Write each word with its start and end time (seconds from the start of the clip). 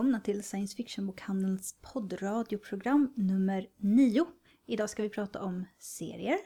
Välkomna 0.00 0.20
till 0.20 0.42
Science 0.42 0.76
Fiction-bokhandelns 0.76 1.74
poddradioprogram 1.80 3.12
nummer 3.16 3.66
9. 3.76 4.26
Idag 4.66 4.90
ska 4.90 5.02
vi 5.02 5.08
prata 5.08 5.42
om 5.42 5.64
serier. 5.78 6.38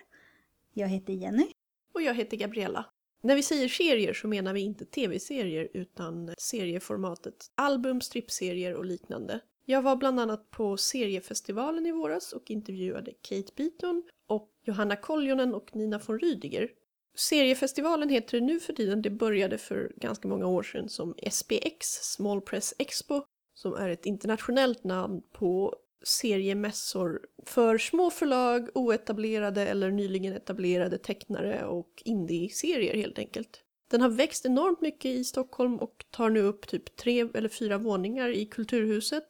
Jag 0.73 0.89
heter 0.89 1.13
Jenny. 1.13 1.47
Och 1.95 2.03
jag 2.03 2.15
heter 2.15 2.37
Gabriella. 2.37 2.87
När 3.23 3.37
vi 3.37 3.43
säger 3.43 3.69
serier 3.69 4.13
så 4.13 4.29
menar 4.29 4.53
vi 4.55 4.61
inte 4.61 4.85
tv-serier 4.85 5.69
utan 5.75 6.35
serieformatet 6.39 7.51
album, 7.55 8.01
strippserier 8.01 8.75
och 8.75 8.85
liknande. 8.85 9.41
Jag 9.65 9.83
var 9.83 9.97
bland 9.97 10.21
annat 10.21 10.51
på 10.51 10.77
seriefestivalen 10.77 11.87
i 11.87 11.93
våras 11.93 12.33
och 12.33 12.51
intervjuade 12.51 13.13
Kate 13.23 13.53
Beaton 13.57 14.03
och 14.27 14.51
Johanna 14.65 14.97
Koljonen 14.97 15.55
och 15.55 15.77
Nina 15.77 16.01
von 16.07 16.19
Rydiger. 16.19 16.69
Seriefestivalen 17.17 18.09
heter 18.09 18.41
det 18.41 18.47
nu 18.47 18.61
för 18.61 18.73
tiden, 18.73 19.03
det 19.03 19.11
började 19.11 19.59
för 19.59 19.93
ganska 19.97 20.29
många 20.29 20.47
år 20.47 20.63
sedan 20.63 20.89
som 20.89 21.15
SPX, 21.31 21.87
Small 21.87 22.41
Press 22.41 22.75
Expo, 22.79 23.23
som 23.65 23.75
är 23.75 23.89
ett 23.89 24.07
internationellt 24.07 24.85
namn 24.85 25.23
på 25.33 25.77
seriemässor 26.03 27.21
för 27.47 27.79
små 27.79 28.11
förlag, 28.11 28.69
oetablerade 28.75 29.67
eller 29.67 29.91
nyligen 29.91 30.33
etablerade 30.33 30.99
tecknare 30.99 31.65
och 31.67 32.03
indie-serier 32.05 32.95
helt 32.95 33.19
enkelt. 33.19 33.61
Den 33.91 34.01
har 34.01 34.09
växt 34.09 34.47
enormt 34.47 34.81
mycket 34.81 35.11
i 35.11 35.25
Stockholm 35.25 35.77
och 35.77 36.05
tar 36.11 36.31
nu 36.31 36.41
upp 36.43 36.67
typ 36.67 36.97
tre 36.97 37.29
eller 37.35 37.49
fyra 37.49 37.79
våningar 37.79 38.29
i 38.29 38.47
Kulturhuset. 38.47 39.25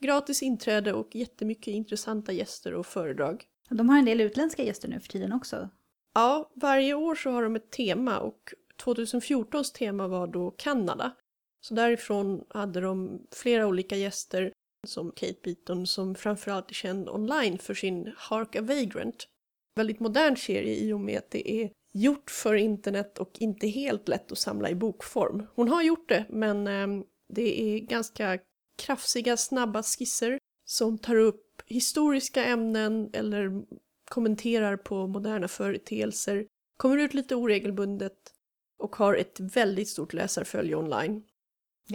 Gratis 0.00 0.42
inträde 0.42 0.92
och 0.92 1.16
jättemycket 1.16 1.74
intressanta 1.74 2.32
gäster 2.32 2.74
och 2.74 2.86
föredrag. 2.86 3.44
De 3.68 3.88
har 3.88 3.98
en 3.98 4.04
del 4.04 4.20
utländska 4.20 4.62
gäster 4.62 4.88
nu 4.88 5.00
för 5.00 5.08
tiden 5.08 5.32
också. 5.32 5.68
Ja, 6.14 6.50
varje 6.54 6.94
år 6.94 7.14
så 7.14 7.30
har 7.30 7.42
de 7.42 7.56
ett 7.56 7.70
tema 7.70 8.18
och 8.18 8.54
2014s 8.84 9.74
tema 9.74 10.08
var 10.08 10.26
då 10.26 10.50
Kanada. 10.50 11.12
Så 11.60 11.74
därifrån 11.74 12.44
hade 12.48 12.80
de 12.80 13.26
flera 13.32 13.66
olika 13.66 13.96
gäster 13.96 14.52
som 14.86 15.12
Kate 15.12 15.38
Beaton 15.42 15.86
som 15.86 16.14
framförallt 16.14 16.70
är 16.70 16.74
känd 16.74 17.08
online 17.08 17.58
för 17.58 17.74
sin 17.74 18.12
Hark 18.16 18.56
a 18.56 18.62
Vagrant. 18.62 19.28
Väldigt 19.76 20.00
modern 20.00 20.36
serie 20.36 20.76
i 20.76 20.92
och 20.92 21.00
med 21.00 21.18
att 21.18 21.30
det 21.30 21.50
är 21.50 21.70
gjort 21.92 22.30
för 22.30 22.54
internet 22.54 23.18
och 23.18 23.30
inte 23.38 23.66
helt 23.66 24.08
lätt 24.08 24.32
att 24.32 24.38
samla 24.38 24.70
i 24.70 24.74
bokform. 24.74 25.46
Hon 25.54 25.68
har 25.68 25.82
gjort 25.82 26.08
det 26.08 26.26
men 26.28 26.66
ehm, 26.66 27.04
det 27.28 27.60
är 27.62 27.78
ganska 27.78 28.38
krafsiga, 28.78 29.36
snabba 29.36 29.82
skisser 29.82 30.38
som 30.64 30.98
tar 30.98 31.16
upp 31.16 31.62
historiska 31.66 32.44
ämnen 32.44 33.10
eller 33.12 33.62
kommenterar 34.10 34.76
på 34.76 35.06
moderna 35.06 35.48
företeelser, 35.48 36.46
kommer 36.76 36.96
ut 36.96 37.14
lite 37.14 37.34
oregelbundet 37.34 38.34
och 38.78 38.96
har 38.96 39.14
ett 39.14 39.40
väldigt 39.40 39.88
stort 39.88 40.12
läsarfölje 40.12 40.76
online. 40.76 41.22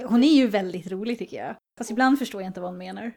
Hon 0.03 0.23
är 0.23 0.36
ju 0.36 0.47
väldigt 0.47 0.91
rolig 0.91 1.19
tycker 1.19 1.38
jag. 1.38 1.55
Fast 1.78 1.91
ibland 1.91 2.19
förstår 2.19 2.41
jag 2.41 2.50
inte 2.50 2.61
vad 2.61 2.69
hon 2.69 2.78
menar. 2.78 3.11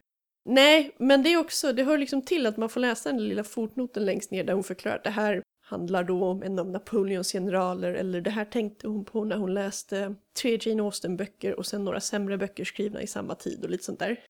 Nej, 0.45 0.95
men 0.99 1.23
det 1.23 1.33
är 1.33 1.37
också, 1.37 1.73
det 1.73 1.85
hör 1.85 1.99
liksom 1.99 2.23
till 2.23 2.47
att 2.47 2.57
man 2.57 2.69
får 2.69 2.81
läsa 2.81 3.13
den 3.13 3.29
lilla 3.29 3.45
fotnoten 3.45 4.05
längst 4.05 4.31
ner 4.31 4.45
där 4.45 4.55
hon 4.55 4.65
förklarar 4.65 4.97
att 4.97 5.05
det 5.05 5.11
här 5.11 5.43
handlar 5.61 6.05
då 6.05 6.25
om 6.25 6.43
en 6.43 6.59
av 6.59 6.71
Napoleons 6.71 7.33
generaler 7.33 7.95
eller 7.95 8.21
det 8.21 8.31
här 8.31 8.45
tänkte 8.45 8.89
hon 8.89 9.05
på 9.05 9.25
när 9.25 9.37
hon 9.37 9.55
läste 9.55 10.15
tre 10.43 10.59
Jane 10.61 10.83
Austen-böcker 10.83 11.55
och 11.55 11.67
sen 11.67 11.85
några 11.85 12.01
sämre 12.01 12.39
böcker 12.39 12.65
skrivna 12.65 13.03
i 13.03 13.07
samma 13.07 13.35
tid 13.35 13.65
och 13.65 13.71
lite 13.71 13.85
sånt 13.85 13.99
där. 13.99 14.25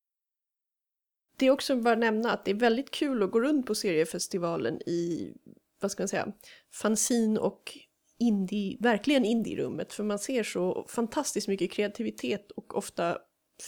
Det 1.39 1.47
är 1.47 1.51
också 1.51 1.77
bara 1.77 1.93
att 1.93 1.99
nämna 1.99 2.33
att 2.33 2.45
det 2.45 2.51
är 2.51 2.55
väldigt 2.55 2.91
kul 2.91 3.23
att 3.23 3.31
gå 3.31 3.41
runt 3.41 3.67
på 3.67 3.75
seriefestivalen 3.75 4.83
i, 4.83 5.33
vad 5.81 5.91
ska 5.91 6.03
man 6.03 6.09
säga, 6.09 6.33
fanzin 6.75 7.39
och 7.39 7.79
indie, 8.21 8.77
verkligen 8.81 9.25
indie-rummet 9.25 9.93
för 9.93 10.05
man 10.05 10.19
ser 10.19 10.43
så 10.43 10.87
fantastiskt 10.89 11.49
mycket 11.49 11.71
kreativitet 11.73 12.51
och 12.51 12.77
ofta 12.77 13.19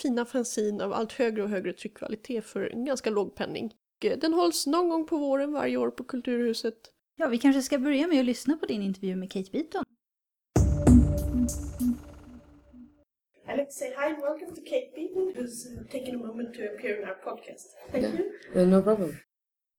fina 0.03 0.25
fanzin 0.25 0.81
av 0.81 0.93
allt 0.93 1.13
högre 1.13 1.43
och 1.43 1.49
högre 1.49 1.73
tryckkvalitet 1.73 2.45
för 2.45 2.71
en 2.73 2.85
ganska 2.85 3.11
låg 3.11 3.35
penning. 3.35 3.73
Den 4.21 4.35
hålls 4.35 4.67
någon 4.67 4.89
gång 4.89 5.07
på 5.07 5.17
våren 5.17 5.53
varje 5.53 5.77
år 5.77 5.91
på 5.91 6.05
Kulturhuset. 6.05 6.75
Ja, 7.17 7.29
vi 7.29 7.39
kanske 7.39 7.63
ska 7.63 7.79
börja 7.79 8.07
med 8.07 8.21
att 8.21 8.27
lyssna 8.27 8.57
på 8.57 8.67
din 8.67 8.83
intervju 8.83 9.17
med 9.17 9.33
Kate 9.33 9.51
Beaton. 9.53 9.85
I'd 13.49 13.57
like 13.57 13.67
to 13.67 13.73
say 13.73 13.89
hi 13.91 14.07
and 14.15 14.23
welcome 14.23 14.55
to 14.55 14.61
Kate 14.63 14.91
Beaton, 14.95 15.33
who's 15.37 15.67
uh, 15.67 15.83
taken 15.91 16.15
a 16.15 16.19
moment 16.19 16.55
to 16.55 16.61
appear 16.75 16.97
in 17.03 17.09
our 17.09 17.19
podcast. 17.25 17.67
Thank 17.93 18.05
Yeah. 18.05 18.15
you. 18.55 18.63
Uh, 18.63 18.69
no 18.69 18.83
problem. 18.83 19.11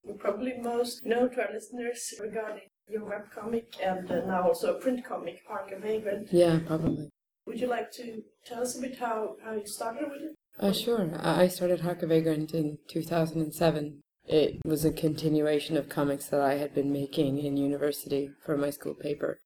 You 0.04 0.14
probably 0.18 0.54
most 0.62 1.04
know 1.04 1.28
to 1.28 1.42
our 1.42 1.54
listeners 1.54 2.14
regarding 2.20 2.68
your 2.88 3.02
webcomic 3.02 3.66
and 3.84 4.12
uh, 4.12 4.26
now 4.26 4.44
also 4.44 4.76
a 4.76 4.80
print 4.80 5.06
comic, 5.06 5.42
Hark 5.48 5.72
a 5.72 5.80
Vagrant. 5.80 6.28
Yeah, 6.32 6.60
probably. 6.66 7.10
Would 7.46 7.60
you 7.60 7.68
like 7.68 7.92
to 7.94 8.24
tell 8.46 8.62
us 8.62 8.78
a 8.78 8.82
bit 8.82 8.98
how, 9.00 9.36
how 9.44 9.54
you 9.54 9.66
started 9.66 10.10
with 10.10 10.22
it? 10.22 10.36
Uh, 10.60 10.72
sure. 10.72 11.10
I 11.20 11.48
started 11.48 11.82
Hark 11.82 12.04
a 12.04 12.08
Vagrant 12.08 12.54
in 12.54 12.78
2007. 12.88 14.02
It 14.26 14.62
was 14.64 14.86
a 14.86 14.92
continuation 14.92 15.76
of 15.78 15.90
comics 15.90 16.28
that 16.28 16.42
I 16.42 16.56
had 16.56 16.76
been 16.76 16.92
making 16.94 17.40
in 17.40 17.58
university 17.58 18.30
for 18.46 18.56
my 18.56 18.70
school 18.70 18.94
paper. 18.94 19.40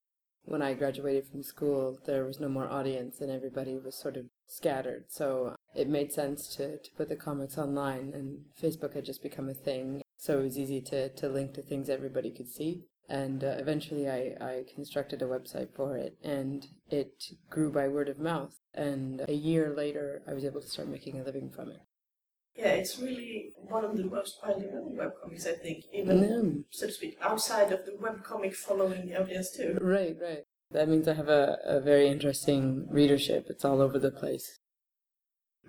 When 0.43 0.61
I 0.61 0.73
graduated 0.73 1.27
from 1.27 1.41
school, 1.41 1.97
there 2.05 2.25
was 2.25 2.39
no 2.39 2.49
more 2.49 2.69
audience 2.69 3.21
and 3.21 3.31
everybody 3.31 3.77
was 3.77 3.95
sort 3.95 4.17
of 4.17 4.25
scattered. 4.47 5.05
So 5.09 5.55
it 5.73 5.89
made 5.89 6.11
sense 6.11 6.47
to, 6.55 6.77
to 6.77 6.91
put 6.95 7.09
the 7.09 7.15
comics 7.15 7.57
online, 7.57 8.13
and 8.13 8.45
Facebook 8.61 8.93
had 8.93 9.05
just 9.05 9.23
become 9.23 9.49
a 9.49 9.53
thing. 9.53 10.01
So 10.17 10.39
it 10.39 10.43
was 10.43 10.57
easy 10.57 10.81
to, 10.81 11.09
to 11.09 11.29
link 11.29 11.53
to 11.55 11.61
things 11.61 11.89
everybody 11.89 12.31
could 12.31 12.49
see. 12.49 12.83
And 13.07 13.43
uh, 13.43 13.55
eventually 13.59 14.09
I, 14.09 14.35
I 14.41 14.65
constructed 14.73 15.21
a 15.21 15.25
website 15.25 15.69
for 15.75 15.95
it, 15.95 16.17
and 16.23 16.65
it 16.89 17.23
grew 17.49 17.71
by 17.71 17.87
word 17.87 18.09
of 18.09 18.19
mouth. 18.19 18.55
And 18.73 19.23
a 19.27 19.33
year 19.33 19.73
later, 19.75 20.23
I 20.27 20.33
was 20.33 20.43
able 20.43 20.61
to 20.61 20.67
start 20.67 20.87
making 20.87 21.19
a 21.19 21.23
living 21.23 21.51
from 21.51 21.69
it. 21.69 21.81
Yeah, 22.55 22.69
it's 22.69 22.99
really 22.99 23.51
one 23.57 23.83
of 23.83 23.97
the 23.97 24.05
most 24.05 24.39
known 24.43 24.97
webcomics, 24.97 25.45
I 25.45 25.55
think, 25.55 25.85
even, 25.91 26.17
Mm. 26.19 26.63
so 26.69 26.87
to 26.87 26.91
speak, 26.93 27.17
outside 27.21 27.71
of 27.71 27.85
the 27.85 27.91
webcomic 27.91 28.55
following 28.55 29.15
audience 29.15 29.51
too. 29.51 29.77
Right, 29.81 30.17
right. 30.19 30.43
That 30.71 30.87
means 30.87 31.07
I 31.07 31.13
have 31.13 31.29
a, 31.29 31.59
a 31.63 31.79
very 31.81 32.07
interesting 32.07 32.87
readership. 32.89 33.47
It's 33.49 33.65
all 33.65 33.81
over 33.81 33.99
the 33.99 34.11
place. 34.11 34.59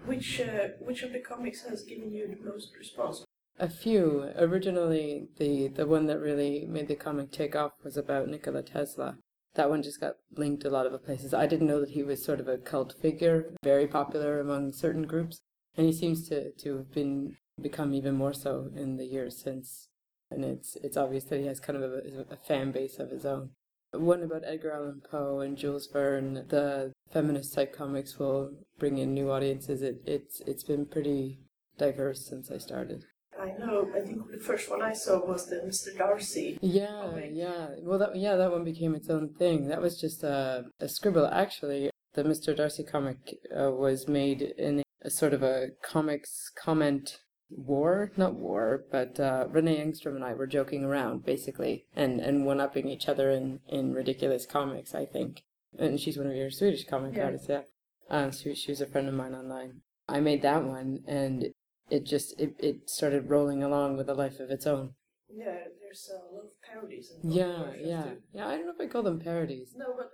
Which, 0.05 0.41
uh, 0.41 0.69
which 0.81 1.03
of 1.03 1.13
the 1.13 1.19
comics 1.19 1.63
has 1.63 1.83
given 1.83 2.13
you 2.13 2.29
the 2.29 2.43
most 2.49 2.77
response? 2.77 3.25
A 3.59 3.69
few. 3.71 4.31
Originally, 4.37 5.29
the, 5.39 5.69
the 5.69 5.87
one 5.87 6.07
that 6.07 6.21
really 6.21 6.67
made 6.67 6.89
the 6.89 6.95
comic 6.95 7.33
take 7.33 7.57
off 7.57 7.73
was 7.83 7.97
about 7.97 8.29
Nikola 8.29 8.63
Tesla. 8.63 9.17
That 9.55 9.71
one 9.71 9.83
just 9.83 10.01
got 10.01 10.17
linked 10.37 10.65
a 10.67 10.71
lot 10.71 10.87
of 10.87 11.05
places. 11.05 11.33
I 11.33 11.47
didn't 11.47 11.67
know 11.67 11.81
that 11.81 11.91
he 11.91 12.03
was 12.03 12.23
sort 12.23 12.41
of 12.41 12.49
a 12.49 12.59
cult 12.59 12.95
figure, 13.01 13.55
very 13.65 13.87
popular 13.87 14.39
among 14.39 14.73
certain 14.73 15.07
groups, 15.07 15.41
and 15.75 15.87
he 15.87 15.93
seems 15.93 16.29
to, 16.29 16.53
to 16.53 16.77
have 16.77 16.93
been 16.93 17.37
become 17.61 17.95
even 17.95 18.15
more 18.15 18.35
so 18.35 18.71
in 18.77 18.99
the 18.99 19.07
years 19.07 19.41
since. 19.43 19.89
And 20.31 20.45
it's 20.45 20.77
it's 20.83 20.99
obvious 20.99 21.25
that 21.25 21.41
he 21.41 21.47
has 21.47 21.59
kind 21.59 21.83
of 21.83 21.91
a, 21.91 22.27
a 22.31 22.37
fan 22.37 22.73
base 22.73 22.99
of 22.99 23.11
his 23.11 23.25
own. 23.25 23.51
One 23.93 24.23
about 24.23 24.43
Edgar 24.45 24.73
Allan 24.73 25.01
Poe 25.11 25.41
and 25.41 25.57
Jules 25.57 25.89
Verne. 25.91 26.45
The 26.49 26.93
feminist 27.11 27.55
type 27.55 27.75
comics 27.75 28.19
will 28.19 28.51
bring 28.79 28.99
in 28.99 29.15
new 29.15 29.31
audiences. 29.31 29.81
It 29.81 30.03
it's 30.05 30.43
it's 30.47 30.65
been 30.65 30.85
pretty 30.85 31.41
diverse 31.79 32.27
since 32.27 32.51
I 32.51 32.59
started. 32.59 33.05
I 33.47 33.59
know, 33.59 33.89
I 33.95 34.01
think 34.01 34.31
the 34.31 34.39
first 34.39 34.71
one 34.71 34.83
I 34.83 34.93
saw 34.93 35.25
was 35.25 35.47
the 35.47 35.57
Mr. 35.57 35.97
Darcy. 35.97 36.59
Yeah, 36.61 36.87
comic. 37.07 37.31
yeah. 37.33 37.69
Well, 37.83 37.99
that 37.99 38.17
yeah, 38.17 38.37
that 38.37 38.51
one 38.51 38.65
became 38.65 38.95
its 38.95 39.09
own 39.11 39.35
thing. 39.39 39.69
That 39.69 39.81
was 39.83 40.01
just 40.01 40.23
a 40.23 40.65
a 40.81 40.89
scribble. 40.89 41.27
Actually, 41.27 41.91
the 42.15 42.25
Mr. 42.25 42.57
Darcy 42.57 42.85
comic 42.85 43.19
uh, 43.57 43.71
was 43.71 44.09
made 44.09 44.43
in 44.43 44.83
a 45.03 45.11
sort 45.11 45.33
of 45.35 45.43
a 45.43 45.69
comics 45.83 46.51
comment 46.57 47.19
war, 47.51 48.11
not 48.17 48.35
war, 48.35 48.85
but 48.91 49.21
uh, 49.21 49.47
Renee 49.49 49.79
Engstrom 49.85 50.17
and 50.17 50.25
I 50.25 50.35
were 50.35 50.47
joking 50.49 50.85
around 50.85 51.25
basically, 51.25 51.87
and 51.95 52.21
and 52.21 52.45
one 52.47 52.61
upping 52.61 52.89
each 52.89 53.09
other 53.09 53.31
in 53.31 53.61
in 53.69 53.93
ridiculous 53.93 54.47
comics. 54.47 54.95
I 54.95 55.05
think, 55.07 55.43
and 55.79 56.01
she's 56.01 56.19
one 56.19 56.27
of 56.29 56.35
your 56.37 56.51
Swedish 56.51 56.85
comic 56.87 57.15
Yeah. 57.17 57.25
artists, 57.27 57.49
yeah. 57.49 57.63
Um, 58.11 58.33
she 58.33 58.55
she 58.55 58.73
was 58.73 58.81
a 58.81 58.87
friend 58.87 59.09
of 59.09 59.15
mine 59.15 59.35
online. 59.35 59.83
I 60.09 60.21
made 60.21 60.43
that 60.43 60.65
one, 60.65 61.01
and 61.07 61.47
it 61.91 62.05
just 62.05 62.39
it, 62.41 62.55
it 62.59 62.91
started 62.91 63.31
rolling 63.31 63.63
along 63.63 63.97
with 63.97 64.09
a 64.09 64.15
life 64.15 64.41
of 64.41 64.51
its 64.51 64.67
own. 64.67 64.95
Yeah, 65.29 65.57
there's 65.81 66.11
a 66.13 66.35
lot 66.35 66.45
of 66.45 66.51
parodies 66.63 67.11
and 67.11 67.33
Yeah, 67.33 67.73
yeah, 67.79 68.03
too. 68.05 68.23
yeah. 68.33 68.49
I 68.49 68.57
don't 68.57 68.67
know 68.67 68.73
if 68.79 68.81
I 68.81 68.87
call 68.91 69.03
them 69.03 69.21
parodies. 69.21 69.75
No, 69.77 69.95
but 69.97 70.11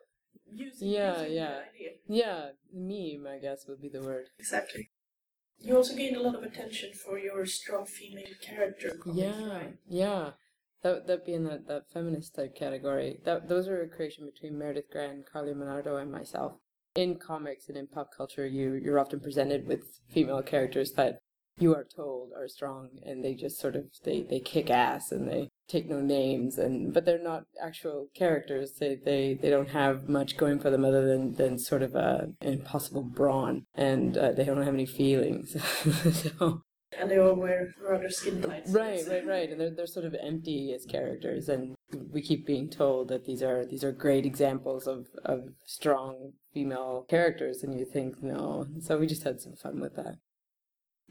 using, 0.50 0.88
Yeah, 0.88 1.20
using 1.22 1.36
yeah. 1.36 1.50
the 1.50 1.68
idea. 1.74 1.90
Yeah, 2.08 2.48
meme, 2.72 3.26
I 3.26 3.38
guess, 3.38 3.66
would 3.68 3.80
be 3.80 3.88
the 3.88 4.02
word. 4.02 4.26
Exactly. 4.38 4.90
You 5.58 5.76
also 5.76 5.94
gained 5.94 6.16
a 6.16 6.22
lot 6.22 6.34
of 6.34 6.42
attention 6.42 6.92
for 6.92 7.18
your 7.18 7.46
strong 7.46 7.86
female 7.86 8.34
character. 8.42 8.98
Yeah, 9.12 9.48
right? 9.48 9.74
yeah. 9.88 10.30
That 10.82 11.06
that 11.06 11.24
being 11.24 11.44
that, 11.44 11.68
that 11.68 11.90
feminist 11.92 12.34
type 12.34 12.56
category. 12.56 13.20
That 13.24 13.48
those 13.48 13.68
are 13.68 13.80
a 13.82 13.88
creation 13.88 14.26
between 14.26 14.58
Meredith 14.58 14.90
Grant, 14.90 15.30
Carly 15.30 15.54
Monardo, 15.54 15.96
and 15.96 16.10
myself. 16.10 16.54
In 16.96 17.16
comics 17.16 17.68
and 17.68 17.78
in 17.78 17.86
pop 17.86 18.10
culture, 18.16 18.46
you 18.46 18.74
you're 18.74 18.98
often 18.98 19.20
presented 19.20 19.66
with 19.68 20.00
female 20.10 20.42
characters 20.42 20.92
that 20.92 21.20
you 21.58 21.74
are 21.74 21.84
told 21.84 22.30
are 22.36 22.48
strong, 22.48 22.88
and 23.04 23.22
they 23.24 23.34
just 23.34 23.58
sort 23.60 23.76
of 23.76 23.84
they 24.04 24.22
they 24.22 24.40
kick 24.40 24.70
ass 24.70 25.12
and 25.12 25.28
they 25.28 25.48
take 25.68 25.88
no 25.88 26.00
names 26.00 26.58
and 26.58 26.92
but 26.92 27.04
they're 27.04 27.22
not 27.22 27.44
actual 27.62 28.08
characters. 28.14 28.72
They 28.78 28.96
they, 28.96 29.38
they 29.40 29.50
don't 29.50 29.70
have 29.70 30.08
much 30.08 30.36
going 30.36 30.58
for 30.60 30.70
them 30.70 30.84
other 30.84 31.06
than 31.06 31.34
than 31.34 31.58
sort 31.58 31.82
of 31.82 31.94
a, 31.94 32.28
an 32.40 32.52
impossible 32.54 33.02
brawn 33.02 33.64
and 33.74 34.16
uh, 34.16 34.32
they 34.32 34.44
don't 34.44 34.62
have 34.62 34.74
any 34.74 34.86
feelings. 34.86 35.56
So 36.12 36.62
And 36.98 37.10
they 37.10 37.18
all 37.18 37.34
wear 37.34 37.74
rather 37.80 38.10
skin 38.10 38.42
tight. 38.42 38.64
right 38.68 39.02
right 39.08 39.26
right. 39.26 39.50
And 39.50 39.58
they're, 39.60 39.74
they're 39.74 39.86
sort 39.86 40.04
of 40.04 40.14
empty 40.22 40.72
as 40.74 40.84
characters 40.84 41.48
and 41.48 41.74
we 42.12 42.20
keep 42.22 42.46
being 42.46 42.68
told 42.68 43.08
that 43.08 43.24
these 43.24 43.42
are 43.42 43.64
these 43.64 43.84
are 43.84 43.92
great 43.92 44.26
examples 44.26 44.86
of 44.86 45.06
of 45.24 45.40
strong 45.64 46.32
female 46.52 47.06
characters 47.08 47.62
and 47.62 47.78
you 47.78 47.86
think 47.86 48.22
no. 48.22 48.66
So 48.80 48.98
we 48.98 49.06
just 49.06 49.24
had 49.24 49.40
some 49.40 49.54
fun 49.54 49.80
with 49.80 49.96
that 49.96 50.16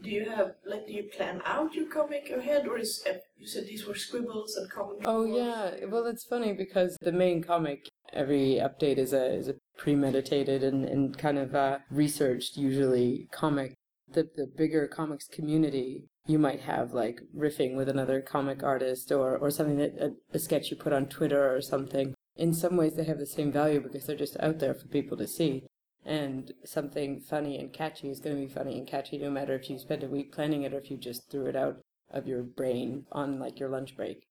Do 0.00 0.10
you 0.10 0.28
have, 0.28 0.54
like, 0.66 0.86
do 0.86 0.92
you 0.92 1.04
plan 1.04 1.42
out 1.44 1.74
your 1.74 1.86
comic 1.86 2.30
ahead, 2.30 2.66
or 2.66 2.78
is, 2.78 3.04
uh, 3.08 3.18
you 3.38 3.46
said 3.46 3.66
these 3.66 3.86
were 3.86 3.94
scribbles 3.94 4.56
and 4.56 4.68
comic 4.70 4.98
Oh 5.04 5.24
yeah, 5.24 5.86
well 5.86 6.06
it's 6.06 6.24
funny 6.24 6.52
because 6.52 6.96
the 7.00 7.12
main 7.12 7.42
comic, 7.42 7.88
every 8.12 8.60
update 8.60 8.98
is 8.98 9.12
a 9.12 9.32
is 9.32 9.48
a 9.48 9.54
premeditated 9.78 10.64
and, 10.64 10.84
and 10.84 11.16
kind 11.16 11.38
of 11.38 11.54
uh, 11.54 11.78
researched 11.90 12.56
usually 12.56 13.28
comic. 13.32 13.74
The 14.12 14.28
the 14.34 14.46
bigger 14.46 14.88
comics 14.88 15.28
community, 15.28 16.08
you 16.26 16.38
might 16.38 16.60
have 16.60 16.92
like 16.92 17.20
riffing 17.36 17.76
with 17.76 17.88
another 17.88 18.20
comic 18.20 18.62
artist 18.62 19.12
or 19.12 19.36
or 19.36 19.50
something 19.50 19.78
that 19.78 19.94
a, 20.00 20.12
a 20.34 20.38
sketch 20.38 20.70
you 20.70 20.76
put 20.76 20.92
on 20.92 21.06
Twitter 21.06 21.54
or 21.54 21.60
something. 21.60 22.14
In 22.36 22.52
some 22.54 22.76
ways, 22.76 22.94
they 22.94 23.04
have 23.04 23.18
the 23.18 23.26
same 23.26 23.52
value 23.52 23.80
because 23.80 24.06
they're 24.06 24.16
just 24.16 24.36
out 24.40 24.58
there 24.58 24.74
for 24.74 24.88
people 24.88 25.16
to 25.18 25.28
see. 25.28 25.64
And 26.04 26.52
something 26.64 27.20
funny 27.20 27.58
and 27.58 27.72
catchy 27.72 28.10
is 28.10 28.20
going 28.20 28.36
to 28.36 28.42
be 28.42 28.52
funny 28.52 28.76
and 28.76 28.86
catchy 28.86 29.18
no 29.18 29.30
matter 29.30 29.54
if 29.54 29.70
you 29.70 29.78
spend 29.78 30.02
a 30.02 30.08
week 30.08 30.32
planning 30.32 30.62
it 30.62 30.74
or 30.74 30.78
if 30.78 30.90
you 30.90 30.96
just 30.96 31.30
threw 31.30 31.46
it 31.46 31.56
out 31.56 31.80
of 32.10 32.26
your 32.26 32.42
brain 32.42 33.06
on 33.12 33.38
like 33.38 33.60
your 33.60 33.68
lunch 33.68 33.96
break. 33.96 34.26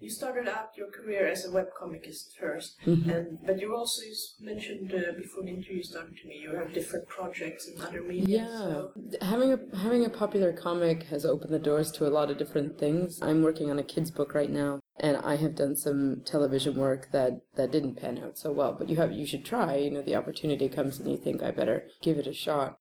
You 0.00 0.08
started 0.10 0.48
out 0.48 0.70
your 0.76 0.90
career 0.90 1.26
as 1.28 1.44
a 1.44 1.48
webcomicist 1.50 2.32
1st 2.40 2.70
Mhm. 2.86 3.08
and 3.14 3.38
but 3.46 3.60
you 3.60 3.74
also 3.76 4.02
mentioned 4.40 4.92
uh, 4.94 5.12
before 5.16 5.42
the 5.42 5.50
interview 5.50 5.82
started 5.82 6.16
to 6.16 6.28
me 6.28 6.36
you 6.44 6.50
have 6.54 6.72
different 6.72 7.06
projects 7.08 7.68
in 7.68 7.80
other 7.82 8.02
media. 8.02 8.24
Yeah, 8.38 8.58
So 8.58 8.92
having 9.20 9.52
a 9.52 9.58
having 9.76 10.04
a 10.04 10.10
popular 10.22 10.52
comic 10.52 11.02
has 11.04 11.24
opened 11.24 11.52
the 11.52 11.58
doors 11.70 11.90
to 11.92 12.06
a 12.06 12.14
lot 12.18 12.30
of 12.30 12.38
different 12.38 12.78
things. 12.78 13.20
I'm 13.22 13.42
working 13.42 13.70
on 13.70 13.78
a 13.78 13.82
kids 13.94 14.10
book 14.10 14.34
right 14.34 14.50
now, 14.50 14.80
and 14.98 15.16
I 15.18 15.36
have 15.36 15.54
done 15.54 15.76
some 15.76 16.22
television 16.24 16.74
work 16.76 17.10
that 17.12 17.32
that 17.56 17.70
didn't 17.70 17.96
pan 17.96 18.18
out 18.24 18.38
so 18.38 18.52
well. 18.52 18.72
But 18.78 18.88
you 18.88 18.96
have 18.96 19.12
you 19.12 19.26
should 19.26 19.44
try. 19.44 19.76
You 19.76 19.90
know, 19.90 20.02
the 20.02 20.16
opportunity 20.16 20.68
comes, 20.68 20.98
and 20.98 21.10
you 21.10 21.18
think 21.18 21.42
I 21.42 21.50
better 21.50 21.78
give 22.00 22.16
it 22.18 22.26
a 22.26 22.32
shot. 22.32 22.78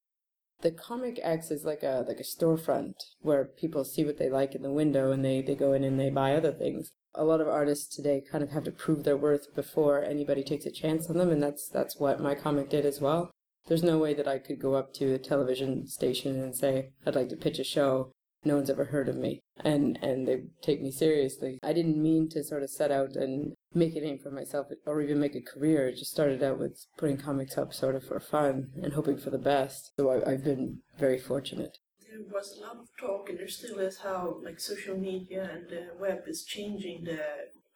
The 0.62 0.72
comic 0.72 1.19
acts 1.24 1.51
as 1.51 1.63
like 1.65 1.83
a 1.83 2.06
like 2.07 2.19
a 2.19 2.24
storefront 2.36 2.95
where 3.22 3.45
people 3.45 3.83
see 3.83 4.04
what 4.06 4.18
they 4.19 4.30
like 4.30 4.56
in 4.56 4.62
the 4.62 4.72
window, 4.81 5.12
and 5.12 5.24
they 5.25 5.42
they 5.42 5.56
go 5.56 5.74
in 5.74 5.83
and 5.83 6.00
they 6.00 6.10
buy 6.10 6.33
other 6.36 6.51
things. 6.54 6.92
A 7.16 7.24
lot 7.24 7.42
of 7.42 7.48
artists 7.48 7.96
today 7.96 8.22
kind 8.22 8.44
of 8.44 8.52
have 8.52 8.64
to 8.66 8.72
prove 8.72 9.04
their 9.04 9.18
worth 9.18 9.54
before 9.56 10.04
anybody 10.04 10.44
takes 10.44 10.66
a 10.66 10.72
chance 10.72 11.10
on 11.10 11.18
them, 11.18 11.30
and 11.30 11.42
that's 11.42 11.68
that's 11.68 11.98
what 11.98 12.22
my 12.22 12.36
comic 12.36 12.70
did 12.70 12.86
as 12.86 13.02
well 13.02 13.32
there's 13.70 13.84
no 13.84 14.00
way 14.00 14.14
that 14.16 14.28
I 14.28 14.40
could 14.40 14.60
go 14.60 14.74
up 14.74 14.94
to 14.96 15.14
a 15.14 15.20
television 15.20 15.88
station 15.88 16.42
and 16.42 16.56
say 16.56 16.90
I'd 17.06 17.16
like 17.16 17.30
to 17.30 17.38
pitch 17.38 17.60
a 17.60 17.64
show. 17.64 18.12
No 18.44 18.56
one's 18.56 18.70
ever 18.70 18.86
heard 18.86 19.10
of 19.10 19.18
me, 19.18 19.42
and 19.58 20.00
and 20.02 20.28
they 20.28 20.44
take 20.62 20.82
me 20.82 20.92
seriously. 20.92 21.60
I 21.62 21.74
didn't 21.74 22.02
mean 22.02 22.30
to 22.30 22.44
sort 22.44 22.64
of 22.64 22.70
set 22.70 22.90
out 22.90 23.16
and 23.16 23.54
make 23.74 23.96
a 23.96 24.02
name 24.02 24.18
for 24.18 24.32
myself 24.32 24.68
or 24.86 25.02
even 25.02 25.20
make 25.20 25.36
a 25.36 25.42
career. 25.42 25.88
It 25.88 25.98
just 25.98 26.12
started 26.12 26.42
out 26.42 26.58
with 26.58 26.86
putting 26.98 27.18
comics 27.18 27.58
up 27.58 27.74
sort 27.74 27.96
of 27.96 28.04
for 28.04 28.20
fun 28.20 28.72
and 28.82 28.94
hoping 28.94 29.18
for 29.18 29.30
the 29.30 29.38
best. 29.38 29.92
So 29.98 30.10
I, 30.10 30.32
I've 30.32 30.44
been 30.44 30.80
very 30.98 31.20
fortunate. 31.20 31.78
There 32.10 32.22
was 32.32 32.58
a 32.58 32.62
lot 32.62 32.78
of 32.78 32.88
talk, 33.00 33.30
and 33.30 33.40
there 33.40 33.48
still 33.48 33.80
is, 33.80 34.00
how 34.00 34.38
like 34.44 34.60
social 34.60 34.98
media 34.98 35.50
and 35.54 35.70
the 35.70 35.88
web 36.00 36.24
is 36.28 36.44
changing 36.44 37.04
the 37.06 37.22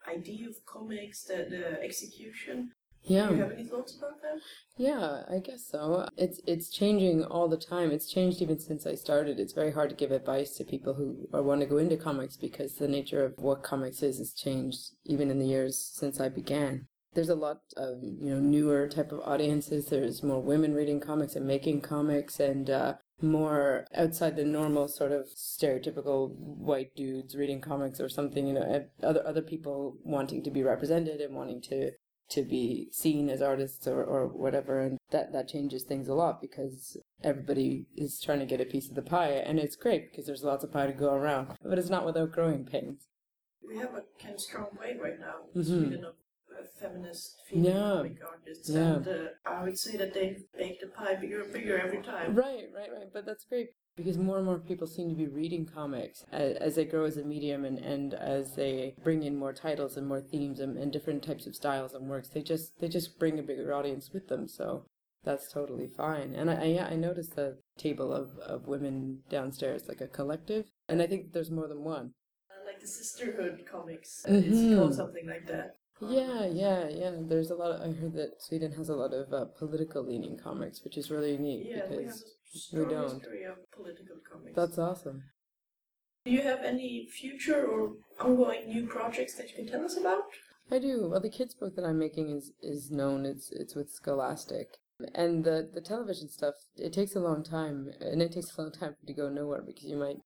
idea 0.08 0.50
of 0.50 0.56
comics, 0.66 1.24
the, 1.24 1.48
the 1.50 1.82
execution. 1.84 2.72
Yeah. 3.04 3.28
Do 3.28 3.36
you 3.36 3.42
have 3.42 3.52
any 3.52 3.66
thoughts 3.66 3.98
about 3.98 4.22
that? 4.22 4.40
Yeah, 4.78 5.24
I 5.30 5.40
guess 5.40 5.68
so. 5.70 6.08
It's 6.18 6.40
it's 6.48 6.70
changing 6.70 7.26
all 7.26 7.50
the 7.50 7.58
time. 7.58 7.92
It's 7.92 8.10
changed 8.10 8.42
even 8.42 8.58
since 8.60 8.88
I 8.88 8.96
started. 8.96 9.40
It's 9.40 9.54
very 9.54 9.72
hard 9.72 9.90
to 9.90 9.96
give 9.96 10.12
advice 10.12 10.56
to 10.56 10.64
people 10.64 10.94
who 10.94 11.28
are, 11.34 11.44
want 11.44 11.62
to 11.62 11.68
go 11.68 11.78
into 11.78 11.98
comics 11.98 12.38
because 12.38 12.76
the 12.76 12.88
nature 12.88 13.26
of 13.26 13.34
what 13.38 13.62
comics 13.62 14.02
is 14.04 14.20
has 14.20 14.32
changed 14.32 14.92
even 15.06 15.30
in 15.30 15.40
the 15.40 15.46
years 15.46 15.78
since 15.94 16.20
I 16.22 16.30
began. 16.30 16.88
There's 17.14 17.30
a 17.30 17.36
lot 17.36 17.60
of 17.76 18.02
you 18.02 18.30
know 18.30 18.40
newer 18.40 18.88
type 18.88 19.12
of 19.12 19.20
audiences. 19.20 19.88
There's 19.88 20.24
more 20.24 20.42
women 20.42 20.74
reading 20.74 21.02
comics 21.02 21.36
and 21.36 21.46
making 21.46 21.82
comics, 21.82 22.40
and 22.40 22.70
uh, 22.70 22.94
more 23.21 23.86
outside 23.95 24.36
the 24.36 24.44
normal 24.44 24.88
sort 24.88 25.12
of 25.12 25.27
stereotypical 25.27 26.31
white 26.36 26.95
dudes 26.95 27.36
reading 27.36 27.62
comics 27.62 28.00
or 28.00 28.10
something. 28.10 28.48
You 28.48 28.54
know, 28.54 28.86
other 29.01 29.25
other 29.25 29.42
people 29.42 29.98
wanting 30.04 30.44
to 30.44 30.51
be 30.51 30.63
represented 30.63 31.21
and 31.21 31.36
wanting 31.36 31.62
to 31.69 31.92
to 32.30 32.42
be 32.42 32.88
seen 32.92 33.30
as 33.30 33.42
artists 33.42 33.86
or, 33.86 34.04
or 34.04 34.27
whatever 34.27 34.80
and 34.80 34.98
that 35.12 35.33
that 35.33 35.48
changes 35.48 35.83
things 35.83 36.07
a 36.07 36.13
lot 36.13 36.42
because 36.42 36.98
everybody 37.21 37.86
is 37.95 38.19
trying 38.19 38.39
to 38.39 38.45
get 38.45 38.62
a 38.62 38.65
piece 38.65 38.89
of 38.89 38.95
the 38.95 39.01
pie 39.01 39.31
and 39.31 39.60
it's 39.60 39.75
great 39.75 40.10
because 40.10 40.25
there's 40.25 40.44
lots 40.44 40.63
of 40.63 40.71
pie 40.71 40.88
to 40.88 40.94
go 40.94 41.13
around 41.13 41.50
but 41.63 41.77
it's 41.77 41.89
not 41.89 42.06
without 42.06 42.31
growing 42.31 42.65
pains 42.65 43.07
We 43.68 43.77
have 43.77 43.94
a 43.94 44.04
kind 44.19 44.36
of 44.36 44.42
strong 44.42 44.68
wave 44.80 45.00
right 45.01 45.19
now 45.19 45.36
Mhm. 45.56 45.65
Sweden 45.65 46.06
of 46.06 46.15
feminist 46.80 47.42
female 47.48 47.72
Yeah. 47.72 47.98
comic 47.98 48.18
artists, 48.28 48.70
Yeah. 48.70 48.96
and 48.96 49.08
uh, 49.08 49.28
I 49.46 49.64
would 49.64 49.78
say 49.78 49.98
that 49.98 50.14
they 50.14 50.38
make 50.58 50.80
the 50.82 50.88
pie 50.88 51.16
bigger 51.16 51.42
and 51.44 51.52
bigger 51.54 51.78
every 51.80 52.02
time. 52.02 52.36
right 52.36 52.70
right 52.76 52.92
right 52.92 53.10
but 53.14 53.26
that's 53.26 53.46
great 53.46 53.70
because 53.96 54.18
more 54.18 54.38
and 54.38 54.46
more 54.46 54.58
people 54.60 54.88
seem 54.88 55.08
to 55.10 55.16
be 55.16 55.28
reading 55.28 55.66
comics 55.66 56.26
as, 56.32 56.56
as 56.58 56.76
they 56.76 56.86
grow 56.86 57.06
as 57.06 57.18
a 57.18 57.24
medium 57.24 57.64
and, 57.66 57.78
and 57.78 58.14
as 58.16 58.56
they 58.56 58.96
bring 59.04 59.22
in 59.24 59.36
more 59.36 59.54
titles 59.54 59.98
and 59.98 60.08
more 60.08 60.22
themes 60.22 60.60
and, 60.60 60.78
and 60.78 60.92
different 60.92 61.22
types 61.24 61.46
of 61.46 61.56
styles 61.56 61.94
and 61.94 62.10
works 62.10 62.30
they 62.30 62.42
just 62.42 62.80
they 62.80 62.88
just 62.88 63.20
bring 63.20 63.38
a 63.40 63.44
bigger 63.44 63.74
audience 63.74 64.10
with 64.14 64.28
them 64.30 64.48
so 64.48 64.86
that's 65.24 65.52
totally 65.52 65.88
fine 65.88 66.34
and 66.36 66.50
i, 66.50 66.56
I 66.56 66.66
yeah 66.66 66.88
i 66.88 66.96
noticed 66.96 67.36
the 67.36 67.58
table 67.77 68.12
of, 68.12 68.38
of 68.39 68.68
women 68.68 69.20
downstairs 69.30 69.88
like 69.88 70.01
a 70.01 70.08
collective 70.08 70.66
and 70.89 71.01
i 71.01 71.08
think 71.08 71.32
there's 71.32 71.51
more 71.51 71.68
than 71.68 71.84
one 71.84 72.13
Uh, 72.50 72.66
like 72.66 72.80
the 72.82 72.88
sisterhood 72.88 73.63
comics, 73.72 74.25
Mhm. 74.27 74.44
it's 74.44 74.75
called 74.75 74.96
something 74.96 75.27
like 75.27 75.46
that. 75.48 75.75
Yeah 76.02 76.46
yeah 76.46 76.88
yeah 76.90 77.12
there's 77.22 77.50
a 77.52 77.56
lot 77.56 77.72
of, 77.72 77.82
i 77.82 77.94
heard 77.94 78.14
that 78.14 78.32
sweden 78.42 78.72
has 78.74 78.90
a 78.90 78.96
lot 78.96 79.14
of 79.14 79.32
uh, 79.34 79.46
political 79.58 80.04
leaning 80.04 80.38
comics 80.38 80.84
which 80.84 80.98
is 80.98 81.10
really 81.10 81.38
neat 81.38 81.66
Yeah, 81.70 81.86
we 81.90 82.04
have 82.06 82.14
a 82.14 82.58
strong 82.58 82.90
don't. 82.90 83.14
history 83.20 83.44
of 83.44 83.56
political 83.72 84.18
comics. 84.30 84.56
that's 84.56 84.78
awesome 84.78 85.24
Do 86.26 86.32
you 86.32 86.42
have 86.42 86.62
any 86.64 87.08
future 87.20 87.66
or 87.68 87.94
ongoing 88.20 88.68
new 88.68 88.88
projects 88.88 89.36
that 89.36 89.50
you 89.50 89.56
can 89.58 89.68
tell 89.68 89.84
us 89.86 89.98
about? 89.98 90.24
I 90.72 90.80
do. 90.80 91.10
Well, 91.10 91.20
the 91.20 91.30
kids' 91.30 91.54
book 91.54 91.76
that 91.76 91.84
I'm 91.86 92.00
making 92.00 92.30
is 92.38 92.46
is 92.62 92.90
known. 93.00 93.26
It's 93.26 93.52
it's 93.52 93.76
with 93.76 93.90
Scholastic, 93.92 94.68
and 95.14 95.44
the 95.44 95.58
the 95.76 95.82
television 95.82 96.30
stuff. 96.30 96.56
It 96.78 96.94
takes 96.94 97.14
a 97.18 97.20
long 97.30 97.44
time, 97.44 97.78
and 98.00 98.22
it 98.22 98.32
takes 98.32 98.56
a 98.58 98.62
long 98.62 98.72
time 98.72 98.96
to 99.06 99.14
go 99.22 99.28
nowhere 99.30 99.62
because 99.70 99.84
you 99.92 99.98
might 99.98 100.20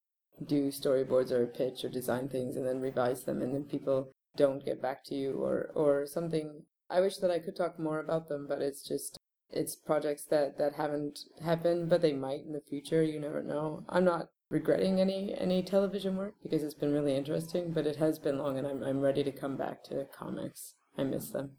do 0.54 0.60
storyboards 0.82 1.32
or 1.32 1.42
a 1.42 1.48
pitch 1.48 1.84
or 1.84 1.90
design 1.90 2.30
things 2.30 2.56
and 2.56 2.66
then 2.68 2.80
revise 2.90 3.24
them, 3.24 3.42
and 3.42 3.52
then 3.56 3.64
people 3.64 4.00
don't 4.38 4.63
get 4.63 4.82
back 4.82 5.03
to 5.06 5.15
you 5.15 5.34
or 5.44 5.72
or 5.75 6.06
something. 6.08 6.63
I 6.89 7.01
wish 7.01 7.17
that 7.17 7.32
I 7.32 7.39
could 7.39 7.56
talk 7.58 7.77
more 7.79 8.00
about 8.00 8.29
them, 8.29 8.46
but 8.48 8.62
it's 8.62 8.88
just 8.88 9.17
it's 9.50 9.75
projects 9.75 10.24
that 10.25 10.58
that 10.58 10.74
haven't 10.75 11.20
happened, 11.44 11.89
but 11.89 12.01
they 12.01 12.13
might 12.13 12.46
in 12.46 12.53
the 12.53 12.62
future. 12.70 13.03
You 13.03 13.20
never 13.20 13.41
know. 13.44 13.84
I'm 13.89 14.06
not 14.06 14.29
regretting 14.50 15.00
any 15.01 15.36
any 15.38 15.62
television 15.63 16.15
work 16.15 16.36
because 16.44 16.63
it's 16.63 16.74
been 16.82 16.94
really 16.94 17.15
interesting, 17.15 17.72
but 17.74 17.86
it 17.88 17.98
has 17.98 18.20
been 18.20 18.38
long, 18.38 18.58
and 18.58 18.65
I'm 18.67 18.84
I'm 18.84 19.01
ready 19.01 19.24
to 19.24 19.32
come 19.32 19.58
back 19.58 19.84
to 19.86 20.06
comics. 20.17 20.75
I 20.98 21.03
miss 21.03 21.29
them. 21.32 21.51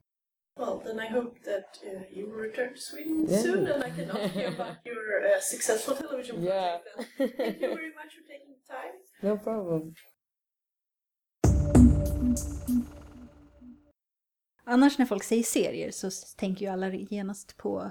Well, 0.57 0.83
then 0.85 0.99
I 0.99 1.07
hope 1.07 1.37
that 1.45 1.79
uh, 1.87 2.01
you 2.13 2.27
will 2.27 2.33
return 2.49 2.75
to 2.75 2.81
Sweden 2.81 3.27
Yeah. 3.29 3.43
soon 3.43 3.67
and 3.69 3.85
I 3.85 3.91
can 3.91 4.11
ask 4.11 4.35
you 4.35 4.49
about 4.49 4.79
your 4.85 5.25
uh, 5.25 5.41
successful 5.41 5.95
television 5.95 6.43
project. 6.43 6.85
then. 7.17 7.29
Thank 7.39 7.61
you 7.61 7.69
very 7.79 7.93
much 7.95 8.11
for 8.17 8.25
taking 8.29 8.51
the 8.59 8.75
time. 8.75 8.95
no 9.23 9.37
problem. 9.37 9.95
Annars 14.65 14.99
när 14.99 15.07
folk 15.07 15.25
säger 15.25 15.43
serier 15.43 15.91
så 15.91 16.11
tänker 16.37 16.67
ju 16.67 16.73
alla 16.73 16.91
genast 16.93 17.57
på 17.57 17.91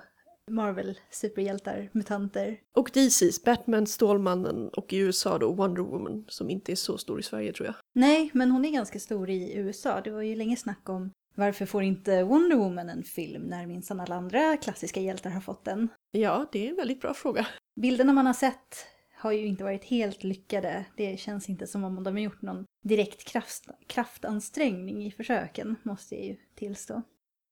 Marvel, 0.52 1.00
superhjältar, 1.12 1.90
mutanter. 1.94 2.60
Och 2.76 2.90
DC's 2.90 3.46
Batman, 3.46 3.88
Stålmannen 3.88 4.70
och 4.70 4.94
i 4.94 4.98
USA 4.98 5.38
då 5.38 5.54
Wonder 5.54 5.82
Woman 5.82 6.26
som 6.28 6.50
inte 6.50 6.72
är 6.72 6.76
så 6.76 6.98
stor 6.98 7.20
i 7.20 7.24
Sverige 7.24 7.54
tror 7.54 7.66
jag. 7.66 7.76
Nej, 7.96 8.32
men 8.34 8.52
hon 8.52 8.66
är 8.66 8.72
ganska 8.72 9.00
stor 9.00 9.30
i 9.30 9.54
USA. 9.56 10.02
Det 10.02 10.12
var 10.12 10.22
ju 10.22 10.36
länge 10.36 10.56
snack 10.56 10.90
om 10.90 11.12
varför 11.36 11.66
får 11.66 11.84
inte 11.84 12.24
Wonder 12.24 12.56
Woman 12.56 12.90
en 12.90 13.04
film 13.04 13.44
när 13.44 13.68
minsann 13.68 14.00
alla 14.00 14.16
andra 14.16 14.58
klassiska 14.58 15.00
hjältar 15.02 15.30
har 15.30 15.42
fått 15.42 15.66
den. 15.66 15.90
Ja, 16.12 16.46
det 16.52 16.66
är 16.66 16.70
en 16.70 16.76
väldigt 16.76 17.02
bra 17.02 17.14
fråga. 17.14 17.48
Bilderna 17.82 18.14
man 18.14 18.26
har 18.26 18.34
sett 18.34 18.86
har 19.18 19.32
ju 19.32 19.46
inte 19.46 19.64
varit 19.64 19.84
helt 19.84 20.24
lyckade. 20.24 20.86
Det 20.98 21.20
känns 21.20 21.50
inte 21.50 21.68
som 21.68 21.84
om 21.84 22.04
de 22.04 22.14
har 22.14 22.22
gjort 22.22 22.42
någon 22.42 22.66
direkt 22.84 23.24
kraft, 23.24 23.68
kraftansträngning 23.88 25.06
i 25.06 25.12
försöken, 25.12 25.76
måste 25.84 26.16
jag 26.16 26.26
ju 26.26 26.36
tillstå. 26.56 27.02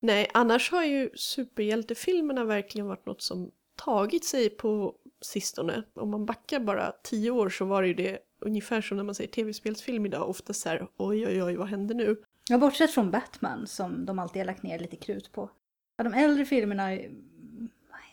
Nej, 0.02 0.28
annars 0.34 0.72
har 0.72 0.84
ju 0.84 1.10
superhjältefilmerna 1.16 2.44
verkligen 2.44 2.88
varit 2.88 3.06
något 3.06 3.22
som 3.22 3.52
tagit 3.76 4.26
sig 4.26 4.50
på 4.50 4.96
sistone. 5.22 5.84
Om 5.94 6.10
man 6.10 6.26
backar 6.26 6.60
bara 6.60 6.92
tio 7.04 7.32
år 7.32 7.50
så 7.50 7.66
var 7.66 7.82
det 7.82 7.88
ju 7.88 7.94
det 7.94 8.20
ungefär 8.40 8.82
som 8.82 8.98
när 8.98 9.04
man 9.04 9.16
säger 9.16 9.32
tv-spelsfilm 9.32 10.06
idag, 10.06 10.30
ofta 10.30 10.54
så 10.54 10.70
här 10.70 10.88
oj 10.98 11.28
oj 11.28 11.44
oj 11.44 11.56
vad 11.56 11.68
händer 11.68 11.96
nu? 11.96 12.18
Ja, 12.50 12.58
bortsett 12.58 12.92
från 12.92 13.12
Batman 13.12 13.68
som 13.68 14.06
de 14.06 14.20
alltid 14.20 14.40
har 14.40 14.46
lagt 14.46 14.64
ner 14.64 14.80
lite 14.80 14.96
krut 14.96 15.32
på. 15.32 15.50
Ja, 15.98 16.04
de 16.04 16.14
äldre 16.14 16.46
filmerna, 16.46 17.00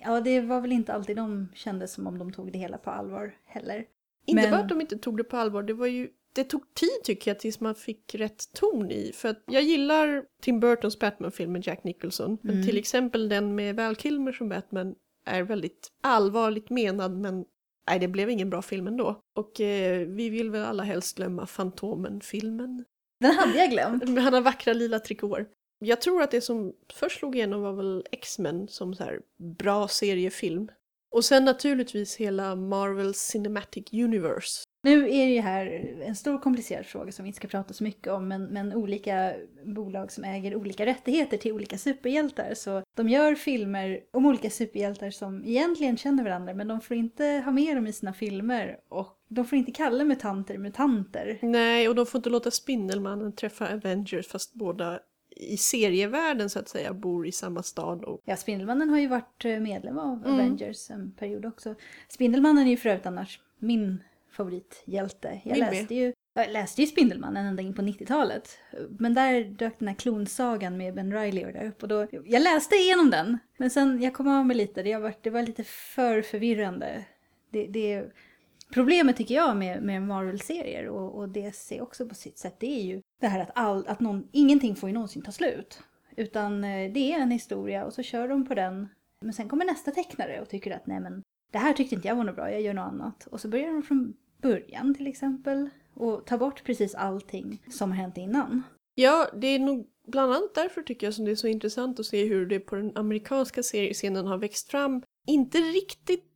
ja 0.04 0.20
det 0.20 0.40
var 0.40 0.60
väl 0.60 0.72
inte 0.72 0.92
alltid 0.92 1.16
de 1.16 1.48
kändes 1.54 1.92
som 1.92 2.06
om 2.06 2.18
de 2.18 2.32
tog 2.32 2.52
det 2.52 2.58
hela 2.58 2.78
på 2.78 2.90
allvar 2.90 3.34
heller. 3.44 3.84
Inte 4.26 4.42
Men- 4.42 4.50
bara 4.50 4.60
att 4.60 4.68
de 4.68 4.80
inte 4.80 4.98
tog 4.98 5.16
det 5.16 5.24
på 5.24 5.36
allvar, 5.36 5.62
det 5.62 5.74
var 5.74 5.86
ju 5.86 6.08
det 6.34 6.44
tog 6.44 6.74
tid 6.74 6.88
tycker 7.04 7.30
jag 7.30 7.40
tills 7.40 7.60
man 7.60 7.74
fick 7.74 8.14
rätt 8.14 8.52
ton 8.54 8.90
i. 8.90 9.12
För 9.14 9.28
att 9.28 9.42
jag 9.46 9.62
gillar 9.62 10.24
Tim 10.42 10.60
Burtons 10.60 10.98
Batman-film 10.98 11.52
med 11.52 11.66
Jack 11.66 11.84
Nicholson. 11.84 12.38
Men 12.42 12.54
Mm. 12.54 12.66
till 12.66 12.78
exempel 12.78 13.28
den 13.28 13.54
med 13.54 13.76
Val 13.76 13.96
Kilmer 13.96 14.32
som 14.32 14.48
Batman 14.48 14.94
är 15.26 15.42
väldigt 15.42 15.88
allvarligt 16.02 16.70
menad 16.70 17.18
men 17.18 17.44
nej, 17.88 17.98
det 17.98 18.08
blev 18.08 18.30
ingen 18.30 18.50
bra 18.50 18.62
film 18.62 18.86
ändå. 18.86 19.20
Och 19.36 19.60
eh, 19.60 20.06
vi 20.08 20.28
vill 20.30 20.50
väl 20.50 20.62
alla 20.64 20.82
helst 20.82 21.16
glömma 21.16 21.46
Fantomen-filmen. 21.46 22.84
Den 23.20 23.30
hade 23.34 23.58
jag 23.58 23.70
glömt. 23.70 24.08
Med 24.08 24.22
han 24.24 24.34
har 24.34 24.40
vackra 24.40 24.72
lila 24.72 24.98
trikåer. 24.98 25.46
Jag 25.84 26.00
tror 26.00 26.22
att 26.22 26.30
det 26.30 26.40
som 26.40 26.72
först 26.92 27.18
slog 27.18 27.36
igenom 27.36 27.62
var 27.62 27.72
väl 27.72 28.06
X-Men 28.10 28.68
som 28.68 28.94
så 28.94 29.04
här 29.04 29.20
bra 29.58 29.88
seriefilm. 29.88 30.68
Och 31.12 31.24
sen 31.24 31.44
naturligtvis 31.44 32.16
hela 32.16 32.56
Marvel 32.56 33.14
Cinematic 33.14 33.92
Universe. 33.92 34.64
Nu 34.84 35.04
är 35.04 35.26
det 35.26 35.32
ju 35.32 35.40
här 35.40 35.66
en 36.02 36.16
stor 36.16 36.38
komplicerad 36.38 36.86
fråga 36.86 37.12
som 37.12 37.22
vi 37.22 37.28
inte 37.28 37.36
ska 37.36 37.48
prata 37.48 37.74
så 37.74 37.84
mycket 37.84 38.12
om, 38.12 38.28
men, 38.28 38.44
men 38.44 38.74
olika 38.74 39.34
bolag 39.64 40.12
som 40.12 40.24
äger 40.24 40.56
olika 40.56 40.86
rättigheter 40.86 41.36
till 41.36 41.52
olika 41.52 41.78
superhjältar. 41.78 42.54
Så 42.54 42.82
de 42.96 43.08
gör 43.08 43.34
filmer 43.34 44.00
om 44.12 44.26
olika 44.26 44.50
superhjältar 44.50 45.10
som 45.10 45.44
egentligen 45.44 45.96
känner 45.96 46.24
varandra, 46.24 46.54
men 46.54 46.68
de 46.68 46.80
får 46.80 46.96
inte 46.96 47.24
ha 47.44 47.52
med 47.52 47.76
dem 47.76 47.86
i 47.86 47.92
sina 47.92 48.14
filmer 48.14 48.78
och 48.88 49.08
de 49.28 49.44
får 49.44 49.58
inte 49.58 49.72
kalla 49.72 50.04
mutanter 50.04 50.58
mutanter. 50.58 51.38
Nej, 51.42 51.88
och 51.88 51.94
de 51.94 52.06
får 52.06 52.18
inte 52.18 52.30
låta 52.30 52.50
Spindelmannen 52.50 53.32
träffa 53.32 53.74
Avengers 53.74 54.28
fast 54.28 54.54
båda 54.54 55.00
i 55.36 55.56
serievärlden 55.56 56.50
så 56.50 56.58
att 56.58 56.68
säga 56.68 56.92
bor 56.92 57.26
i 57.26 57.32
samma 57.32 57.62
stad. 57.62 58.04
Och... 58.04 58.20
Ja, 58.24 58.36
Spindelmannen 58.36 58.90
har 58.90 58.98
ju 58.98 59.06
varit 59.06 59.44
eh, 59.44 59.60
medlem 59.60 59.98
av 59.98 60.22
Mm. 60.24 60.34
Avengers 60.34 60.90
en 60.90 61.12
period 61.12 61.46
också. 61.46 61.74
Spindelmannen 62.08 62.66
är 62.66 62.70
ju 62.70 62.76
för 62.76 62.88
övrigt 62.88 63.06
annars 63.06 63.40
min 63.58 64.02
favorithjälte. 64.30 65.40
Jag 65.44 65.52
Min 65.52 65.60
läste 65.60 65.94
ju, 65.94 66.12
jag 66.34 66.50
läste 66.50 66.80
ju 66.80 66.86
Spindelmannen 66.86 67.46
ända 67.46 67.62
in 67.62 67.74
på 67.74 67.82
90-talet. 67.82 68.58
Men 68.98 69.14
där 69.14 69.44
dök 69.44 69.78
den 69.78 69.88
här 69.88 69.94
klonsagan 69.94 70.76
med 70.76 70.94
Ben 70.94 71.12
Reilly 71.12 71.44
och 71.44 71.52
där 71.52 71.68
upp. 71.68 71.82
Och 71.82 71.88
då, 71.88 72.06
jag 72.24 72.42
läste 72.42 72.74
igenom 72.74 73.10
den, 73.10 73.38
men 73.56 73.70
sen 73.70 74.02
jag 74.02 74.14
kom 74.14 74.28
av 74.28 74.46
mig 74.46 74.56
lite. 74.56 74.82
Det, 74.82 74.96
varit, 74.96 75.22
det 75.22 75.30
var 75.30 75.42
lite 75.42 75.64
för 75.64 76.22
förvirrande. 76.22 77.04
Det, 77.50 77.66
det, 77.66 78.04
problemet 78.72 79.16
tycker 79.16 79.34
jag 79.34 79.56
med, 79.56 79.82
med 79.82 80.02
Marvel-serier 80.02 80.88
och, 80.88 81.18
och 81.18 81.28
DC 81.28 81.80
också 81.80 82.08
på 82.08 82.14
sitt 82.14 82.38
sätt, 82.38 82.56
det 82.60 82.80
är 82.80 82.82
ju 82.82 83.02
det 83.20 83.26
här 83.26 83.40
att, 83.40 83.50
all, 83.54 83.86
att 83.86 84.00
någon, 84.00 84.28
ingenting 84.32 84.76
får 84.76 84.88
ju 84.88 84.92
någonsin 84.92 85.22
ta 85.22 85.32
slut. 85.32 85.82
Utan 86.16 86.64
eh, 86.64 86.92
det 86.92 87.12
är 87.12 87.20
en 87.20 87.30
historia 87.30 87.84
och 87.84 87.92
så 87.92 88.02
kör 88.02 88.28
de 88.28 88.46
på 88.46 88.54
den. 88.54 88.88
Men 89.20 89.32
sen 89.32 89.48
kommer 89.48 89.64
nästa 89.64 89.90
tecknare 89.90 90.40
och 90.40 90.48
tycker 90.48 90.70
att 90.70 90.86
nej 90.86 91.00
men 91.00 91.22
det 91.52 91.58
här 91.58 91.72
tyckte 91.72 91.94
inte 91.94 92.08
jag 92.08 92.16
var 92.16 92.24
något 92.24 92.36
bra, 92.36 92.52
jag 92.52 92.60
gör 92.60 92.74
något 92.74 92.92
annat. 92.92 93.26
Och 93.26 93.40
så 93.40 93.48
börjar 93.48 93.72
de 93.72 93.82
från 93.82 94.14
början 94.42 94.94
till 94.94 95.06
exempel. 95.06 95.70
Och 95.94 96.26
tar 96.26 96.38
bort 96.38 96.64
precis 96.64 96.94
allting 96.94 97.62
som 97.70 97.90
har 97.90 97.98
hänt 97.98 98.16
innan. 98.16 98.62
Ja, 98.94 99.28
det 99.34 99.46
är 99.46 99.58
nog 99.58 99.86
bland 100.06 100.32
annat 100.32 100.54
därför 100.54 100.82
tycker 100.82 101.06
jag 101.06 101.14
som 101.14 101.24
det 101.24 101.30
är 101.30 101.36
så 101.36 101.46
intressant 101.46 102.00
att 102.00 102.06
se 102.06 102.24
hur 102.24 102.46
det 102.46 102.60
på 102.60 102.76
den 102.76 102.96
amerikanska 102.96 103.62
seriescenen 103.62 104.26
har 104.26 104.38
växt 104.38 104.70
fram. 104.70 105.02
Inte 105.26 105.58
riktigt 105.58 106.31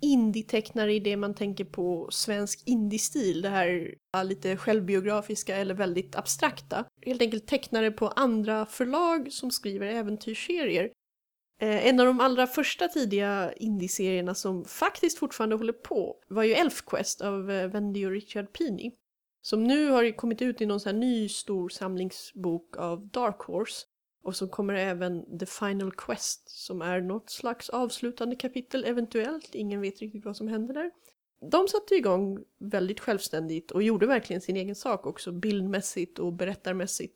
indie-tecknare 0.00 0.94
i 0.94 1.00
det 1.00 1.16
man 1.16 1.34
tänker 1.34 1.64
på 1.64 2.08
svensk 2.10 2.62
indie-stil, 2.66 3.42
det 3.42 3.48
här 3.48 3.94
lite 4.24 4.56
självbiografiska 4.56 5.56
eller 5.56 5.74
väldigt 5.74 6.16
abstrakta. 6.16 6.84
Helt 7.06 7.22
enkelt 7.22 7.46
tecknare 7.46 7.90
på 7.90 8.08
andra 8.08 8.66
förlag 8.66 9.32
som 9.32 9.50
skriver 9.50 9.86
äventyrsserier. 9.86 10.90
Eh, 11.60 11.86
en 11.86 12.00
av 12.00 12.06
de 12.06 12.20
allra 12.20 12.46
första 12.46 12.88
tidiga 12.88 13.52
indie-serierna 13.52 14.34
som 14.34 14.64
faktiskt 14.64 15.18
fortfarande 15.18 15.56
håller 15.56 15.72
på 15.72 16.16
var 16.28 16.42
ju 16.42 16.52
Elfquest 16.52 17.20
av 17.20 17.50
eh, 17.50 17.68
Wendy 17.68 18.06
och 18.06 18.12
Richard 18.12 18.52
Pini. 18.52 18.92
Som 19.42 19.64
nu 19.64 19.90
har 19.90 20.16
kommit 20.16 20.42
ut 20.42 20.60
i 20.60 20.66
någon 20.66 20.80
sån 20.80 20.92
här 20.92 21.00
ny 21.00 21.28
stor 21.28 21.68
samlingsbok 21.68 22.76
av 22.76 23.08
Dark 23.08 23.40
Horse. 23.40 23.86
Och 24.28 24.36
så 24.36 24.48
kommer 24.48 24.74
även 24.74 25.38
The 25.38 25.46
Final 25.46 25.92
Quest 25.92 26.50
som 26.50 26.82
är 26.82 27.00
något 27.00 27.30
slags 27.30 27.68
avslutande 27.70 28.36
kapitel 28.36 28.84
eventuellt. 28.84 29.54
Ingen 29.54 29.80
vet 29.80 30.00
riktigt 30.00 30.24
vad 30.24 30.36
som 30.36 30.48
händer 30.48 30.74
där. 30.74 30.90
De 31.50 31.68
satte 31.68 31.94
igång 31.94 32.44
väldigt 32.58 33.00
självständigt 33.00 33.70
och 33.70 33.82
gjorde 33.82 34.06
verkligen 34.06 34.42
sin 34.42 34.56
egen 34.56 34.74
sak 34.74 35.06
också 35.06 35.32
bildmässigt 35.32 36.18
och 36.18 36.32
berättarmässigt. 36.32 37.14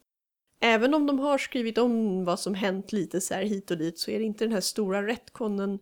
Även 0.60 0.94
om 0.94 1.06
de 1.06 1.18
har 1.18 1.38
skrivit 1.38 1.78
om 1.78 2.24
vad 2.24 2.40
som 2.40 2.54
hänt 2.54 2.92
lite 2.92 3.20
så 3.20 3.34
här 3.34 3.42
hit 3.42 3.70
och 3.70 3.78
dit 3.78 3.98
så 3.98 4.10
är 4.10 4.18
det 4.18 4.24
inte 4.24 4.44
den 4.44 4.52
här 4.52 4.60
stora 4.60 5.06
retconen 5.06 5.78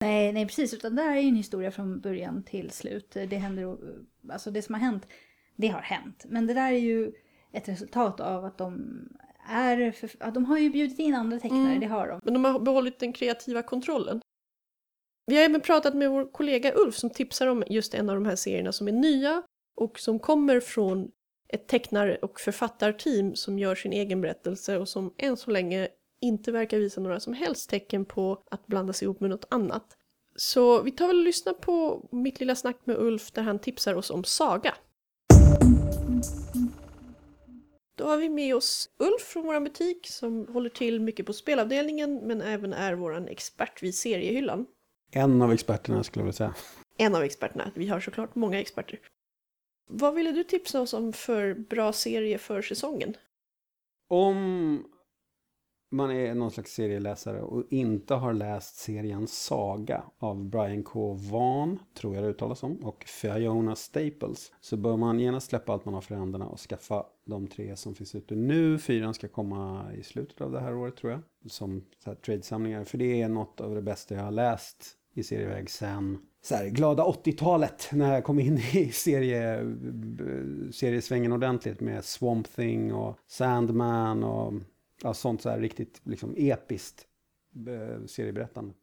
Nej, 0.00 0.32
nej 0.32 0.46
precis, 0.46 0.74
utan 0.74 0.94
det 0.94 1.02
här 1.02 1.16
är 1.16 1.20
ju 1.20 1.28
en 1.28 1.36
historia 1.36 1.70
från 1.70 2.00
början 2.00 2.42
till 2.42 2.70
slut. 2.70 3.10
Det 3.10 3.36
händer, 3.36 3.76
alltså 4.30 4.50
det 4.50 4.62
som 4.62 4.74
har 4.74 4.82
hänt, 4.82 5.06
det 5.56 5.68
har 5.68 5.80
hänt. 5.80 6.24
Men 6.28 6.46
det 6.46 6.54
där 6.54 6.72
är 6.72 6.78
ju 6.78 7.12
ett 7.52 7.68
resultat 7.68 8.20
av 8.20 8.44
att 8.44 8.58
de 8.58 9.02
är, 9.50 9.92
för, 9.92 10.10
ja, 10.20 10.30
de 10.30 10.44
har 10.44 10.58
ju 10.58 10.70
bjudit 10.70 10.98
in 10.98 11.14
andra 11.14 11.38
tecknare, 11.40 11.60
Mm. 11.60 11.80
det 11.80 11.86
har 11.86 12.08
de. 12.08 12.20
Men 12.24 12.34
de 12.34 12.44
har 12.44 12.60
behållit 12.60 12.98
den 12.98 13.12
kreativa 13.12 13.62
kontrollen. 13.62 14.20
Vi 15.26 15.36
har 15.36 15.42
även 15.42 15.60
pratat 15.60 15.94
med 15.94 16.10
vår 16.10 16.32
kollega 16.32 16.72
Ulf 16.74 16.96
som 16.96 17.10
tipsar 17.10 17.46
om 17.46 17.64
just 17.66 17.94
en 17.94 18.08
av 18.08 18.14
de 18.14 18.26
här 18.26 18.36
serierna 18.36 18.72
som 18.72 18.88
är 18.88 18.92
nya 18.92 19.42
och 19.76 19.98
som 19.98 20.18
kommer 20.18 20.60
från 20.60 21.10
ett 21.48 21.68
tecknar 21.68 22.24
och 22.24 22.40
författarteam 22.40 23.34
som 23.34 23.58
gör 23.58 23.74
sin 23.74 23.92
egen 23.92 24.20
berättelse 24.20 24.78
och 24.78 24.88
som 24.88 25.14
än 25.18 25.36
så 25.36 25.50
länge 25.50 25.88
inte 26.20 26.52
verkar 26.52 26.78
visa 26.78 27.00
några 27.00 27.20
som 27.20 27.32
helst 27.32 27.70
tecken 27.70 28.04
på 28.04 28.42
att 28.50 28.66
blandas 28.66 29.02
ihop 29.02 29.20
med 29.20 29.30
något 29.30 29.46
annat. 29.50 29.96
Så 30.36 30.82
vi 30.82 30.90
tar 30.90 31.06
väl 31.06 31.18
och 31.18 31.24
lyssnar 31.24 31.52
på 31.52 32.08
mitt 32.12 32.40
lilla 32.40 32.54
snack 32.54 32.76
med 32.84 32.96
Ulf 32.96 33.30
där 33.32 33.42
han 33.42 33.58
tipsar 33.58 33.94
oss 33.94 34.10
om 34.10 34.24
Saga. 34.24 34.74
Då 38.00 38.06
har 38.06 38.16
vi 38.16 38.28
med 38.28 38.56
oss 38.56 38.90
Ulf 38.98 39.22
från 39.22 39.46
vår 39.46 39.60
butik 39.60 40.06
som 40.06 40.46
håller 40.46 40.70
till 40.70 41.00
mycket 41.00 41.26
på 41.26 41.32
spelavdelningen 41.32 42.16
men 42.16 42.42
även 42.42 42.72
är 42.72 42.94
vår 42.94 43.28
expert 43.30 43.82
vid 43.82 43.94
seriehyllan. 43.94 44.66
En 45.12 45.42
av 45.42 45.52
experterna 45.52 46.04
skulle 46.04 46.20
jag 46.20 46.24
vilja 46.24 46.32
säga. 46.32 46.54
En 46.96 47.14
av 47.14 47.22
experterna. 47.22 47.70
Vi 47.74 47.86
har 47.86 48.00
såklart 48.00 48.34
många 48.34 48.60
experter. 48.60 48.98
Vad 49.90 50.14
ville 50.14 50.32
du 50.32 50.44
tipsa 50.44 50.80
oss 50.80 50.94
om 50.94 51.12
för 51.12 51.54
bra 51.54 51.92
serie 51.92 52.38
för 52.38 52.62
säsongen? 52.62 53.16
Om 54.08 54.84
man 55.90 56.10
är 56.10 56.34
någon 56.34 56.50
slags 56.50 56.72
serieläsare 56.72 57.42
och 57.42 57.64
inte 57.70 58.14
har 58.14 58.32
läst 58.32 58.76
serien 58.76 59.26
Saga 59.26 60.02
av 60.18 60.44
Brian 60.44 60.82
K. 60.82 61.12
Vaughan, 61.12 61.78
tror 61.94 62.14
jag 62.14 62.24
det 62.24 62.30
uttalas 62.30 62.58
som, 62.58 62.76
och 62.76 63.04
Fiona 63.04 63.76
Staples, 63.76 64.52
så 64.60 64.76
bör 64.76 64.96
man 64.96 65.20
genast 65.20 65.48
släppa 65.48 65.72
allt 65.72 65.84
man 65.84 65.94
har 65.94 66.00
för 66.00 66.14
händerna 66.14 66.46
och 66.46 66.60
skaffa 66.60 67.06
de 67.24 67.46
tre 67.46 67.76
som 67.76 67.94
finns 67.94 68.14
ute 68.14 68.34
nu. 68.34 68.78
Fyran 68.78 69.14
ska 69.14 69.28
komma 69.28 69.92
i 69.94 70.02
slutet 70.02 70.40
av 70.40 70.52
det 70.52 70.60
här 70.60 70.74
året 70.74 70.96
tror 70.96 71.12
jag, 71.12 71.20
som 71.50 71.84
trade-samlingar. 72.24 72.84
för 72.84 72.98
det 72.98 73.22
är 73.22 73.28
något 73.28 73.60
av 73.60 73.74
det 73.74 73.82
bästa 73.82 74.14
jag 74.14 74.22
har 74.22 74.30
läst 74.30 74.96
i 75.14 75.22
serieväg 75.22 75.70
sen 75.70 76.18
så 76.42 76.54
här, 76.54 76.68
glada 76.68 77.04
80-talet 77.04 77.88
när 77.92 78.14
jag 78.14 78.24
kom 78.24 78.40
in 78.40 78.58
i 78.72 78.92
serie, 78.92 79.60
eh, 79.60 79.66
seriesvängen 80.72 81.32
ordentligt 81.32 81.80
med 81.80 82.04
Swamp 82.04 82.56
Thing 82.56 82.94
och 82.94 83.18
Sandman 83.26 84.24
och 84.24 84.52
ja, 85.02 85.14
sånt 85.14 85.42
så 85.42 85.50
här 85.50 85.58
riktigt 85.58 86.00
liksom 86.04 86.34
episkt 86.36 87.06
eh, 87.68 88.06
serieberättande. 88.06 88.74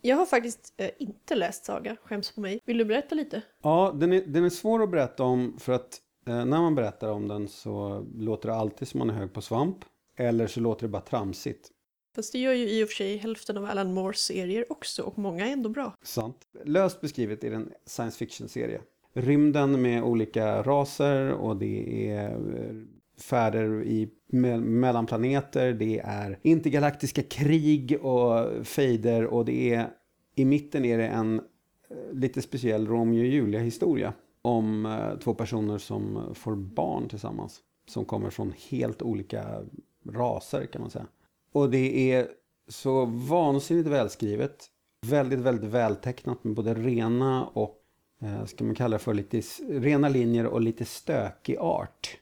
Jag 0.00 0.16
har 0.16 0.26
faktiskt 0.26 0.74
eh, 0.76 0.90
inte 0.98 1.34
läst 1.34 1.64
Saga, 1.64 1.96
skäms 2.02 2.34
på 2.34 2.40
mig. 2.40 2.60
Vill 2.64 2.78
du 2.78 2.84
berätta 2.84 3.14
lite? 3.14 3.42
Ja, 3.62 3.96
den 4.00 4.12
är, 4.12 4.20
den 4.26 4.44
är 4.44 4.50
svår 4.50 4.82
att 4.82 4.90
berätta 4.90 5.24
om 5.24 5.58
för 5.58 5.72
att 5.72 6.00
eh, 6.26 6.44
när 6.44 6.60
man 6.60 6.74
berättar 6.74 7.10
om 7.10 7.28
den 7.28 7.48
så 7.48 8.06
låter 8.14 8.48
det 8.48 8.54
alltid 8.54 8.88
som 8.88 8.98
man 8.98 9.10
är 9.10 9.14
hög 9.14 9.32
på 9.32 9.42
svamp. 9.42 9.84
Eller 10.16 10.46
så 10.46 10.60
låter 10.60 10.82
det 10.82 10.88
bara 10.88 11.02
tramsigt. 11.02 11.70
Fast 12.14 12.32
det 12.32 12.38
gör 12.38 12.52
ju 12.52 12.70
i 12.70 12.84
och 12.84 12.88
för 12.88 12.94
sig 12.94 13.16
hälften 13.16 13.56
av 13.56 13.64
Alan 13.64 13.94
Moores 13.94 14.20
serier 14.20 14.72
också 14.72 15.02
och 15.02 15.18
många 15.18 15.46
är 15.46 15.52
ändå 15.52 15.68
bra. 15.68 15.94
Sant. 16.02 16.36
Löst 16.64 17.00
beskrivet 17.00 17.44
är 17.44 17.50
det 17.50 17.56
en 17.56 17.72
science 17.86 18.18
fiction-serie. 18.18 18.80
Rymden 19.12 19.82
med 19.82 20.02
olika 20.02 20.62
raser 20.62 21.32
och 21.32 21.56
det 21.56 22.08
är 22.10 22.30
eh, 22.30 22.74
färder 23.22 23.82
i, 23.82 24.08
me 24.26 24.56
mellan 24.56 25.06
planeter. 25.06 25.72
Det 25.72 25.98
är 25.98 26.38
intergalaktiska 26.42 27.22
krig 27.22 28.04
och 28.04 28.66
fejder 28.66 29.24
och 29.26 29.44
det 29.44 29.74
är 29.74 29.90
i 30.34 30.44
mitten 30.44 30.84
är 30.84 30.98
det 30.98 31.06
en 31.06 31.38
eh, 31.38 32.12
lite 32.12 32.42
speciell 32.42 32.86
Romeo 32.86 33.20
och 33.20 33.26
Julia 33.26 33.60
historia 33.60 34.12
om 34.42 34.86
eh, 34.86 35.18
två 35.18 35.34
personer 35.34 35.78
som 35.78 36.34
får 36.34 36.54
barn 36.56 37.08
tillsammans 37.08 37.60
som 37.88 38.04
kommer 38.04 38.30
från 38.30 38.54
helt 38.70 39.02
olika 39.02 39.64
raser 40.08 40.66
kan 40.66 40.80
man 40.80 40.90
säga. 40.90 41.06
Och 41.52 41.70
det 41.70 42.12
är 42.12 42.28
så 42.68 43.04
vansinnigt 43.04 43.88
välskrivet. 43.88 44.66
Väldigt, 45.06 45.38
väldigt 45.38 45.70
vältecknat 45.70 46.44
med 46.44 46.54
både 46.54 46.74
rena 46.74 47.46
och 47.46 47.78
eh, 48.22 48.44
ska 48.44 48.64
man 48.64 48.74
kalla 48.74 48.96
det 48.96 49.02
för 49.02 49.14
lite 49.14 49.40
rena 49.68 50.08
linjer 50.08 50.46
och 50.46 50.60
lite 50.60 50.84
stökig 50.84 51.56
art. 51.58 52.18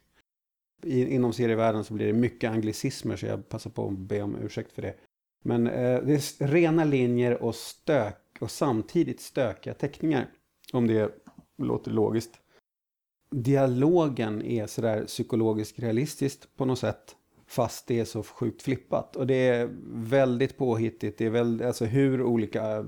I, 0.87 1.14
inom 1.14 1.33
serievärlden 1.33 1.85
så 1.85 1.95
blir 1.95 2.07
det 2.07 2.12
mycket 2.12 2.50
anglicismer 2.50 3.16
så 3.16 3.26
jag 3.26 3.49
passar 3.49 3.71
på 3.71 3.87
att 3.87 3.99
be 3.99 4.23
om 4.23 4.37
ursäkt 4.37 4.73
för 4.73 4.83
det. 4.83 4.95
Men 5.43 5.66
eh, 5.66 6.02
det 6.02 6.12
är 6.14 6.47
rena 6.47 6.85
linjer 6.85 7.43
och 7.43 7.55
stök 7.55 8.37
och 8.40 8.50
samtidigt 8.50 9.21
stökiga 9.21 9.75
teckningar. 9.75 10.26
Om 10.73 10.87
det 10.87 11.11
låter 11.59 11.90
logiskt. 11.90 12.40
Dialogen 13.31 14.43
är 14.43 14.66
sådär 14.66 15.05
psykologiskt 15.05 15.78
realistiskt 15.78 16.57
på 16.57 16.64
något 16.64 16.78
sätt. 16.78 17.16
Fast 17.47 17.87
det 17.87 18.00
är 18.00 18.05
så 18.05 18.23
sjukt 18.23 18.62
flippat. 18.62 19.16
Och 19.16 19.26
det 19.26 19.49
är 19.49 19.71
väldigt 19.93 20.57
påhittigt. 20.57 21.19
Det 21.19 21.26
är 21.26 21.31
väldigt, 21.31 21.66
alltså 21.66 21.85
hur 21.85 22.23
olika 22.23 22.87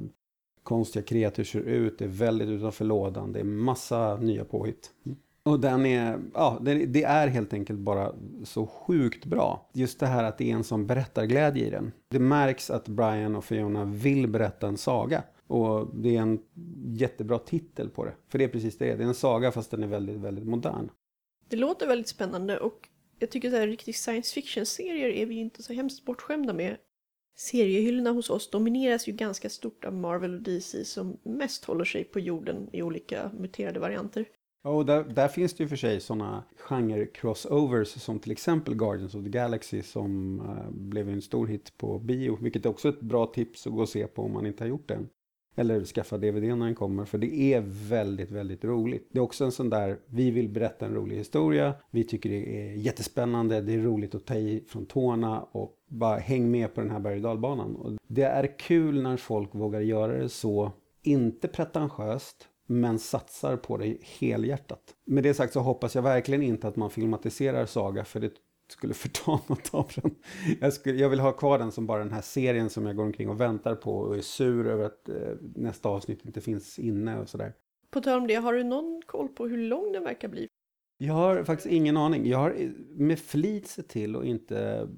konstiga 0.62 1.02
kreatur 1.02 1.44
ser 1.44 1.60
ut. 1.60 1.98
Det 1.98 2.04
är 2.04 2.08
väldigt 2.08 2.48
utanför 2.48 2.84
lådan. 2.84 3.32
Det 3.32 3.40
är 3.40 3.44
massa 3.44 4.16
nya 4.16 4.44
påhitt. 4.44 4.90
Mm. 5.06 5.18
Och 5.48 5.60
den 5.60 5.86
är, 5.86 6.20
ja, 6.34 6.58
det, 6.62 6.86
det 6.86 7.02
är 7.02 7.28
helt 7.28 7.52
enkelt 7.52 7.78
bara 7.78 8.14
så 8.44 8.66
sjukt 8.66 9.24
bra. 9.24 9.70
Just 9.72 10.00
det 10.00 10.06
här 10.06 10.24
att 10.24 10.38
det 10.38 10.50
är 10.50 10.54
en 10.54 10.64
sån 10.64 10.86
berättarglädje 10.86 11.66
i 11.66 11.70
den. 11.70 11.92
Det 12.08 12.18
märks 12.18 12.70
att 12.70 12.88
Brian 12.88 13.36
och 13.36 13.44
Fiona 13.44 13.84
vill 13.84 14.28
berätta 14.28 14.66
en 14.66 14.76
saga. 14.76 15.22
Och 15.46 15.96
det 15.96 16.16
är 16.16 16.20
en 16.20 16.40
jättebra 16.86 17.38
titel 17.38 17.90
på 17.90 18.04
det. 18.04 18.14
För 18.28 18.38
det 18.38 18.44
är 18.44 18.48
precis 18.48 18.78
det. 18.78 18.94
Det 18.94 19.04
är 19.04 19.08
en 19.08 19.14
saga 19.14 19.52
fast 19.52 19.70
den 19.70 19.82
är 19.82 19.86
väldigt, 19.86 20.16
väldigt 20.16 20.46
modern. 20.46 20.90
Det 21.48 21.56
låter 21.56 21.86
väldigt 21.86 22.08
spännande 22.08 22.58
och 22.58 22.88
jag 23.18 23.30
tycker 23.30 23.62
att 23.62 23.68
riktigt 23.68 23.96
science 23.96 24.34
fiction-serier 24.34 25.08
är 25.08 25.26
vi 25.26 25.34
inte 25.34 25.62
så 25.62 25.72
hemskt 25.72 26.04
bortskämda 26.04 26.52
med. 26.52 26.76
Seriehyllorna 27.36 28.10
hos 28.10 28.30
oss 28.30 28.50
domineras 28.50 29.08
ju 29.08 29.12
ganska 29.12 29.50
stort 29.50 29.84
av 29.84 29.94
Marvel 29.94 30.34
och 30.34 30.42
DC 30.42 30.84
som 30.84 31.16
mest 31.22 31.64
håller 31.64 31.84
sig 31.84 32.04
på 32.04 32.20
jorden 32.20 32.68
i 32.72 32.82
olika 32.82 33.30
muterade 33.38 33.80
varianter. 33.80 34.24
Och 34.68 34.86
där, 34.86 35.04
där 35.04 35.28
finns 35.28 35.54
det 35.54 35.62
ju 35.62 35.68
för 35.68 35.76
sig 35.76 36.00
sådana 36.00 36.44
genre-crossovers 36.68 37.98
som 37.98 38.18
till 38.18 38.32
exempel 38.32 38.74
Guardians 38.74 39.14
of 39.14 39.24
the 39.24 39.30
Galaxy 39.30 39.82
som 39.82 40.40
uh, 40.40 40.70
blev 40.70 41.08
en 41.08 41.22
stor 41.22 41.46
hit 41.46 41.72
på 41.78 41.98
bio. 41.98 42.38
Vilket 42.40 42.64
är 42.64 42.70
också 42.70 42.88
ett 42.88 43.00
bra 43.00 43.26
tips 43.26 43.66
att 43.66 43.72
gå 43.72 43.80
och 43.80 43.88
se 43.88 44.06
på 44.06 44.22
om 44.22 44.32
man 44.32 44.46
inte 44.46 44.64
har 44.64 44.68
gjort 44.68 44.88
det. 44.88 44.98
Eller 45.56 45.84
skaffa 45.84 46.18
DVD 46.18 46.42
när 46.42 46.66
den 46.66 46.74
kommer 46.74 47.04
för 47.04 47.18
det 47.18 47.54
är 47.54 47.60
väldigt, 47.88 48.30
väldigt 48.30 48.64
roligt. 48.64 49.08
Det 49.12 49.18
är 49.18 49.22
också 49.22 49.44
en 49.44 49.52
sån 49.52 49.70
där, 49.70 49.98
vi 50.06 50.30
vill 50.30 50.48
berätta 50.48 50.86
en 50.86 50.94
rolig 50.94 51.16
historia. 51.16 51.74
Vi 51.90 52.04
tycker 52.04 52.30
det 52.30 52.60
är 52.60 52.72
jättespännande, 52.72 53.60
det 53.60 53.74
är 53.74 53.78
roligt 53.78 54.14
att 54.14 54.26
ta 54.26 54.34
i 54.34 54.64
från 54.68 54.86
tårna 54.86 55.40
och 55.40 55.74
bara 55.88 56.18
häng 56.18 56.50
med 56.50 56.74
på 56.74 56.80
den 56.80 56.90
här 56.90 57.00
berg 57.00 57.16
och 57.16 57.22
dalbanan. 57.22 57.76
Och 57.76 57.92
det 58.06 58.22
är 58.22 58.58
kul 58.58 59.02
när 59.02 59.16
folk 59.16 59.54
vågar 59.54 59.80
göra 59.80 60.18
det 60.18 60.28
så, 60.28 60.72
inte 61.02 61.48
pretentiöst, 61.48 62.48
men 62.68 62.98
satsar 62.98 63.56
på 63.56 63.76
det 63.76 63.96
helhjärtat. 64.02 64.94
Med 65.06 65.22
det 65.22 65.34
sagt 65.34 65.52
så 65.52 65.60
hoppas 65.60 65.94
jag 65.94 66.02
verkligen 66.02 66.42
inte 66.42 66.68
att 66.68 66.76
man 66.76 66.90
filmatiserar 66.90 67.66
Saga 67.66 68.04
för 68.04 68.20
det 68.20 68.32
skulle 68.72 68.94
förta 69.04 69.40
något 69.46 69.74
av 69.74 69.90
den. 69.94 70.14
Jag, 70.60 70.72
skulle, 70.72 70.98
jag 70.98 71.08
vill 71.08 71.20
ha 71.20 71.32
kvar 71.32 71.58
den 71.58 71.72
som 71.72 71.86
bara 71.86 71.98
den 71.98 72.12
här 72.12 72.20
serien 72.20 72.70
som 72.70 72.86
jag 72.86 72.96
går 72.96 73.04
omkring 73.04 73.28
och 73.28 73.40
väntar 73.40 73.74
på 73.74 73.98
och 73.98 74.16
är 74.16 74.20
sur 74.20 74.66
över 74.66 74.84
att 74.84 75.08
eh, 75.08 75.14
nästa 75.54 75.88
avsnitt 75.88 76.24
inte 76.24 76.40
finns 76.40 76.78
inne 76.78 77.18
och 77.18 77.28
sådär. 77.28 77.52
På 77.90 78.00
tal 78.00 78.18
om 78.18 78.26
det, 78.26 78.34
har 78.34 78.52
du 78.52 78.64
någon 78.64 79.02
koll 79.06 79.28
på 79.28 79.46
hur 79.46 79.58
lång 79.58 79.92
den 79.92 80.04
verkar 80.04 80.28
bli? 80.28 80.48
Jag 80.98 81.14
har 81.14 81.44
faktiskt 81.44 81.72
ingen 81.72 81.96
aning. 81.96 82.26
Jag 82.26 82.38
har 82.38 82.72
med 82.96 83.18
flit 83.18 83.66
sett 83.66 83.88
till 83.88 84.16
att 84.16 84.24
inte 84.24 84.88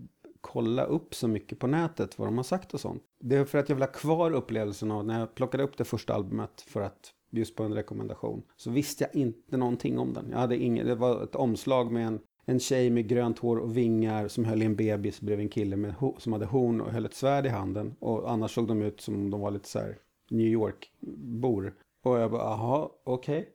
kolla 0.40 0.84
upp 0.84 1.14
så 1.14 1.28
mycket 1.28 1.58
på 1.58 1.66
nätet 1.66 2.18
vad 2.18 2.28
de 2.28 2.36
har 2.36 2.44
sagt 2.44 2.74
och 2.74 2.80
sånt. 2.80 3.02
Det 3.20 3.36
är 3.36 3.44
för 3.44 3.58
att 3.58 3.68
jag 3.68 3.76
vill 3.76 3.82
ha 3.82 3.92
kvar 3.92 4.30
upplevelsen 4.30 4.90
av 4.90 5.06
när 5.06 5.20
jag 5.20 5.34
plockade 5.34 5.62
upp 5.62 5.76
det 5.76 5.84
första 5.84 6.14
albumet 6.14 6.60
för 6.60 6.80
att 6.80 7.12
just 7.30 7.56
på 7.56 7.62
en 7.62 7.74
rekommendation 7.74 8.42
så 8.56 8.70
visste 8.70 9.04
jag 9.04 9.22
inte 9.22 9.56
någonting 9.56 9.98
om 9.98 10.12
den. 10.12 10.26
Jag 10.30 10.38
hade 10.38 10.56
ingen, 10.56 10.86
det 10.86 10.94
var 10.94 11.24
ett 11.24 11.34
omslag 11.34 11.92
med 11.92 12.06
en, 12.06 12.20
en 12.44 12.60
tjej 12.60 12.90
med 12.90 13.08
grönt 13.08 13.38
hår 13.38 13.56
och 13.56 13.76
vingar 13.76 14.28
som 14.28 14.44
höll 14.44 14.62
i 14.62 14.64
en 14.64 14.76
bebis 14.76 15.20
bredvid 15.20 15.44
en 15.44 15.50
kille 15.50 15.76
med, 15.76 15.94
som 16.18 16.32
hade 16.32 16.46
horn 16.46 16.80
och 16.80 16.92
höll 16.92 17.06
ett 17.06 17.14
svärd 17.14 17.46
i 17.46 17.48
handen. 17.48 17.94
Och 17.98 18.30
annars 18.30 18.54
såg 18.54 18.68
de 18.68 18.82
ut 18.82 19.00
som 19.00 19.14
om 19.14 19.30
de 19.30 19.40
var 19.40 19.50
lite 19.50 19.68
så 19.68 19.78
här 19.78 19.98
New 20.30 20.46
York-bor. 20.46 21.74
Och 22.04 22.18
jag 22.18 22.30
bara, 22.30 22.42
jaha, 22.42 22.88
okej 23.04 23.48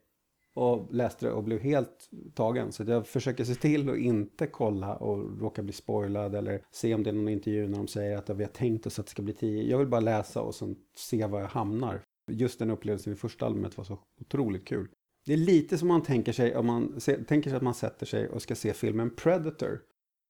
och 0.56 0.94
läste 0.94 1.26
det 1.26 1.32
och 1.32 1.44
blev 1.44 1.60
helt 1.60 2.10
tagen. 2.34 2.72
Så 2.72 2.82
jag 2.82 3.06
försöker 3.06 3.44
se 3.44 3.54
till 3.54 3.90
att 3.90 3.96
inte 3.96 4.46
kolla 4.46 4.96
och 4.96 5.40
råka 5.40 5.62
bli 5.62 5.72
spoilad 5.72 6.34
eller 6.34 6.62
se 6.70 6.94
om 6.94 7.02
det 7.02 7.10
är 7.10 7.14
någon 7.14 7.28
intervju 7.28 7.68
när 7.68 7.76
de 7.76 7.88
säger 7.88 8.16
att 8.16 8.30
vi 8.30 8.44
har 8.44 8.50
tänkt 8.50 8.86
oss 8.86 8.98
att 8.98 9.06
det 9.06 9.10
ska 9.10 9.22
bli 9.22 9.34
tio. 9.34 9.62
Jag 9.62 9.78
vill 9.78 9.86
bara 9.86 10.00
läsa 10.00 10.42
och 10.42 10.54
sen 10.54 10.76
se 10.96 11.26
var 11.26 11.40
jag 11.40 11.48
hamnar. 11.48 12.02
Just 12.30 12.58
den 12.58 12.70
upplevelsen 12.70 13.12
i 13.12 13.16
första 13.16 13.46
albumet 13.46 13.76
var 13.76 13.84
så 13.84 13.98
otroligt 14.20 14.64
kul. 14.64 14.88
Det 15.26 15.32
är 15.32 15.36
lite 15.36 15.78
som 15.78 15.88
man 15.88 16.02
tänker 16.02 16.32
sig 16.32 16.56
om 16.56 16.66
man 16.66 17.00
se, 17.00 17.24
tänker 17.24 17.50
sig 17.50 17.56
att 17.56 17.62
man 17.62 17.74
sätter 17.74 18.06
sig 18.06 18.28
och 18.28 18.42
ska 18.42 18.54
se 18.54 18.72
filmen 18.72 19.10
Predator. 19.10 19.82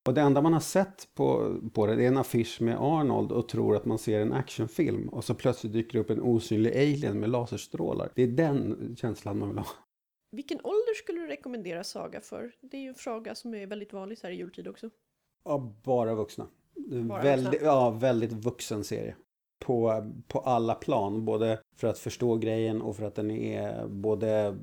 Och 0.06 0.14
det 0.14 0.20
enda 0.20 0.42
man 0.42 0.52
har 0.52 0.60
sett 0.60 1.08
på, 1.14 1.56
på 1.74 1.86
det, 1.86 1.96
det 1.96 2.04
är 2.04 2.08
en 2.08 2.16
affisch 2.16 2.60
med 2.60 2.76
Arnold 2.80 3.32
och 3.32 3.48
tror 3.48 3.76
att 3.76 3.84
man 3.84 3.98
ser 3.98 4.20
en 4.20 4.32
actionfilm. 4.32 5.08
Och 5.08 5.24
så 5.24 5.34
plötsligt 5.34 5.72
dyker 5.72 5.92
det 5.92 5.98
upp 5.98 6.10
en 6.10 6.20
osynlig 6.20 6.76
alien 6.76 7.20
med 7.20 7.30
laserstrålar. 7.30 8.12
Det 8.14 8.22
är 8.22 8.26
den 8.26 8.94
känslan 8.98 9.38
man 9.38 9.48
vill 9.48 9.58
ha. 9.58 9.66
Vilken 10.30 10.60
ålder 10.64 10.94
skulle 10.94 11.20
du 11.20 11.26
rekommendera 11.26 11.84
Saga 11.84 12.20
för? 12.20 12.52
Det 12.60 12.76
är 12.76 12.80
ju 12.80 12.88
en 12.88 12.94
fråga 12.94 13.34
som 13.34 13.54
är 13.54 13.66
väldigt 13.66 13.92
vanlig 13.92 14.18
så 14.18 14.26
här 14.26 14.34
i 14.34 14.36
jultid 14.36 14.68
också. 14.68 14.90
Ja, 15.44 15.76
bara 15.84 16.14
vuxna. 16.14 16.48
Bara 17.08 17.22
väldigt, 17.22 17.52
vuxna. 17.52 17.66
Ja, 17.66 17.90
väldigt 17.90 18.32
vuxen 18.32 18.84
serie. 18.84 19.16
På, 19.66 20.12
på 20.28 20.38
alla 20.38 20.74
plan, 20.74 21.24
både 21.24 21.58
för 21.76 21.88
att 21.88 21.98
förstå 21.98 22.36
grejen 22.36 22.82
och 22.82 22.96
för 22.96 23.04
att 23.04 23.14
den 23.14 23.30
är 23.30 23.86
både, 23.86 24.56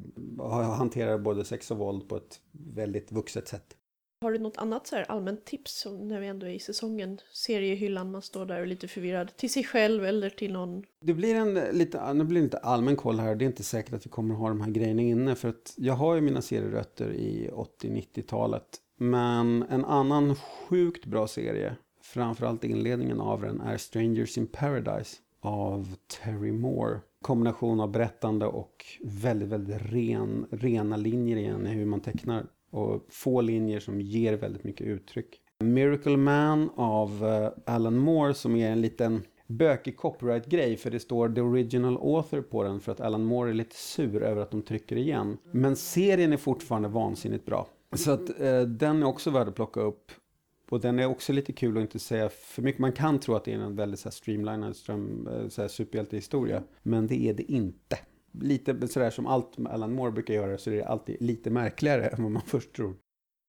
hanterar 0.77 1.17
både 1.17 1.45
sex 1.45 1.71
och 1.71 1.77
våld 1.77 2.09
på 2.09 2.17
ett 2.17 2.39
väldigt 2.51 3.11
vuxet 3.11 3.47
sätt. 3.47 3.77
Har 4.21 4.31
du 4.31 4.39
något 4.39 4.57
annat 4.57 4.87
så 4.87 4.97
allmänt 4.97 5.45
tips 5.45 5.87
när 6.01 6.19
vi 6.19 6.27
ändå 6.27 6.45
är 6.45 6.51
i 6.51 6.59
säsongen? 6.59 7.19
Seriehyllan, 7.33 8.11
man 8.11 8.21
står 8.21 8.45
där 8.45 8.55
och 8.55 8.61
är 8.61 8.65
lite 8.65 8.87
förvirrad. 8.87 9.37
Till 9.37 9.53
sig 9.53 9.63
själv 9.63 10.05
eller 10.05 10.29
till 10.29 10.53
någon? 10.53 10.83
Det 11.01 11.13
blir 11.13 11.35
en 11.35 11.53
lite, 11.53 12.13
nu 12.13 12.23
blir 12.23 12.39
det 12.39 12.45
lite 12.45 12.57
allmän 12.57 12.95
koll 12.95 13.19
här. 13.19 13.35
Det 13.35 13.45
är 13.45 13.47
inte 13.47 13.63
säkert 13.63 13.93
att 13.93 14.05
vi 14.05 14.09
kommer 14.09 14.35
ha 14.35 14.49
de 14.49 14.61
här 14.61 14.71
grejerna 14.71 15.01
inne. 15.01 15.35
För 15.35 15.49
att 15.49 15.73
jag 15.77 15.93
har 15.93 16.15
ju 16.15 16.21
mina 16.21 16.41
serierötter 16.41 17.13
i 17.13 17.49
80-90-talet. 17.83 18.67
Men 18.99 19.63
en 19.69 19.85
annan 19.85 20.35
sjukt 20.35 21.05
bra 21.05 21.27
serie, 21.27 21.75
framförallt 22.13 22.63
inledningen 22.63 23.19
av 23.19 23.41
den, 23.41 23.61
är 23.61 23.77
Strangers 23.77 24.37
in 24.37 24.47
Paradise 24.47 25.17
av 25.41 25.95
Terry 26.23 26.51
Moore. 26.51 26.99
Kombination 27.21 27.79
av 27.79 27.91
berättande 27.91 28.45
och 28.45 28.85
väldigt, 29.03 29.49
väldigt 29.49 29.81
ren, 29.81 30.45
rena 30.51 30.97
linjer 30.97 31.37
igen 31.37 31.67
i 31.67 31.69
hur 31.69 31.85
man 31.85 31.99
tecknar. 31.99 32.45
Och 32.69 33.05
få 33.09 33.41
linjer 33.41 33.79
som 33.79 34.01
ger 34.01 34.33
väldigt 34.33 34.63
mycket 34.63 34.87
uttryck. 34.87 35.39
Miracle 35.59 36.17
Man 36.17 36.69
av 36.75 37.25
eh, 37.25 37.73
Alan 37.73 37.97
Moore 37.97 38.33
som 38.33 38.55
är 38.55 38.71
en 38.71 38.81
liten 38.81 39.21
bökig 39.47 39.97
copyright-grej 39.97 40.77
för 40.77 40.91
det 40.91 40.99
står 40.99 41.29
the 41.29 41.41
original 41.41 41.97
author 41.97 42.41
på 42.41 42.63
den 42.63 42.79
för 42.79 42.91
att 42.91 42.99
Alan 43.01 43.23
Moore 43.23 43.49
är 43.49 43.53
lite 43.53 43.75
sur 43.75 44.23
över 44.23 44.41
att 44.41 44.51
de 44.51 44.61
trycker 44.61 44.95
igen. 44.95 45.37
Men 45.51 45.75
serien 45.75 46.33
är 46.33 46.37
fortfarande 46.37 46.89
vansinnigt 46.89 47.45
bra. 47.45 47.67
Så 47.95 48.11
att 48.11 48.41
eh, 48.41 48.61
den 48.61 49.03
är 49.03 49.07
också 49.07 49.29
värd 49.29 49.47
att 49.47 49.55
plocka 49.55 49.79
upp. 49.79 50.11
Och 50.73 50.79
den 50.79 50.99
är 50.99 51.05
också 51.05 51.33
lite 51.33 51.53
kul 51.53 51.77
att 51.77 51.81
inte 51.81 51.99
säga 51.99 52.29
för 52.29 52.61
mycket. 52.61 52.79
Man 52.79 52.91
kan 52.91 53.19
tro 53.19 53.35
att 53.35 53.45
det 53.45 53.53
är 53.53 53.59
en 53.59 53.75
väldigt 53.75 53.99
så 53.99 54.09
här, 54.09 54.11
streamlinad 54.11 54.75
ström, 54.75 55.27
eh, 55.27 55.47
så 55.47 55.61
här, 55.61 55.67
superhjältehistoria. 55.67 56.63
Men 56.83 57.07
det 57.07 57.29
är 57.29 57.33
det 57.33 57.51
inte. 57.51 57.99
Lite 58.31 58.87
sådär 58.87 59.09
som 59.09 59.27
allt 59.27 59.57
Alan 59.65 59.93
Moore 59.93 60.11
brukar 60.11 60.33
göra 60.33 60.57
så 60.57 60.69
är 60.69 60.75
det 60.75 60.85
alltid 60.85 61.21
lite 61.21 61.49
märkligare 61.49 62.07
än 62.17 62.23
vad 62.23 62.31
man 62.31 62.41
först 62.45 62.73
tror. 62.73 62.95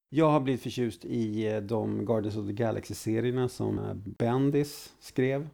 Jag 0.08 0.30
har 0.30 0.40
blivit 0.40 0.62
förtjust 0.62 1.04
i 1.04 1.46
eh, 1.46 1.60
de 1.60 2.04
Guardians 2.04 2.36
of 2.36 2.46
the 2.46 2.52
Galaxy-serierna 2.52 3.48
som 3.48 3.78
eh, 3.78 3.94
Bendis 3.94 4.94
skrev. 5.00 5.48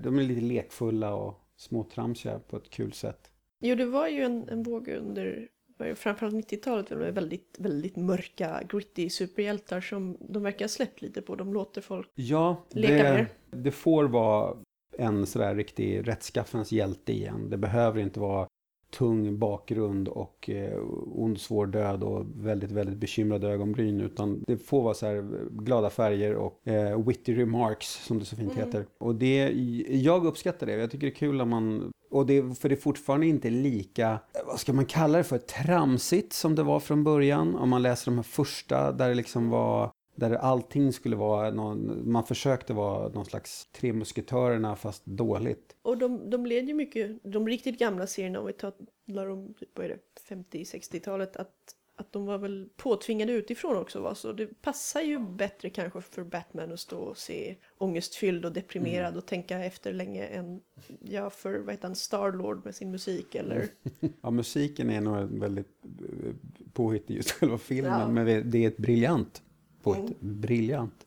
De 0.00 0.18
är 0.18 0.22
lite 0.22 0.40
lekfulla 0.40 1.14
och 1.14 1.34
småtramsiga 1.56 2.38
på 2.38 2.56
ett 2.56 2.70
kul 2.70 2.92
sätt. 2.92 3.30
Jo, 3.60 3.74
det 3.74 3.86
var 3.86 4.08
ju 4.08 4.22
en, 4.22 4.48
en 4.48 4.62
våg 4.62 4.88
under 4.88 5.48
framförallt 5.96 6.34
90-talet 6.34 6.90
med 6.90 7.14
väldigt, 7.14 7.56
väldigt 7.58 7.96
mörka, 7.96 8.62
gritty 8.68 9.10
superhjältar 9.10 9.80
som 9.80 10.16
de 10.20 10.42
verkar 10.42 10.64
ha 10.64 10.68
släppt 10.68 11.02
lite 11.02 11.22
på. 11.22 11.34
De 11.36 11.52
låter 11.54 11.80
folk 11.80 12.10
Ja, 12.14 12.64
leka 12.70 12.92
det, 12.94 13.02
mer. 13.12 13.28
det 13.50 13.70
får 13.70 14.04
vara 14.04 14.56
en 14.98 15.26
sådär 15.26 15.54
riktig 15.54 16.08
rättskaffens 16.08 16.72
hjälte 16.72 17.12
igen. 17.12 17.50
Det 17.50 17.56
behöver 17.56 18.00
inte 18.00 18.20
vara 18.20 18.46
tung 18.90 19.38
bakgrund 19.38 20.08
och 20.08 20.50
eh, 20.50 20.78
ond 21.14 21.40
svår 21.40 21.66
död 21.66 22.02
och 22.02 22.24
väldigt, 22.34 22.70
väldigt 22.70 22.96
bekymrade 22.98 23.48
ögonbryn 23.48 24.00
utan 24.00 24.44
det 24.46 24.56
får 24.58 24.82
vara 24.82 24.94
så 24.94 25.06
här 25.06 25.46
glada 25.50 25.90
färger 25.90 26.34
och 26.34 26.68
eh, 26.68 27.06
witty 27.06 27.34
remarks 27.34 28.04
som 28.06 28.18
det 28.18 28.24
så 28.24 28.36
fint 28.36 28.52
Mm. 28.52 28.64
heter. 28.66 28.86
Och 28.98 29.14
det, 29.14 29.50
jag 29.88 30.26
uppskattar 30.26 30.66
det. 30.66 30.72
Jag 30.72 30.90
tycker 30.90 31.06
det 31.06 31.12
är 31.12 31.14
kul 31.14 31.36
när 31.36 31.44
man 31.44 31.92
och 32.10 32.26
det, 32.26 32.58
för 32.58 32.68
det 32.68 32.74
är 32.74 32.80
fortfarande 32.80 33.26
inte 33.26 33.50
lika, 33.50 34.10
eh, 34.10 34.46
vad 34.46 34.60
ska 34.60 34.72
man 34.72 34.86
kalla 34.86 35.18
det 35.18 35.24
för, 35.24 35.38
tramsigt 35.38 36.32
som 36.32 36.54
det 36.54 36.62
var 36.62 36.80
från 36.80 37.04
början. 37.04 37.56
Om 37.56 37.68
man 37.68 37.82
läser 37.82 38.10
de 38.10 38.16
här 38.16 38.22
första 38.22 38.92
där 38.92 39.08
det 39.08 39.14
liksom 39.14 39.50
var 39.50 39.92
Där 40.14 40.34
allting 40.34 40.92
skulle 40.92 41.16
vara, 41.16 41.50
någon, 41.50 42.10
man 42.12 42.26
försökte 42.26 42.72
vara 42.72 43.08
någon 43.08 43.24
slags 43.24 43.68
Tre 43.72 43.92
Musketörerna 43.92 44.76
fast 44.76 45.06
dåligt. 45.06 45.76
Och 45.82 45.98
de, 45.98 46.30
de 46.30 46.46
led 46.46 46.68
ju 46.68 46.74
mycket, 46.74 47.18
de 47.22 47.48
riktigt 47.48 47.78
gamla 47.78 48.06
serierna 48.06 48.40
om 48.40 48.46
vi 48.46 48.52
talar 48.52 49.30
om 49.30 49.54
vad 49.74 49.86
är 49.86 49.88
det, 49.88 50.34
50-60-talet, 50.34 51.36
att, 51.36 51.54
att 51.98 52.12
de 52.12 52.26
var 52.26 52.38
väl 52.38 52.68
påtvingade 52.76 53.32
utifrån 53.32 53.76
också 53.76 54.00
va? 54.00 54.14
så 54.14 54.32
det 54.32 54.62
passar 54.62 55.00
ju 55.00 55.18
bättre 55.18 55.70
kanske 55.70 56.00
för 56.00 56.24
Batman 56.24 56.72
att 56.72 56.80
stå 56.80 56.98
och 56.98 57.18
se 57.18 57.56
ångestfylld 57.78 58.44
och 58.44 58.52
deprimerad 58.52 59.16
och 59.16 59.26
tänka 59.26 59.64
efter 59.64 59.92
länge 59.92 60.24
än 60.26 60.60
ja, 61.00 61.30
för 61.30 61.58
vad 61.58 61.74
heter 61.74 61.88
han, 61.88 61.94
Starlord 61.96 62.64
med 62.64 62.74
sin 62.74 62.90
musik 62.90 63.34
eller 63.34 63.68
Ja, 64.20 64.30
musiken 64.30 64.90
är 64.90 65.00
nog 65.00 65.40
väldigt 65.40 65.84
eh, 65.84 66.34
påhittig 66.72 67.16
just 67.16 67.30
själva 67.30 67.58
filmen, 67.58 68.00
Ja. 68.00 68.08
men 68.08 68.50
det 68.50 68.64
är 68.64 68.68
ett 68.68 68.76
briljant 68.78 69.42
påhitt. 69.82 70.22
Mm. 70.22 70.40
Briljant. 70.40 71.06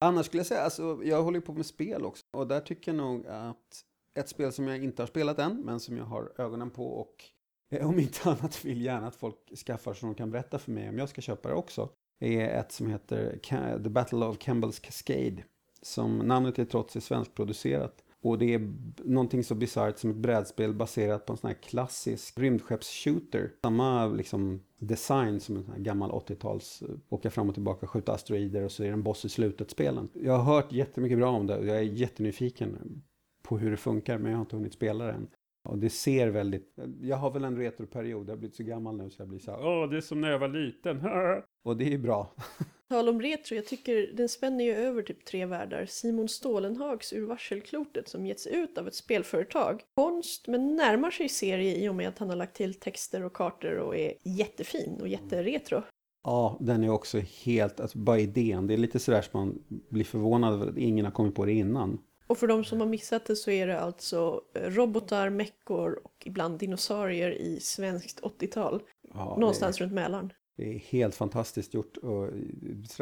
Annars 0.00 0.26
skulle 0.26 0.38
jag 0.40 0.46
säga, 0.46 0.60
alltså, 0.60 1.00
jag 1.04 1.22
håller 1.22 1.38
ju 1.38 1.46
på 1.46 1.52
med 1.52 1.66
spel 1.66 2.04
också. 2.04 2.24
Och 2.30 2.46
där 2.46 2.60
tycker 2.60 2.92
jag 2.92 2.96
nog 2.96 3.26
att 3.26 3.84
ett 4.14 4.28
spel 4.28 4.52
som 4.52 4.68
jag 4.68 4.84
inte 4.84 5.02
har 5.02 5.06
spelat 5.06 5.38
än, 5.38 5.56
men 5.64 5.80
som 5.80 5.96
jag 5.96 6.04
har 6.04 6.32
ögonen 6.38 6.70
på 6.70 6.86
och 6.86 7.24
Eh, 7.70 7.88
om 7.88 7.98
inte 7.98 8.18
annat 8.30 8.64
vill 8.64 8.82
gärna 8.82 9.06
att 9.06 9.16
folk 9.16 9.36
skaffar 9.66 9.94
så 9.94 10.06
de 10.06 10.14
kan 10.14 10.30
berätta 10.30 10.58
för 10.58 10.70
mig 10.70 10.88
om 10.88 10.98
jag 10.98 11.08
ska 11.08 11.20
köpa 11.20 11.48
det 11.48 11.54
också, 11.54 11.88
är 12.20 12.48
ett 12.48 12.72
som 12.72 12.90
heter 12.90 13.38
The 13.82 13.90
Battle 13.90 14.26
of 14.26 14.38
Campbell's 14.38 14.82
Cascade. 14.82 15.42
Som 15.82 16.18
namnet 16.18 16.58
är 16.58 16.64
trots 16.64 16.96
är 16.96 17.00
svenskproducerat. 17.00 18.04
Och 18.22 18.38
det 18.38 18.54
är 18.54 18.74
någonting 19.04 19.44
så 19.44 19.54
bisarrt 19.54 19.98
som 19.98 20.10
ett 20.10 20.16
brädspel 20.16 20.74
baserat 20.74 21.26
på 21.26 21.32
en 21.32 21.36
sån 21.36 21.48
här 21.48 21.54
klassisk 21.62 22.38
rymdskeppsshooter. 22.38 23.52
Samma 23.62 24.06
liksom 24.06 24.60
design 24.78 25.40
som 25.40 25.56
en 25.56 25.64
sån 25.64 25.72
här 25.72 25.80
gammal 25.80 26.10
80-tals 26.10 26.82
eh, 26.82 26.88
åka 27.08 27.30
fram 27.30 27.48
och 27.48 27.54
tillbaka, 27.54 27.86
skjuta 27.86 28.12
asteroider 28.12 28.62
och 28.62 28.72
så 28.72 28.82
är 28.82 28.86
det 28.86 28.92
en 28.92 29.02
boss 29.02 29.24
i 29.24 29.28
slutet 29.28 29.70
spelen. 29.70 30.08
Jag 30.12 30.38
har 30.38 30.54
hört 30.54 30.72
jättemycket 30.72 31.18
bra 31.18 31.30
om 31.30 31.46
det 31.46 31.58
och 31.58 31.66
jag 31.66 31.76
är 31.76 31.82
jättenyfiken 31.82 33.02
på 33.42 33.58
hur 33.58 33.70
det 33.70 33.76
funkar 33.76 34.18
men 34.18 34.30
jag 34.30 34.38
har 34.38 34.42
inte 34.42 34.56
hunnit 34.56 34.74
spela 34.74 35.04
det 35.04 35.12
än. 35.12 35.28
Och 35.68 35.78
det 35.78 35.90
ser 35.90 36.28
väldigt, 36.28 36.78
jag 37.00 37.16
har 37.16 37.30
väl 37.30 37.44
en 37.44 37.56
retroperiod, 37.56 38.28
jag 38.28 38.32
har 38.32 38.38
blivit 38.38 38.56
så 38.56 38.62
gammal 38.62 38.96
nu 38.96 39.10
så 39.10 39.22
jag 39.22 39.28
blir 39.28 39.38
så 39.38 39.50
här, 39.50 39.66
åh 39.66 39.90
det 39.90 39.96
är 39.96 40.00
som 40.00 40.20
när 40.20 40.30
jag 40.30 40.38
var 40.38 40.48
liten. 40.48 41.00
och 41.64 41.76
det 41.76 41.94
är 41.94 41.98
bra. 41.98 42.34
Tal 42.88 43.08
om 43.08 43.22
retro, 43.22 43.56
jag 43.56 43.66
tycker 43.66 44.12
den 44.14 44.28
spänner 44.28 44.64
ju 44.64 44.74
över 44.74 45.02
typ 45.02 45.24
tre 45.24 45.46
världar. 45.46 45.86
Simon 45.86 46.28
Stålenhags 46.28 47.12
Ur 47.12 47.26
varselklotet 47.26 48.08
som 48.08 48.26
getts 48.26 48.46
ut 48.46 48.78
av 48.78 48.88
ett 48.88 48.94
spelföretag. 48.94 49.82
Konst, 49.94 50.48
men 50.48 50.76
närmar 50.76 51.10
sig 51.10 51.28
serie 51.28 51.76
i 51.76 51.88
och 51.88 51.94
med 51.94 52.08
att 52.08 52.18
han 52.18 52.28
har 52.28 52.36
lagt 52.36 52.56
till 52.56 52.74
texter 52.74 53.24
och 53.24 53.32
kartor 53.32 53.78
och 53.78 53.96
är 53.96 54.12
jättefin 54.22 54.98
och 55.00 55.08
jätteretro. 55.08 55.82
Ja, 56.24 56.56
den 56.60 56.84
är 56.84 56.90
också 56.90 57.18
helt, 57.18 57.80
alltså 57.80 57.98
bara 57.98 58.18
idén, 58.18 58.66
det 58.66 58.74
är 58.74 58.78
lite 58.78 58.98
sådär 58.98 59.22
som 59.22 59.40
man 59.40 59.62
blir 59.90 60.04
förvånad 60.04 60.54
över 60.54 60.68
att 60.68 60.78
ingen 60.78 61.04
har 61.04 61.12
kommit 61.12 61.34
på 61.34 61.44
det 61.44 61.52
innan. 61.52 61.98
Och 62.28 62.38
för 62.38 62.46
de 62.46 62.64
som 62.64 62.80
har 62.80 62.86
missat 62.88 63.24
det 63.24 63.36
så 63.36 63.50
är 63.50 63.66
det 63.66 63.80
alltså 63.80 64.42
eh, 64.54 64.70
robotar, 64.70 65.30
meckor 65.30 66.00
och 66.04 66.22
ibland 66.26 66.58
dinosaurier 66.58 67.30
i 67.30 67.60
svenskt 67.60 68.20
80-tal. 68.22 68.82
Ja, 69.14 69.36
Någonstans 69.40 69.80
runt 69.80 69.92
Mälaren. 69.92 70.32
Det, 70.56 70.74
är 70.74 70.78
helt 70.78 71.14
fantastiskt 71.14 71.74
gjort 71.74 71.96
och 71.96 72.28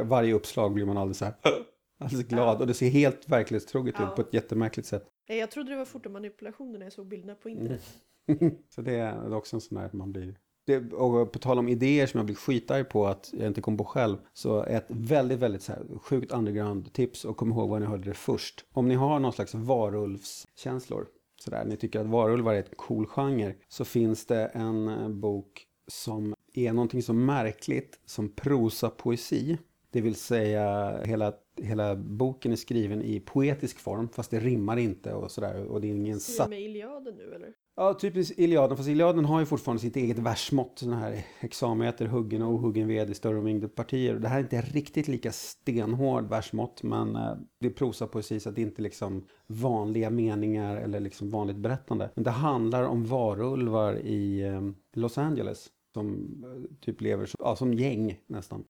varje 0.05 0.35
uppslag 0.35 0.75
blir 0.75 0.85
man 0.85 0.97
alldeles 0.97 1.19
så 1.19 1.25
här, 1.25 1.35
alldeles 2.01 2.27
glad 2.27 2.61
och 2.61 2.67
det 2.67 2.75
ser 2.75 2.89
helt 2.89 3.29
verklighetstroget 3.29 3.95
Ja. 3.99 4.09
ut 4.11 4.15
på 4.17 4.23
ett 4.23 4.35
jättemärkligt 4.35 4.87
sätt. 4.89 5.07
Eh, 5.29 5.37
Jag 5.37 5.51
trodde 5.51 5.71
det 5.71 5.77
var 5.77 5.85
fotomanipulationer 5.85 6.79
när 6.79 6.87
jag 6.87 6.93
såg 6.93 7.07
bilderna 7.09 7.35
på 7.35 7.49
internet. 7.49 7.83
så 8.75 8.83
det 8.83 8.95
är 8.95 9.35
också 9.35 9.57
en 9.57 9.61
sån 9.61 9.79
där 9.79 9.85
att 9.87 9.93
man 9.93 10.13
blir... 10.13 10.37
Det, 10.67 10.93
och 10.93 11.33
på 11.33 11.39
tal 11.39 11.59
om 11.59 11.69
idéer 11.69 12.07
som 12.07 12.19
jag 12.19 12.27
blir 12.27 12.37
skitarg 12.37 12.85
på 12.85 13.07
att 13.07 13.31
jag 13.39 13.47
inte 13.47 13.61
kom 13.61 13.77
på 13.77 13.85
själv. 13.85 14.17
Så 14.33 14.63
ett 14.63 14.87
väldigt, 14.89 15.39
väldigt 15.39 15.63
så 15.63 15.73
här 15.73 15.83
sjukt 16.03 16.33
underground-tips 16.33 17.25
och 17.25 17.37
kom 17.37 17.51
ihåg 17.51 17.69
var 17.71 17.81
ni 17.81 17.87
hörde 17.87 18.09
det 18.09 18.15
först. 18.15 18.65
Om 18.73 18.89
ni 18.89 18.95
har 18.95 19.19
någon 19.19 19.33
slags 19.33 19.55
varulvskänslor, 19.55 21.07
sådär, 21.41 21.65
ni 21.65 21.77
tycker 21.77 22.01
att 22.01 22.07
varulvar 22.07 22.55
är 22.55 22.59
ett 22.59 22.77
cool 22.77 23.07
genre, 23.07 23.55
så 23.69 23.85
finns 23.85 24.27
det 24.27 24.47
en 24.47 24.89
eh, 24.89 25.09
bok 25.09 25.67
som 25.89 26.35
är 26.55 26.73
någonting 26.73 27.03
så 27.03 27.13
märkligt 27.13 28.01
som 28.07 28.29
prosapoesi. 28.29 29.59
Det 29.91 30.01
vill 30.01 30.15
säga 30.15 30.97
hela, 31.05 31.33
hela 31.57 31.97
boken 31.97 32.53
är 32.53 32.57
skriven 32.57 33.03
i 33.03 33.21
poetisk 33.21 33.79
form 33.79 34.09
fast 34.09 34.31
det 34.31 34.41
rimmar 34.41 34.77
inte 34.77 35.13
och 35.13 35.31
sådär. 35.31 35.65
Och 35.65 35.81
det 35.81 35.87
är 35.87 35.95
ingen 35.95 36.21
satt 36.21 36.51
med 36.51 36.63
Iliaden 36.63 37.15
nu 37.17 37.35
eller? 37.35 37.53
Ja, 37.79 37.95
typiskt 37.95 38.39
Iliaden. 38.39 38.77
Fast 38.77 38.89
Iliaden 38.89 39.25
har 39.25 39.41
ju 39.41 39.47
fortfarande 39.47 39.81
sitt 39.81 39.97
eget 39.97 40.19
versmått. 40.19 40.79
Sådana 40.79 40.99
här 40.99 41.27
hexameter, 41.39 42.07
huggen 42.07 42.43
och 42.43 42.55
ohuggen 42.55 42.89
ved 42.89 43.11
i 43.11 43.15
större 43.15 43.39
och 43.39 43.45
mindre 43.45 43.69
partier. 43.69 44.15
Det 44.15 44.29
här 44.29 44.39
är 44.39 44.43
inte 44.43 44.61
riktigt 44.61 45.09
lika 45.09 45.33
stenhård 45.33 46.29
versmått. 46.29 46.83
Men 46.83 47.17
eh, 47.17 47.37
det 47.61 47.67
är 47.67 47.71
prosapoesi 47.71 48.41
så 48.41 48.49
att 48.49 48.55
det 48.55 48.63
inte 48.63 48.81
är 48.81 48.83
liksom 48.83 49.27
vanliga 49.47 50.11
meningar 50.11 50.77
eller 50.77 51.01
liksom 51.01 51.31
vanligt 51.31 51.57
berättande. 51.57 52.11
Men 52.15 52.25
det 52.25 52.31
handlar 52.31 52.83
om 52.83 53.05
varulvar 53.05 53.95
i 53.95 54.43
eh, 54.43 54.61
Los 54.95 55.19
Angeles. 55.19 55.69
Som 55.95 56.15
eh, 56.45 56.77
typ 56.81 57.01
lever 57.01 57.27
som, 57.27 57.37
ja, 57.39 57.57
som 57.57 57.75
gäng 57.75 58.21
nästan. 58.27 58.65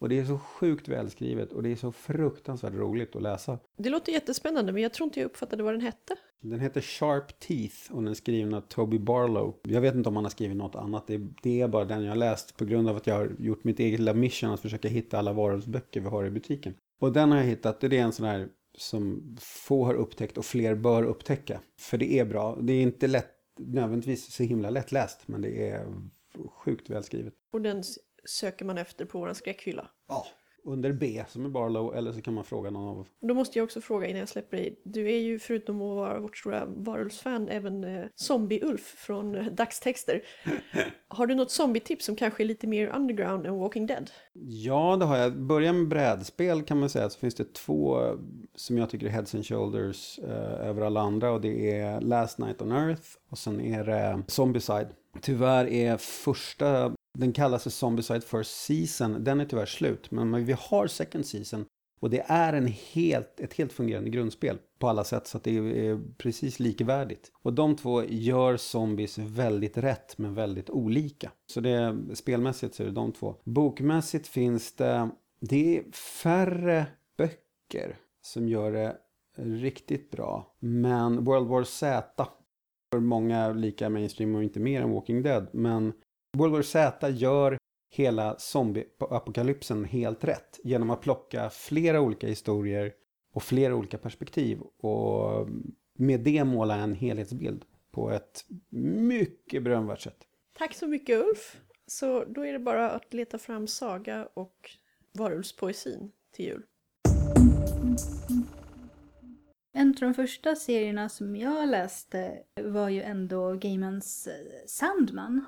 Och 0.00 0.08
det 0.08 0.18
är 0.18 0.24
så 0.24 0.38
sjukt 0.38 0.88
välskrivet 0.88 1.52
och 1.52 1.62
det 1.62 1.72
är 1.72 1.76
så 1.76 1.92
fruktansvärt 1.92 2.74
roligt 2.74 3.16
att 3.16 3.22
läsa. 3.22 3.58
Det 3.76 3.90
låter 3.90 4.12
jättespännande 4.12 4.72
men 4.72 4.82
jag 4.82 4.92
tror 4.92 5.04
inte 5.04 5.20
jag 5.20 5.26
uppfattade 5.26 5.62
vad 5.62 5.74
den 5.74 5.80
hette. 5.80 6.16
Den 6.42 6.60
heter 6.60 6.80
Sharp 6.80 7.40
Teeth 7.40 7.76
och 7.90 8.02
den 8.02 8.10
är 8.10 8.14
skriven 8.14 8.54
av 8.54 8.60
Toby 8.60 8.98
Barlow. 8.98 9.56
Jag 9.62 9.80
vet 9.80 9.94
inte 9.94 10.08
om 10.08 10.16
han 10.16 10.24
har 10.24 10.30
skrivit 10.30 10.56
något 10.56 10.74
annat. 10.74 11.06
Det, 11.06 11.20
det 11.42 11.60
är 11.60 11.68
bara 11.68 11.84
den 11.84 12.02
jag 12.02 12.10
har 12.10 12.16
läst 12.16 12.56
på 12.56 12.64
grund 12.64 12.88
av 12.88 12.96
att 12.96 13.06
jag 13.06 13.14
har 13.14 13.30
gjort 13.38 13.64
mitt 13.64 13.80
eget 13.80 14.00
lilla 14.00 14.14
mission 14.14 14.50
att 14.50 14.60
försöka 14.60 14.88
hitta 14.88 15.18
alla 15.18 15.32
varulvsböcker 15.32 16.00
vi 16.00 16.08
har 16.08 16.24
i 16.24 16.30
butiken. 16.30 16.74
Och 17.00 17.12
den 17.12 17.30
har 17.30 17.38
jag 17.38 17.44
hittat. 17.44 17.80
Det 17.80 17.86
är 17.86 18.02
en 18.02 18.12
sån 18.12 18.26
här 18.26 18.48
som 18.76 19.36
få 19.40 19.84
har 19.84 19.94
upptäckt 19.94 20.38
och 20.38 20.44
fler 20.44 20.74
bör 20.74 21.02
upptäcka. 21.02 21.60
För 21.78 21.98
det 21.98 22.18
är 22.18 22.24
bra. 22.24 22.58
Det 22.60 22.72
är 22.72 22.82
inte 22.82 23.06
lätt, 23.06 23.34
nödvändigtvis 23.58 24.32
så 24.32 24.42
himla 24.42 24.70
lättläst 24.70 25.28
men 25.28 25.42
det 25.42 25.68
är 25.68 25.86
sjukt 26.48 26.90
välskrivet. 26.90 27.34
Och 27.52 27.60
den 27.60 27.82
söker 28.24 28.64
man 28.64 28.78
efter 28.78 29.04
på 29.04 29.18
vår 29.18 29.32
skräckhylla. 29.32 29.90
Ja. 30.08 30.26
Under 30.64 30.92
B 30.92 31.24
som 31.28 31.44
är 31.44 31.48
Barlow 31.48 31.96
eller 31.96 32.12
så 32.12 32.22
kan 32.22 32.34
man 32.34 32.44
fråga 32.44 32.70
någon 32.70 32.98
av 32.98 33.06
Då 33.20 33.34
måste 33.34 33.58
jag 33.58 33.64
också 33.64 33.80
fråga 33.80 34.06
innan 34.06 34.20
jag 34.20 34.28
släpper 34.28 34.56
dig. 34.56 34.80
Du 34.84 35.12
är 35.12 35.18
ju 35.18 35.38
förutom 35.38 35.76
att 35.76 35.96
vara 35.96 36.20
vårt 36.20 36.36
stora 36.36 36.64
varulvsfan 36.66 37.48
även 37.48 37.84
eh, 37.84 38.06
Zombie-Ulf 38.16 38.80
från 38.80 39.34
eh, 39.34 39.46
dagstexter. 39.46 40.22
Har 41.08 41.26
du 41.26 41.34
något 41.34 41.50
zombietips 41.50 42.04
som 42.04 42.16
kanske 42.16 42.42
är 42.42 42.44
lite 42.44 42.66
mer 42.66 42.86
underground 42.86 43.46
än 43.46 43.58
Walking 43.58 43.86
Dead? 43.86 44.10
Ja, 44.32 44.96
det 44.96 45.04
har 45.04 45.16
jag. 45.16 45.40
Börja 45.40 45.72
med 45.72 45.88
brädspel 45.88 46.62
kan 46.62 46.80
man 46.80 46.90
säga. 46.90 47.10
Så 47.10 47.18
finns 47.18 47.34
det 47.34 47.54
två 47.54 48.04
eh, 48.04 48.14
som 48.54 48.78
jag 48.78 48.90
tycker 48.90 49.06
är 49.06 49.10
heads 49.10 49.34
and 49.34 49.46
shoulders 49.46 50.18
eh, 50.18 50.68
över 50.68 50.82
alla 50.82 51.00
andra. 51.00 51.32
Och 51.32 51.40
det 51.40 51.78
är 51.78 52.00
Last 52.00 52.38
Night 52.38 52.62
on 52.62 52.72
Earth 52.72 53.02
och 53.30 53.38
sen 53.38 53.60
är 53.60 53.84
det 53.84 54.22
Zombicide. 54.26 54.88
Tyvärr 55.22 55.66
är 55.66 55.96
första, 55.96 56.94
den 57.18 57.32
kallas 57.32 57.62
för 57.62 57.70
Zombicide 57.70 58.24
First 58.24 58.50
Season. 58.50 59.24
Den 59.24 59.40
är 59.40 59.44
tyvärr 59.44 59.66
slut. 59.66 60.10
Men 60.10 60.44
vi 60.44 60.56
har 60.58 60.86
Second 60.86 61.26
Season. 61.26 61.64
Och 62.00 62.10
det 62.10 62.24
är 62.26 62.52
en 62.52 62.66
helt, 62.66 63.40
ett 63.40 63.54
helt 63.54 63.72
fungerande 63.72 64.10
grundspel 64.10 64.58
på 64.78 64.88
alla 64.88 65.04
sätt 65.04 65.26
så 65.26 65.36
att 65.36 65.44
det 65.44 65.56
är 65.56 66.14
precis 66.18 66.60
likvärdigt. 66.60 67.32
Och 67.42 67.52
de 67.52 67.76
två 67.76 68.04
gör 68.04 68.56
zombies 68.56 69.18
väldigt 69.18 69.76
rätt 69.76 70.18
men 70.18 70.34
väldigt 70.34 70.70
olika. 70.70 71.30
Så 71.46 71.60
det 71.60 71.96
spelmässigt 72.14 72.74
så 72.74 72.82
är 72.82 72.86
det 72.86 72.92
de 72.92 73.12
två. 73.12 73.36
Bokmässigt 73.44 74.26
finns 74.26 74.72
det, 74.72 75.10
det 75.40 75.78
är 75.78 75.92
färre 75.92 76.86
böcker 77.18 77.96
som 78.22 78.48
gör 78.48 78.72
det 78.72 78.96
riktigt 79.36 80.10
bra. 80.10 80.56
Men 80.58 81.24
World 81.24 81.48
War 81.48 81.64
Z, 81.64 82.26
för 82.92 83.00
många 83.00 83.52
lika 83.52 83.88
mainstream 83.90 84.34
och 84.34 84.42
inte 84.42 84.60
mer 84.60 84.82
än 84.82 84.90
Walking 84.90 85.22
Dead. 85.22 85.46
Men 85.52 85.92
World 86.38 86.52
War 86.52 86.62
Z 86.62 87.08
gör 87.10 87.58
hela 87.90 88.36
zombie-apokalypsen 88.38 89.84
helt 89.84 90.24
rätt 90.24 90.60
genom 90.64 90.90
att 90.90 91.00
plocka 91.00 91.50
flera 91.50 92.00
olika 92.00 92.26
historier 92.26 92.92
och 93.32 93.42
flera 93.42 93.74
olika 93.74 93.98
perspektiv 93.98 94.60
och 94.60 95.48
med 95.94 96.20
det 96.20 96.44
måla 96.44 96.76
en 96.76 96.94
helhetsbild 96.94 97.64
på 97.90 98.10
ett 98.10 98.44
mycket 98.68 99.62
berömvärt 99.62 100.00
sätt. 100.00 100.26
Tack 100.58 100.74
så 100.74 100.86
mycket 100.86 101.18
Ulf! 101.18 101.56
Så 101.86 102.24
då 102.24 102.46
är 102.46 102.52
det 102.52 102.58
bara 102.58 102.90
att 102.90 103.14
leta 103.14 103.38
fram 103.38 103.66
saga 103.66 104.28
och 104.34 104.70
varulvspoesin 105.12 106.12
till 106.32 106.44
jul. 106.44 106.62
En 109.72 109.88
av 109.88 109.94
de 110.00 110.14
första 110.14 110.56
serierna 110.56 111.08
som 111.08 111.36
jag 111.36 111.68
läste 111.68 112.38
var 112.62 112.88
ju 112.88 113.02
ändå 113.02 113.52
Gaimans 113.54 114.26
eh, 114.26 114.66
Sandman 114.66 115.44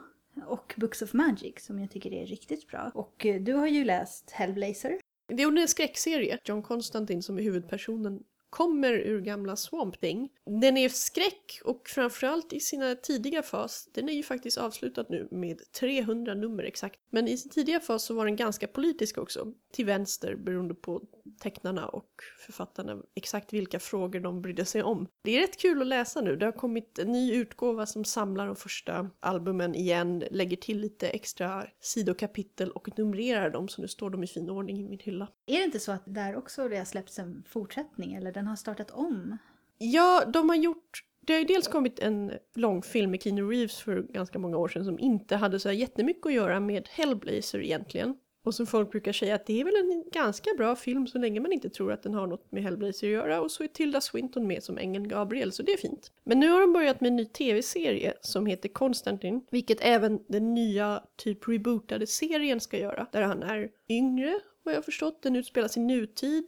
och 0.46 0.74
Books 0.76 1.02
of 1.02 1.12
Magic 1.12 1.64
som 1.64 1.78
jag 1.78 1.90
tycker 1.90 2.12
är 2.12 2.26
riktigt 2.26 2.68
bra. 2.68 2.90
Och 2.94 3.26
eh, 3.26 3.40
du 3.40 3.52
har 3.54 3.66
ju 3.66 3.84
läst 3.84 4.30
Hellblazer. 4.30 4.98
Det 5.28 5.42
är 5.42 5.58
en 5.58 5.68
skräckserie. 5.68 6.38
John 6.44 6.62
Constantine 6.62 7.22
som 7.22 7.38
är 7.38 7.42
huvudpersonen 7.42 8.22
kommer 8.52 8.92
ur 8.92 9.20
gamla 9.20 9.56
Swamp 9.56 10.00
Thing. 10.00 10.28
Den 10.60 10.76
är 10.76 10.88
skräck 10.88 11.60
och 11.64 11.88
framförallt 11.88 12.52
i 12.52 12.60
sina 12.60 12.94
tidiga 12.94 13.42
fas, 13.42 13.88
den 13.92 14.08
är 14.08 14.12
ju 14.12 14.22
faktiskt 14.22 14.58
avslutad 14.58 15.04
nu 15.08 15.28
med 15.30 15.72
300 15.72 16.34
nummer 16.34 16.64
exakt. 16.64 17.00
Men 17.10 17.28
i 17.28 17.36
sin 17.36 17.50
tidiga 17.50 17.80
fas 17.80 18.04
så 18.04 18.14
var 18.14 18.24
den 18.24 18.36
ganska 18.36 18.66
politisk 18.66 19.18
också. 19.18 19.52
Till 19.72 19.86
vänster 19.86 20.36
beroende 20.36 20.74
på 20.74 21.02
tecknarna 21.42 21.88
och 21.88 22.10
författarna 22.38 23.02
exakt 23.14 23.52
vilka 23.52 23.78
frågor 23.78 24.20
de 24.20 24.42
brydde 24.42 24.64
sig 24.64 24.82
om. 24.82 25.06
Det 25.22 25.36
är 25.36 25.40
rätt 25.40 25.56
kul 25.60 25.80
att 25.80 25.86
läsa 25.86 26.20
nu. 26.20 26.36
Det 26.36 26.44
har 26.44 26.52
kommit 26.52 26.98
en 26.98 27.12
ny 27.12 27.34
utgåva 27.34 27.86
som 27.86 28.04
samlar 28.04 28.46
de 28.46 28.56
första 28.56 29.10
albumen 29.20 29.74
igen, 29.74 30.24
lägger 30.30 30.56
till 30.56 30.80
lite 30.80 31.08
extra 31.08 31.66
sidokapitel 31.80 32.70
och 32.70 32.98
numrerar 32.98 33.50
dem 33.50 33.68
så 33.68 33.80
nu 33.80 33.88
står 33.88 34.10
de 34.10 34.24
i 34.24 34.26
fin 34.26 34.50
ordning 34.50 34.80
i 34.80 34.88
min 34.88 34.98
hylla. 34.98 35.28
Är 35.46 35.58
det 35.58 35.64
inte 35.64 35.80
så 35.80 35.92
att 35.92 36.02
där 36.04 36.36
också 36.36 36.68
det 36.68 36.76
har 36.76 36.84
släppts 36.84 37.18
en 37.18 37.44
fortsättning 37.48 38.14
eller 38.14 38.32
den 38.32 38.46
har 38.46 38.56
startat 38.56 38.90
om? 38.90 39.38
Ja, 39.78 40.24
de 40.32 40.48
har 40.48 40.56
gjort 40.56 41.04
det 41.26 41.32
har 41.32 41.40
ju 41.40 41.46
dels 41.46 41.68
kommit 41.68 41.98
en 41.98 42.32
långfilm 42.54 43.10
med 43.10 43.22
Keanu 43.22 43.50
Reeves 43.50 43.80
för 43.80 44.02
ganska 44.02 44.38
många 44.38 44.56
år 44.56 44.68
sedan 44.68 44.84
som 44.84 44.98
inte 44.98 45.36
hade 45.36 45.60
så 45.60 45.68
här 45.68 45.76
jättemycket 45.76 46.26
att 46.26 46.32
göra 46.32 46.60
med 46.60 46.88
Hellblazer 46.88 47.62
egentligen. 47.62 48.16
Och 48.44 48.54
som 48.54 48.66
folk 48.66 48.90
brukar 48.90 49.12
säga 49.12 49.34
att 49.34 49.46
det 49.46 49.60
är 49.60 49.64
väl 49.64 49.76
en 49.76 50.04
ganska 50.12 50.50
bra 50.56 50.76
film 50.76 51.06
så 51.06 51.18
länge 51.18 51.40
man 51.40 51.52
inte 51.52 51.70
tror 51.70 51.92
att 51.92 52.02
den 52.02 52.14
har 52.14 52.26
något 52.26 52.52
med 52.52 52.62
Hellblazer 52.62 53.06
att 53.06 53.12
göra. 53.12 53.40
Och 53.40 53.50
så 53.50 53.64
är 53.64 53.68
Tilda 53.68 54.00
Swinton 54.00 54.46
med 54.46 54.62
som 54.62 54.78
ängeln 54.78 55.08
Gabriel, 55.08 55.52
så 55.52 55.62
det 55.62 55.72
är 55.72 55.76
fint. 55.76 56.12
Men 56.24 56.40
nu 56.40 56.48
har 56.48 56.60
de 56.60 56.72
börjat 56.72 57.00
med 57.00 57.08
en 57.08 57.16
ny 57.16 57.24
tv-serie 57.24 58.14
som 58.20 58.46
heter 58.46 58.68
Konstantin, 58.68 59.46
vilket 59.50 59.78
även 59.80 60.20
den 60.28 60.54
nya 60.54 61.02
typ 61.16 61.48
rebootade 61.48 62.06
serien 62.06 62.60
ska 62.60 62.78
göra. 62.78 63.06
Där 63.12 63.22
han 63.22 63.42
är 63.42 63.70
yngre, 63.88 64.40
vad 64.62 64.74
jag 64.74 64.78
har 64.78 64.82
förstått. 64.82 65.22
Den 65.22 65.36
utspelas 65.36 65.76
i 65.76 65.80
nutid. 65.80 66.44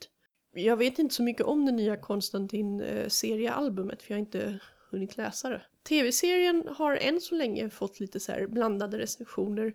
Jag 0.54 0.76
vet 0.76 0.98
inte 0.98 1.14
så 1.14 1.22
mycket 1.22 1.46
om 1.46 1.66
det 1.66 1.72
nya 1.72 1.96
Konstantin-seriealbumet 1.96 4.02
för 4.02 4.12
jag 4.12 4.16
har 4.16 4.20
inte 4.20 4.58
hunnit 4.90 5.16
läsa 5.16 5.50
det. 5.50 5.62
Tv-serien 5.88 6.64
har 6.70 6.96
än 6.96 7.20
så 7.20 7.34
länge 7.34 7.70
fått 7.70 8.00
lite 8.00 8.20
så 8.20 8.32
här 8.32 8.46
blandade 8.46 8.98
recensioner. 8.98 9.72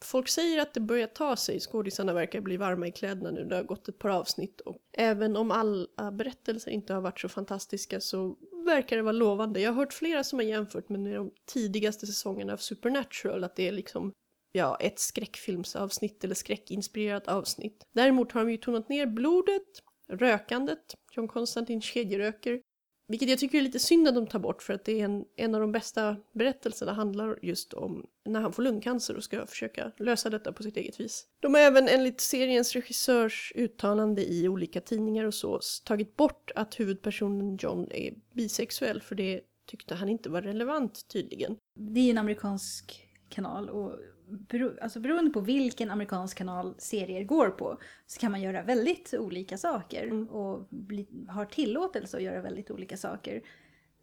Folk 0.00 0.28
säger 0.28 0.62
att 0.62 0.74
det 0.74 0.80
börjar 0.80 1.06
ta 1.06 1.36
sig, 1.36 1.60
skådisarna 1.60 2.12
verkar 2.12 2.40
bli 2.40 2.56
varma 2.56 2.86
i 2.86 2.92
kläderna 2.92 3.30
nu, 3.30 3.44
det 3.44 3.56
har 3.56 3.62
gått 3.62 3.88
ett 3.88 3.98
par 3.98 4.10
avsnitt 4.10 4.60
och 4.60 4.78
även 4.92 5.36
om 5.36 5.50
alla 5.50 6.12
berättelser 6.12 6.70
inte 6.70 6.94
har 6.94 7.00
varit 7.00 7.20
så 7.20 7.28
fantastiska 7.28 8.00
så 8.00 8.36
verkar 8.66 8.96
det 8.96 9.02
vara 9.02 9.12
lovande. 9.12 9.60
Jag 9.60 9.70
har 9.70 9.76
hört 9.76 9.92
flera 9.92 10.24
som 10.24 10.38
har 10.38 10.46
jämfört 10.46 10.88
med 10.88 11.00
de 11.00 11.30
tidigaste 11.46 12.06
säsongerna 12.06 12.52
av 12.52 12.56
Supernatural, 12.56 13.44
att 13.44 13.56
det 13.56 13.68
är 13.68 13.72
liksom 13.72 14.12
ja, 14.52 14.76
ett 14.80 14.98
skräckfilmsavsnitt 14.98 16.24
eller 16.24 16.34
skräckinspirerat 16.34 17.28
avsnitt. 17.28 17.84
Däremot 17.94 18.32
har 18.32 18.44
de 18.44 18.50
ju 18.50 18.56
tonat 18.56 18.88
ner 18.88 19.06
blodet, 19.06 19.82
rökandet, 20.08 20.94
John 21.12 21.28
Constantine 21.28 21.80
kedjeröker, 21.80 22.60
vilket 23.08 23.28
jag 23.28 23.38
tycker 23.38 23.58
är 23.58 23.62
lite 23.62 23.78
synd 23.78 24.08
att 24.08 24.14
de 24.14 24.26
tar 24.26 24.38
bort 24.38 24.62
för 24.62 24.74
att 24.74 24.84
det 24.84 25.00
är 25.00 25.04
en, 25.04 25.24
en 25.36 25.54
av 25.54 25.60
de 25.60 25.72
bästa 25.72 26.16
berättelserna 26.32 26.92
handlar 26.92 27.38
just 27.42 27.74
om 27.74 28.06
när 28.24 28.40
han 28.40 28.52
får 28.52 28.62
lungcancer 28.62 29.16
och 29.16 29.24
ska 29.24 29.46
försöka 29.46 29.92
lösa 29.96 30.30
detta 30.30 30.52
på 30.52 30.62
sitt 30.62 30.76
eget 30.76 31.00
vis. 31.00 31.26
De 31.40 31.54
har 31.54 31.60
även 31.60 31.88
enligt 31.88 32.20
seriens 32.20 32.72
regissörs 32.72 33.52
uttalande 33.54 34.32
i 34.32 34.48
olika 34.48 34.80
tidningar 34.80 35.24
och 35.24 35.34
så 35.34 35.60
tagit 35.84 36.16
bort 36.16 36.50
att 36.54 36.80
huvudpersonen 36.80 37.56
John 37.60 37.88
är 37.90 38.14
bisexuell 38.32 39.02
för 39.02 39.14
det 39.14 39.40
tyckte 39.66 39.94
han 39.94 40.08
inte 40.08 40.30
var 40.30 40.42
relevant 40.42 41.08
tydligen. 41.08 41.56
Det 41.78 42.00
är 42.00 42.04
ju 42.04 42.10
en 42.10 42.18
amerikansk 42.18 43.07
kanal 43.28 43.70
och 43.70 43.98
bero, 44.28 44.70
alltså 44.82 45.00
beroende 45.00 45.30
på 45.30 45.40
vilken 45.40 45.90
amerikansk 45.90 46.38
kanal 46.38 46.74
serier 46.78 47.24
går 47.24 47.50
på 47.50 47.78
så 48.06 48.20
kan 48.20 48.32
man 48.32 48.42
göra 48.42 48.62
väldigt 48.62 49.14
olika 49.14 49.58
saker 49.58 50.04
Mm. 50.04 50.28
och 50.28 50.66
bli, 50.70 51.06
har 51.28 51.44
tillåtelse 51.44 52.16
att 52.16 52.22
göra 52.22 52.40
väldigt 52.42 52.70
olika 52.70 52.96
saker. 52.96 53.42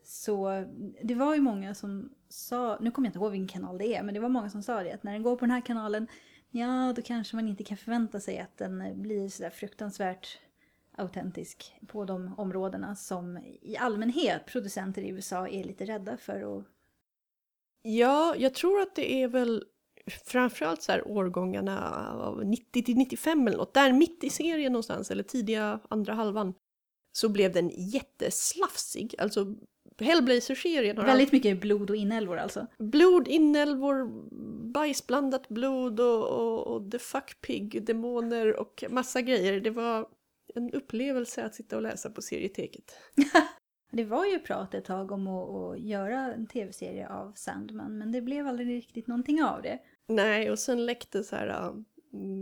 Så 0.03 0.65
det 1.03 1.15
var 1.15 1.35
ju 1.35 1.41
många 1.41 1.75
som 1.75 2.09
sa, 2.29 2.77
nu 2.81 2.91
kommer 2.91 3.07
jag 3.07 3.09
inte 3.09 3.19
ihåg 3.19 3.31
vilken 3.31 3.61
kanal 3.61 3.77
det 3.77 3.95
är, 3.95 4.03
men 4.03 4.13
det 4.13 4.19
var 4.19 4.29
många 4.29 4.49
som 4.49 4.63
sa 4.63 4.83
det 4.83 4.91
att 4.91 5.03
när 5.03 5.13
den 5.13 5.23
går 5.23 5.35
på 5.35 5.45
den 5.45 5.51
här 5.51 5.61
kanalen, 5.65 6.07
ja 6.49 6.93
då 6.95 7.01
kanske 7.01 7.35
man 7.35 7.47
inte 7.47 7.63
kan 7.63 7.77
förvänta 7.77 8.19
sig 8.19 8.39
att 8.39 8.57
den 8.57 9.01
blir 9.01 9.29
sådär 9.29 9.49
fruktansvärt 9.49 10.39
autentisk 10.97 11.75
på 11.87 12.05
de 12.05 12.33
områdena 12.37 12.95
som 12.95 13.37
i 13.61 13.77
allmänhet 13.77 14.45
producenter 14.45 15.01
i 15.01 15.09
USA 15.09 15.47
är 15.47 15.63
lite 15.63 15.85
rädda 15.85 16.17
för 16.17 16.57
att 16.57 16.65
Ja, 17.87 18.35
jag 18.37 18.53
tror 18.53 18.81
att 18.81 18.95
det 18.95 19.23
är 19.23 19.27
väl 19.27 19.63
framförallt 20.25 20.81
så 20.81 20.91
här 20.91 21.07
årgångarna 21.07 22.05
av 22.19 22.45
90 22.45 22.83
till 22.83 22.97
95 22.97 23.47
eller 23.47 23.57
något, 23.57 23.73
där 23.73 23.93
mitt 23.93 24.23
i 24.23 24.29
serien 24.29 24.71
någonstans, 24.71 25.11
eller 25.11 25.23
tidiga 25.23 25.79
andra 25.89 26.13
halvan, 26.13 26.53
så 27.11 27.29
blev 27.29 27.51
den 27.53 27.69
jätteslafsig. 27.69 29.15
Alltså 29.17 29.55
Hellblazer-serien 29.99 30.97
har 30.97 31.05
Väldigt 31.05 31.31
mycket 31.31 31.61
blod 31.61 31.89
och 31.89 31.95
inälvor 31.95 32.37
alltså. 32.37 32.67
blod, 32.79 33.27
inälvor, 33.27 34.09
bajsblandat 34.71 35.47
blod 35.47 35.99
och, 35.99 36.27
och, 36.29 36.67
och 36.67 36.91
the 36.91 36.99
fuck 36.99 37.41
pig, 37.41 37.85
demoner 37.85 38.59
och 38.59 38.83
massa 38.89 39.21
grejer. 39.21 39.61
Det 39.61 39.69
var 39.69 40.07
en 40.55 40.71
upplevelse 40.71 41.45
att 41.45 41.55
sitta 41.55 41.75
och 41.75 41.81
läsa 41.81 42.09
på 42.09 42.21
serieteket. 42.21 42.95
Det 43.95 44.03
var 44.03 44.25
ju 44.25 44.39
prat 44.39 44.73
ett 44.73 44.85
tag 44.85 45.11
om 45.11 45.27
att, 45.27 45.49
att 45.49 45.79
göra 45.79 46.33
en 46.33 46.47
tv-serie 46.47 47.09
av 47.09 47.33
Sandman, 47.35 47.97
men 47.97 48.11
det 48.11 48.21
blev 48.21 48.47
aldrig 48.47 48.69
riktigt 48.69 49.07
någonting 49.07 49.43
av 49.43 49.61
det. 49.61 49.79
Nej, 50.07 50.51
och 50.51 50.59
sen 50.59 50.85
läckte 50.85 51.23
så 51.23 51.35
här, 51.35 51.47
äh, 51.47 51.71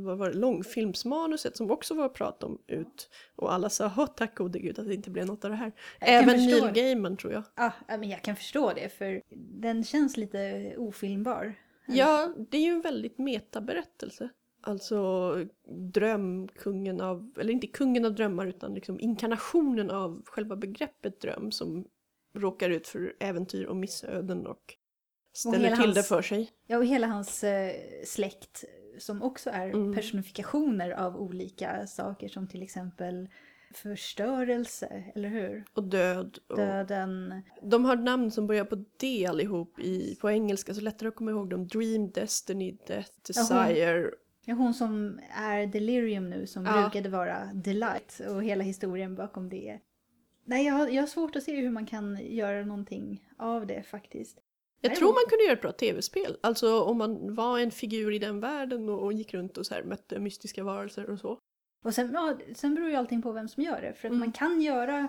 vad 0.06 0.18
var 0.18 0.30
det, 0.30 0.38
långfilmsmanuset 0.38 1.58
som 1.58 1.72
också 1.72 1.94
var 1.94 2.10
prat 2.10 2.44
om 2.44 2.62
ut. 2.68 3.10
Och 3.36 3.54
alla 3.54 3.70
sa, 3.70 3.86
åh 3.98 4.06
tack 4.06 4.36
gode 4.36 4.60
gud 4.60 4.80
att 4.80 4.88
det 4.88 4.94
inte 4.94 5.10
blev 5.10 5.26
något 5.26 5.46
av 5.46 5.52
det 5.52 5.58
här. 5.58 5.72
Jag 6.00 6.10
Även 6.10 6.38
Neil. 6.38 6.72
Gaiman 6.74 7.18
tror 7.18 7.34
jag. 7.34 7.44
Ja, 7.56 7.74
ja, 7.88 7.98
men 7.98 8.10
jag 8.10 8.22
kan 8.22 8.36
förstå 8.36 8.74
det, 8.76 8.90
för 8.90 9.22
den 9.62 9.84
känns 9.84 10.18
lite 10.18 10.74
ofilmbar. 10.78 11.54
Ja, 11.86 12.34
det 12.50 12.58
är 12.58 12.62
ju 12.62 12.72
en 12.72 12.82
väldigt 12.82 13.18
metaberättelse. 13.18 14.30
Alltså 14.66 15.36
drömkungen 15.94 17.02
av, 17.02 17.34
eller 17.40 17.54
inte 17.54 17.68
kungen 17.68 18.06
av 18.06 18.16
drömmar 18.16 18.46
utan 18.48 18.74
liksom 18.74 19.00
inkarnationen 19.00 19.92
av 19.92 20.22
själva 20.26 20.56
begreppet 20.56 21.22
dröm 21.22 21.52
som 21.52 21.86
råkar 22.36 22.70
ut 22.70 22.88
för 22.88 23.16
äventyr 23.20 23.66
och 23.66 23.76
missöden 23.76 24.48
och 24.48 24.76
ställer 25.34 25.60
hela 25.60 25.76
till 25.76 25.86
hans- 25.86 25.96
det 25.96 26.04
för 26.04 26.22
sig. 26.22 26.52
Ja, 26.68 26.78
och 26.78 26.86
hela 26.86 27.08
hans 27.08 27.44
eh, 27.44 27.72
släkt 28.06 28.64
som 29.00 29.24
också 29.24 29.50
är 29.50 29.68
Mm. 29.70 29.94
personifikationer 29.94 30.92
av 30.92 31.18
olika 31.22 31.88
saker 31.88 32.28
som 32.30 32.48
till 32.48 32.64
exempel 32.64 33.30
förstörelse, 33.76 35.04
eller 35.16 35.30
hur? 35.30 35.66
Och 35.74 35.84
död. 35.84 36.38
Och... 36.50 36.58
Döden. 36.58 37.42
De 37.62 37.86
har 37.86 37.96
namn 37.96 38.32
som 38.32 38.48
börjar 38.48 38.66
på 38.66 38.76
D 39.00 39.26
allihop 39.30 39.80
i, 39.80 40.16
på 40.22 40.30
engelska 40.32 40.74
så 40.74 40.82
lättare 40.82 41.10
att 41.10 41.16
komma 41.16 41.32
ihåg 41.32 41.50
dem. 41.50 41.68
Dream, 41.68 42.12
Destiny, 42.12 42.78
Death, 42.88 43.12
Desire. 43.28 44.12
Ja, 44.46 44.54
hon 44.56 44.74
som 44.74 45.20
är 45.30 45.68
Delirium 45.68 46.30
nu 46.30 46.48
som 46.48 46.66
Ja. 46.66 46.82
brukade 46.82 47.10
vara 47.10 47.50
Delight 47.54 48.22
och 48.30 48.44
hela 48.44 48.64
historien 48.64 49.16
bakom 49.16 49.50
det. 49.50 49.80
Nej, 50.46 50.66
jag 50.66 50.74
har, 50.74 50.88
jag 50.88 51.02
har 51.02 51.08
svårt 51.08 51.36
att 51.36 51.44
se 51.44 51.56
hur 51.56 51.70
man 51.70 51.86
kan 51.86 52.18
göra 52.22 52.66
någonting 52.66 53.28
av 53.38 53.68
det 53.68 53.84
faktiskt. 53.84 54.38
Jag 54.82 54.90
Nej, 54.90 54.98
tror 54.98 55.08
man 55.08 55.24
kunde 55.30 55.44
göra 55.44 55.54
ett 55.54 55.62
bra 55.62 55.72
tv-spel. 55.72 56.38
Alltså 56.42 56.82
om 56.84 56.98
man 56.98 57.36
var 57.36 57.60
en 57.60 57.72
figur 57.72 58.12
i 58.14 58.20
den 58.20 58.40
världen 58.40 58.90
och, 58.90 59.04
och 59.04 59.14
gick 59.14 59.34
runt 59.34 59.58
och 59.58 59.66
så 59.66 59.74
här 59.74 59.84
mötte 59.84 60.20
mystiska 60.20 60.64
varelser 60.64 61.10
och 61.10 61.20
så. 61.20 61.40
Och 61.84 61.94
sen, 61.94 62.12
ja, 62.14 62.38
sen 62.56 62.76
beror 62.76 62.90
ju 62.90 62.96
allting 62.96 63.22
på 63.22 63.32
vem 63.32 63.48
som 63.48 63.64
gör 63.64 63.82
det. 63.82 63.94
För 63.94 64.08
att 64.08 64.12
Mm. 64.12 64.20
man 64.20 64.32
kan 64.32 64.62
göra 64.62 65.08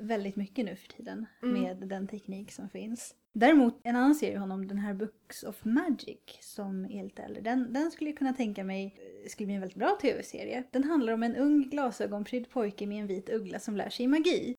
väldigt 0.00 0.36
mycket 0.36 0.64
nu 0.64 0.76
för 0.76 0.88
tiden 0.88 1.26
Mm. 1.42 1.62
med 1.62 1.88
den 1.88 2.08
teknik 2.08 2.52
som 2.52 2.68
finns. 2.68 3.14
Däremot 3.32 3.80
en 3.84 3.96
annan 3.96 4.14
serie 4.14 4.38
honom, 4.38 4.68
den 4.68 4.78
här 4.78 4.94
Books 4.94 5.42
of 5.42 5.64
Magic 5.64 6.18
som 6.40 6.84
är 6.84 7.04
lite 7.04 7.22
äldre, 7.22 7.40
den, 7.40 7.72
den 7.72 7.90
skulle 7.90 8.10
jag 8.10 8.18
kunna 8.18 8.32
tänka 8.32 8.64
mig 8.64 8.84
eh, 9.24 9.28
skulle 9.28 9.46
bli 9.46 9.54
en 9.54 9.60
väldigt 9.60 9.78
bra 9.78 9.98
tv-serie. 10.02 10.64
Den 10.70 10.84
handlar 10.84 11.12
om 11.12 11.22
en 11.22 11.36
ung 11.36 11.62
glasögonprydd 11.70 12.50
pojke 12.50 12.86
med 12.86 13.00
en 13.00 13.06
vit 13.06 13.28
uggla 13.30 13.58
som 13.58 13.76
lär 13.76 13.90
sig 13.90 14.06
magi. 14.06 14.54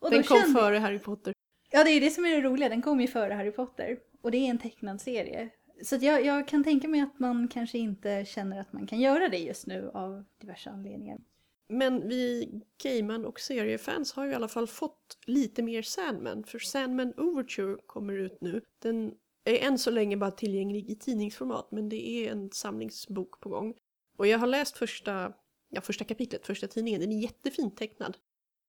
Och 0.00 0.10
Den 0.10 0.22
kom 0.22 0.36
kände- 0.40 0.60
före 0.60 0.78
Harry 0.78 0.98
Potter. 0.98 1.32
Ja, 1.70 1.84
det 1.84 1.90
är 1.90 2.00
det 2.00 2.10
som 2.10 2.24
är 2.24 2.30
det 2.30 2.40
roliga. 2.48 2.68
Den 2.68 2.82
kom 2.82 3.00
ju 3.00 3.06
före 3.06 3.34
Harry 3.34 3.50
Potter. 3.52 3.98
Och 4.22 4.30
det 4.30 4.38
är 4.38 4.50
en 4.50 4.58
tecknad 4.58 5.00
serie. 5.00 5.48
Så 5.84 5.96
jag, 6.00 6.24
jag 6.24 6.48
kan 6.48 6.64
tänka 6.64 6.88
mig 6.88 7.00
att 7.00 7.18
man 7.18 7.48
kanske 7.48 7.78
inte 7.78 8.24
känner 8.24 8.60
att 8.60 8.72
man 8.72 8.86
kan 8.86 9.00
göra 9.00 9.28
det 9.28 9.38
just 9.38 9.66
nu 9.66 9.90
av 9.94 10.24
diverse 10.40 10.70
anledningar. 10.70 11.18
Men 11.68 12.08
vi 12.08 12.50
Gaiman 12.82 13.24
och 13.24 13.40
seriefans 13.40 14.12
har 14.12 14.24
ju 14.24 14.30
i 14.30 14.34
alla 14.34 14.48
fall 14.48 14.66
fått 14.66 15.18
lite 15.26 15.62
mer 15.62 15.82
Sandman. 15.82 16.44
För 16.44 16.58
Sandman 16.58 17.14
Overture 17.16 17.76
kommer 17.86 18.18
ut 18.18 18.40
nu. 18.40 18.60
Den 18.78 19.14
är 19.44 19.54
än 19.58 19.78
så 19.78 19.90
länge 19.90 20.16
bara 20.16 20.30
tillgänglig 20.30 20.90
i 20.90 20.96
tidningsformat 20.96 21.68
men 21.70 21.88
det 21.88 22.08
är 22.08 22.32
en 22.32 22.50
samlingsbok 22.52 23.40
på 23.40 23.48
gång. 23.48 23.74
Och 24.16 24.26
jag 24.26 24.38
har 24.38 24.46
läst 24.46 24.76
första, 24.78 25.32
ja, 25.68 25.80
första 25.80 26.04
kapitlet, 26.04 26.46
första 26.46 26.66
tidningen. 26.68 27.00
Den 27.00 27.12
är 27.12 27.22
jättefint 27.22 27.76
tecknad. 27.76 28.16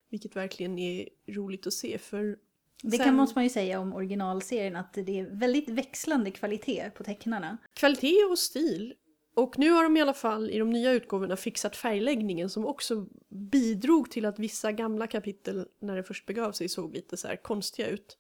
Vilket 0.10 0.36
verkligen 0.36 0.80
är 0.80 1.10
roligt 1.28 1.68
att 1.68 1.74
se 1.74 1.98
för 1.98 2.38
Det 2.84 2.92
Sen- 2.92 3.06
kan 3.06 3.16
måste 3.16 3.38
man 3.38 3.44
ju 3.44 3.50
säga 3.50 3.80
om 3.80 3.94
originalserien 3.94 4.76
att 4.76 4.94
det 4.94 5.20
är 5.20 5.26
väldigt 5.40 5.70
växlande 5.70 6.32
kvalitet 6.32 6.90
på 6.96 7.04
tecknarna. 7.04 7.58
kvalitet 7.74 8.24
och 8.32 8.40
stil. 8.40 8.94
Och 9.36 9.60
nu 9.60 9.72
har 9.72 9.84
de 9.84 9.98
i 9.98 10.02
alla 10.02 10.14
fall 10.14 10.50
i 10.50 10.60
de 10.60 10.70
nya 10.70 10.92
utgåvorna 10.92 11.36
fixat 11.36 11.76
färgläggningen 11.76 12.50
som 12.50 12.66
också 12.66 13.06
bidrog 13.30 14.12
till 14.12 14.26
att 14.26 14.40
vissa 14.40 14.72
gamla 14.72 15.08
kapitel 15.08 15.68
när 15.80 15.96
det 15.96 16.04
först 16.04 16.26
begav 16.26 16.52
sig 16.52 16.70
såg 16.70 16.94
lite 16.94 17.18
så 17.18 17.28
här 17.28 17.36
konstiga 17.36 17.88
ut. 17.88 18.18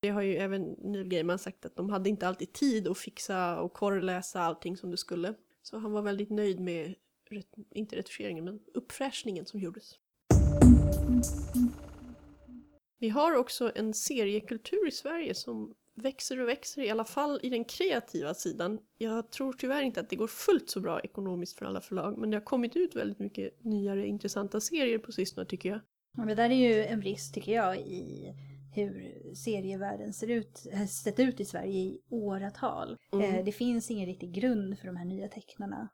Det 0.00 0.08
har 0.08 0.22
ju 0.22 0.36
även 0.36 0.62
Neil 0.62 1.08
Gaiman 1.08 1.38
sagt 1.38 1.66
att 1.66 1.76
de 1.76 1.90
hade 1.90 2.08
inte 2.08 2.28
alltid 2.28 2.52
tid 2.52 2.88
att 2.88 2.98
fixa 2.98 3.60
och 3.60 3.72
korrläsa 3.72 4.40
allting 4.40 4.76
som 4.76 4.90
det 4.90 4.96
skulle. 4.96 5.34
Så 5.62 5.78
han 5.78 5.92
var 5.92 6.02
väldigt 6.02 6.30
nöjd 6.30 6.60
med, 6.60 6.94
inte 7.70 7.96
retuscheringen, 7.96 8.44
men 8.44 8.60
uppfräschningen 8.74 9.46
som 9.46 9.60
gjordes. 9.60 9.98
Vi 12.98 13.08
har 13.08 13.36
också 13.36 13.72
en 13.74 13.94
seriekultur 13.94 14.88
i 14.88 14.90
Sverige 14.90 15.34
som 15.34 15.74
växer 15.94 16.40
och 16.40 16.48
växer, 16.48 16.82
i 16.82 16.90
alla 16.90 17.04
fall 17.04 17.40
i 17.42 17.50
den 17.50 17.64
kreativa 17.64 18.34
sidan. 18.34 18.78
Jag 18.98 19.30
tror 19.30 19.52
tyvärr 19.52 19.82
inte 19.82 20.00
att 20.00 20.10
det 20.10 20.16
går 20.16 20.26
fullt 20.26 20.70
så 20.70 20.80
bra 20.80 21.00
ekonomiskt 21.00 21.58
för 21.58 21.66
alla 21.66 21.80
förlag, 21.80 22.18
men 22.18 22.30
det 22.30 22.36
har 22.36 22.44
kommit 22.44 22.76
ut 22.76 22.96
väldigt 22.96 23.18
mycket 23.18 23.64
nyare 23.64 24.06
intressanta 24.06 24.60
serier 24.60 24.98
på 24.98 25.12
sistone 25.12 25.46
tycker 25.46 25.68
jag. 25.68 25.80
Ja, 26.16 26.24
men 26.24 26.36
där 26.36 26.50
är 26.50 26.54
ju 26.54 26.84
en 26.84 27.00
brist 27.00 27.34
tycker 27.34 27.52
jag 27.52 27.78
i 27.78 28.34
hur 28.74 29.14
serievärlden 29.34 30.12
ser 30.12 30.30
ut, 30.30 30.66
har 30.72 30.86
sett 30.86 31.20
ut 31.20 31.40
i 31.40 31.44
Sverige 31.44 31.78
i 31.78 32.00
åratal. 32.10 32.96
Mm. 33.12 33.34
Eh, 33.34 33.44
det 33.44 33.52
finns 33.52 33.90
ingen 33.90 34.06
riktig 34.06 34.32
grund 34.32 34.78
för 34.78 34.86
de 34.86 34.96
här 34.96 35.04
nya 35.04 35.28
tecknarna 35.28 35.88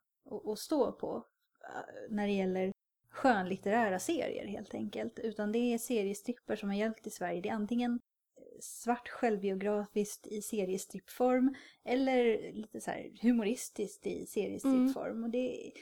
att, 0.53 0.59
stå 0.59 0.93
på 0.93 1.25
eh, 1.65 2.15
när 2.15 2.27
det 2.27 2.33
gäller 2.33 2.73
skönlitterära 3.11 3.99
serier 3.99 4.47
helt 4.47 4.75
enkelt. 4.75 5.19
Utan 5.19 5.53
det 5.53 5.59
är 5.59 5.79
seriestrippar 5.79 6.57
som 6.57 6.69
har 6.69 6.77
hjälpt 6.77 7.07
i 7.07 7.11
Sverige. 7.11 7.41
Det 7.41 7.49
är 7.49 7.55
antingen 7.55 7.93
eh, 7.93 7.99
svart 8.61 9.09
självbiografiskt 9.09 10.27
i 10.27 10.43
seriestrippform 10.43 11.55
eller 11.85 12.53
lite 12.53 12.81
så 12.81 12.91
här 12.91 13.11
humoristiskt 13.23 14.07
i 14.07 14.27
seriestrippform. 14.27 15.25
Och, 15.25 15.31
det, 15.31 15.73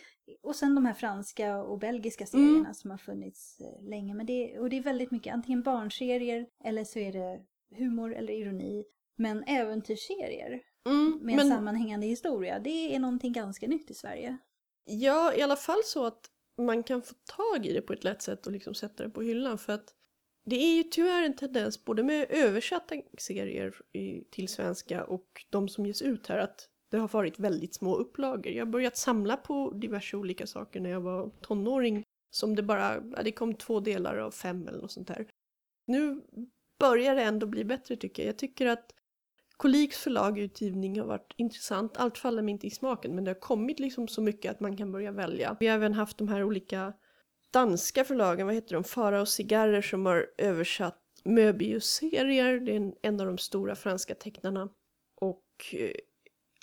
och 0.43 0.57
sen 0.57 0.75
de 0.75 0.87
här 0.87 0.95
franska 0.95 1.57
och 1.63 1.79
belgiska 1.79 2.27
serierna 2.27 2.75
som 2.75 2.91
har 2.91 2.99
funnits 2.99 3.61
eh, 3.61 3.89
länge. 3.89 4.15
Men 4.15 4.27
det, 4.27 4.59
och 4.59 4.71
det 4.71 4.77
är 4.79 4.83
väldigt 4.83 5.11
mycket 5.11 5.35
antingen 5.35 5.63
barnserier 5.63 6.47
eller 6.65 6.85
så 6.85 6.99
är 6.99 7.13
det 7.13 7.41
humor 7.79 8.15
eller 8.15 8.33
ironi. 8.33 8.85
Men 9.17 9.45
äventyrsserier 9.45 10.63
Mm, 10.87 11.19
med 11.23 11.33
en 11.33 11.37
men 11.37 11.57
sammanhängande 11.57 12.07
historia, 12.07 12.59
det 12.59 12.95
är 12.95 12.99
någonting 12.99 13.33
ganska 13.33 13.67
nytt 13.67 13.91
i 13.91 13.95
Sverige. 13.95 14.39
ja, 14.85 15.35
i 15.35 15.43
alla 15.43 15.57
fall 15.57 15.81
så 15.85 16.07
att 16.07 16.31
man 16.59 16.83
kan 16.83 17.03
få 17.03 17.15
tag 17.37 17.67
i 17.67 17.73
det 17.73 17.81
på 17.81 17.93
ett 17.93 18.05
lätt 18.05 18.23
sätt 18.23 18.47
och 18.47 18.53
liksom 18.53 18.75
sätta 18.75 19.03
det 19.03 19.11
på 19.11 19.23
hyllan 19.23 19.59
för 19.59 19.73
att 19.73 19.95
det 20.49 20.57
är 20.57 20.77
ju 20.77 20.83
tyvärr 20.83 21.23
en 21.23 21.37
tendens 21.37 21.85
både 21.85 22.03
med 22.03 22.27
översatta 22.31 22.95
serier 23.19 23.75
i, 23.93 24.25
till 24.31 24.49
svenska 24.49 25.05
och 25.05 25.47
de 25.51 25.69
som 25.69 25.87
ges 25.87 26.03
ut 26.03 26.27
här 26.27 26.39
att 26.39 26.69
det 26.91 26.97
har 26.97 27.09
varit 27.09 27.39
väldigt 27.39 27.75
små 27.75 27.95
upplagor. 27.95 28.53
Jag 28.53 28.67
har 28.67 28.73
börjat 28.73 28.97
samla 28.97 29.37
på 29.37 29.71
diverse 29.71 30.17
olika 30.17 30.47
saker 30.47 30.81
när 30.81 30.91
jag 30.91 31.01
var 31.01 31.31
tonåring 31.41 32.05
som 32.31 32.55
det 32.55 32.63
bara, 32.63 32.95
ja, 33.17 33.23
det 33.23 33.33
kom 33.33 33.55
två 33.55 33.81
delar 33.81 34.17
av 34.17 34.31
fem 34.31 34.69
eller 34.69 34.79
något 34.79 34.93
sånt 34.93 35.09
där. 35.09 35.27
Nu 35.87 36.23
börjar 36.79 37.15
det 37.15 37.23
ändå 37.23 37.47
bli 37.47 37.65
bättre 37.65 37.97
tycker 37.97 38.23
jag. 38.23 38.29
Jag 38.29 38.39
tycker 38.39 38.67
att 38.67 38.95
Koliks 39.57 39.99
förlag 39.99 40.39
utgivning 40.39 41.01
har 41.01 41.07
varit 41.07 41.33
intressant. 41.37 41.97
Allt 41.97 42.19
faller 42.19 42.43
mig 42.43 42.53
inte 42.53 42.67
i 42.67 42.71
smaken 42.71 43.15
men 43.15 43.25
det 43.25 43.31
har 43.31 43.41
kommit 43.41 43.81
liksom 43.81 44.09
så 44.09 44.23
mycket 44.23 44.51
att 44.51 44.61
man 44.61 44.77
kan 44.77 44.93
börja 44.93 45.13
välja. 45.13 45.57
Vi 45.61 45.67
har 45.67 45.75
även 45.75 45.95
haft 45.95 46.19
de 46.19 46.29
här 46.29 46.45
olika 46.45 46.93
danska 47.51 48.05
förlagen, 48.05 48.47
vad 48.47 48.55
heter 48.55 48.75
de, 48.75 48.85
Fara 48.85 49.21
och 49.21 49.29
cigarrer 49.29 49.83
som 49.83 50.07
har 50.07 50.31
översatt 50.39 51.03
Möbius-serier. 51.25 52.61
Det 52.61 52.73
är 52.73 52.77
en, 52.77 52.95
en 53.03 53.21
av 53.21 53.27
de 53.27 53.39
stora 53.39 53.75
franska 53.75 54.15
tecknarna. 54.15 54.69
Och 55.21 55.45
eh, 55.73 55.95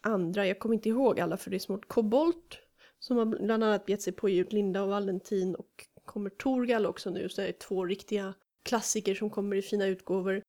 andra, 0.02 0.48
jag 0.48 0.60
kommer 0.60 0.76
inte 0.76 0.90
ihåg 0.90 1.20
alla 1.20 1.38
för 1.38 1.50
det 1.50 1.58
är 1.58 1.60
smått 1.60 1.88
Kobolt 1.88 2.60
som 3.00 3.18
har 3.18 3.26
bland 3.26 3.64
annat 3.64 3.90
gett 3.90 4.02
sig 4.02 4.14
på 4.14 4.30
ut 4.30 4.54
Linda 4.54 4.82
och 4.82 4.90
Valentin 4.90 5.56
och 5.56 5.88
kommer 6.06 6.30
Torgal 6.30 6.86
också 6.86 7.10
nu 7.10 7.30
så 7.30 7.42
det 7.42 7.48
är 7.48 7.52
två 7.52 7.86
riktiga 7.86 8.34
klassiker 8.64 9.16
som 9.16 9.30
kommer 9.30 9.56
i 9.56 9.62
fina 9.62 9.86
utgåvor. 9.86 10.42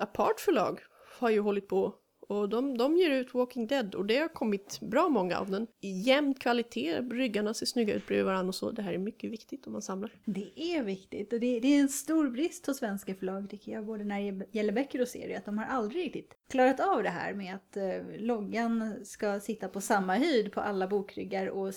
Apart 0.00 0.40
förlag 0.40 0.80
har 1.18 1.30
ju 1.30 1.40
hållit 1.40 1.68
på 1.68 1.94
och 2.26 2.48
de, 2.48 2.78
de 2.78 2.96
ger 2.96 3.10
ut 3.10 3.34
Walking 3.34 3.66
Dead 3.66 3.94
och 3.94 4.06
det 4.06 4.16
har 4.16 4.28
kommit 4.28 4.80
bra 4.80 5.08
många 5.08 5.38
av 5.38 5.50
den. 5.50 5.66
I 5.80 6.00
jämn 6.00 6.34
kvalitet, 6.34 7.00
ryggarna 7.00 7.54
ser 7.54 7.66
snygga 7.66 7.94
ut 7.94 8.06
bredvid 8.06 8.26
varandra 8.26 8.48
och 8.48 8.54
så. 8.54 8.70
Det 8.70 8.82
här 8.82 8.92
är 8.92 8.98
mycket 8.98 9.30
viktigt 9.30 9.66
om 9.66 9.72
man 9.72 9.82
samlar. 9.82 10.12
Det 10.24 10.52
är 10.56 10.82
viktigt 10.82 11.32
och 11.32 11.40
det, 11.40 11.60
det 11.60 11.68
är 11.68 11.80
en 11.80 11.88
stor 11.88 12.30
brist 12.30 12.66
hos 12.66 12.76
svenska 12.76 13.14
förlag 13.14 13.50
tycker 13.50 13.72
jag, 13.72 13.86
både 13.86 14.04
när 14.04 14.32
det 14.32 14.46
gäller 14.52 14.72
böcker 14.72 15.00
och 15.00 15.08
serier, 15.08 15.38
att 15.38 15.44
de 15.44 15.58
har 15.58 15.66
aldrig 15.66 16.04
riktigt 16.04 16.36
klarat 16.48 16.80
av 16.80 17.02
det 17.02 17.10
här 17.10 17.34
med 17.34 17.54
att 17.54 17.76
eh, 17.76 18.18
loggan 18.18 19.04
ska 19.04 19.40
sitta 19.40 19.68
på 19.68 19.80
samma 19.80 20.16
höjd 20.16 20.52
på 20.52 20.60
alla 20.60 20.86
bokryggar 20.86 21.46
och 21.46 21.72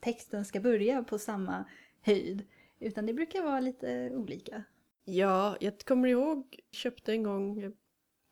texten 0.00 0.44
ska 0.44 0.60
börja 0.60 1.02
på 1.02 1.18
samma 1.18 1.64
höjd. 2.00 2.42
Utan 2.80 3.06
det 3.06 3.14
brukar 3.14 3.42
vara 3.42 3.60
lite 3.60 4.10
olika. 4.10 4.64
Ja, 5.04 5.56
jag 5.60 5.78
kommer 5.78 6.08
ihåg, 6.08 6.46
jag 6.50 6.74
köpte 6.74 7.12
en 7.12 7.22
gång 7.22 7.72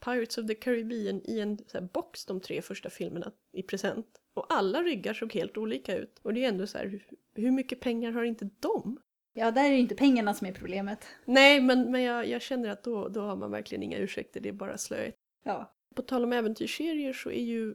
Pirates 0.04 0.38
of 0.38 0.46
the 0.46 0.54
Caribbean 0.54 1.20
i 1.24 1.40
en 1.40 1.58
box 1.92 2.26
de 2.26 2.40
tre 2.40 2.62
första 2.62 2.90
filmerna 2.90 3.32
i 3.52 3.62
present. 3.62 4.06
Och 4.34 4.46
alla 4.48 4.82
ryggar 4.82 5.14
såg 5.14 5.34
helt 5.34 5.56
olika 5.56 5.96
ut. 5.96 6.18
Och 6.22 6.34
det 6.34 6.44
är 6.44 6.48
ändå 6.48 6.66
så 6.66 6.78
här, 6.78 7.02
hur, 7.34 7.50
mycket 7.50 7.80
pengar 7.80 8.12
har 8.12 8.24
inte 8.24 8.48
de? 8.60 9.00
Ja, 9.32 9.50
där 9.50 9.64
är 9.64 9.70
det 9.70 9.78
inte 9.78 9.94
pengarna 9.94 10.34
som 10.34 10.46
är 10.46 10.52
problemet. 10.52 11.04
Nej, 11.24 11.60
men, 11.60 11.90
men 11.90 12.02
jag, 12.02 12.28
jag 12.28 12.42
känner 12.42 12.68
att 12.68 12.84
då, 12.84 13.08
då 13.08 13.20
har 13.20 13.36
man 13.36 13.50
verkligen 13.50 13.82
inga 13.82 13.98
ursäkter, 13.98 14.40
det 14.40 14.48
är 14.48 14.52
bara 14.52 14.78
slöet. 14.78 15.14
Ja, 15.44 15.74
På 15.94 16.02
tal 16.02 16.24
om 16.24 16.32
äventyrsserier 16.32 17.12
så 17.12 17.30
är 17.30 17.42
ju 17.42 17.74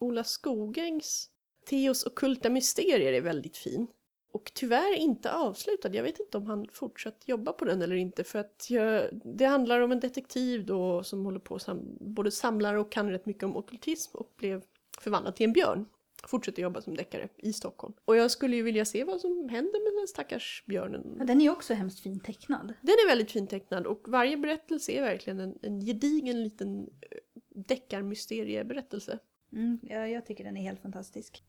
Ola 0.00 0.24
Skogängs 0.24 1.30
Theos 1.66 2.06
ockulta 2.06 2.50
mysterier 2.50 3.12
är 3.12 3.20
väldigt 3.20 3.56
fin. 3.56 3.86
Och 4.34 4.52
tyvärr 4.54 4.96
inte 4.96 5.32
avslutad. 5.32 5.94
Jag 5.94 6.02
vet 6.02 6.20
inte 6.20 6.38
om 6.38 6.46
han 6.46 6.66
fortsatt 6.72 7.22
jobba 7.28 7.52
på 7.52 7.64
den 7.64 7.82
eller 7.82 7.96
inte 7.96 8.24
för 8.24 8.38
att 8.38 8.66
jag, 8.70 9.08
det 9.24 9.44
handlar 9.44 9.80
om 9.80 9.92
en 9.92 10.00
detektiv 10.00 10.66
då 10.66 11.02
som 11.02 11.24
håller 11.24 11.38
på 11.38 11.58
sam, 11.58 11.98
både 12.00 12.30
samlar 12.30 12.74
och 12.74 12.92
kan 12.92 13.10
rätt 13.10 13.26
mycket 13.26 13.42
om 13.42 13.56
ockultism 13.56 14.16
och 14.16 14.32
blev 14.36 14.62
förvandlad 14.98 15.36
till 15.36 15.44
en 15.44 15.52
björn. 15.52 15.86
Fortsätter 16.26 16.62
jobba 16.62 16.80
som 16.80 16.96
deckare 16.96 17.28
i 17.36 17.52
Stockholm. 17.52 17.94
Och 18.04 18.16
jag 18.16 18.30
skulle 18.30 18.56
ju 18.56 18.62
vilja 18.62 18.84
se 18.84 19.04
vad 19.04 19.20
som 19.20 19.48
händer 19.48 19.84
med 19.84 20.00
den 20.00 20.08
stackars 20.08 20.64
björnen. 20.66 21.16
Ja, 21.18 21.24
den 21.24 21.40
är 21.40 21.50
också 21.50 21.74
hemskt 21.74 22.00
fint 22.00 22.24
tecknad. 22.24 22.74
Den 22.80 22.94
är 22.94 23.08
väldigt 23.08 23.30
fint 23.30 23.50
tecknad 23.50 23.86
och 23.86 24.08
varje 24.08 24.36
berättelse 24.36 24.92
är 24.92 25.02
verkligen 25.02 25.40
en, 25.40 25.58
en 25.62 25.80
gedigen 25.80 26.42
liten 26.42 26.80
eh, 26.80 27.18
deckarmysterieberättelse. 27.54 29.18
Mm, 29.52 29.78
ja, 29.82 30.06
jag 30.06 30.26
tycker 30.26 30.44
den 30.44 30.56
är 30.56 30.62
helt 30.62 30.80
fantastisk. 30.82 31.42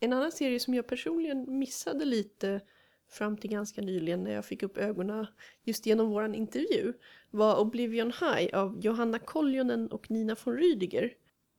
En 0.00 0.12
annan 0.12 0.32
serie 0.32 0.60
som 0.60 0.74
jag 0.74 0.86
personligen 0.86 1.58
missade 1.58 2.04
lite 2.04 2.60
fram 3.08 3.36
till 3.36 3.50
ganska 3.50 3.80
nyligen 3.80 4.24
när 4.24 4.30
jag 4.30 4.44
fick 4.44 4.62
upp 4.62 4.78
ögonen 4.78 5.26
just 5.62 5.86
genom 5.86 6.10
våran 6.10 6.34
intervju 6.34 6.92
var 7.30 7.60
Oblivion 7.60 8.12
High 8.20 8.58
av 8.58 8.80
Johanna 8.80 9.18
Koljonen 9.18 9.88
och 9.88 10.10
Nina 10.10 10.36
von 10.44 10.56
Rydiger. 10.56 11.12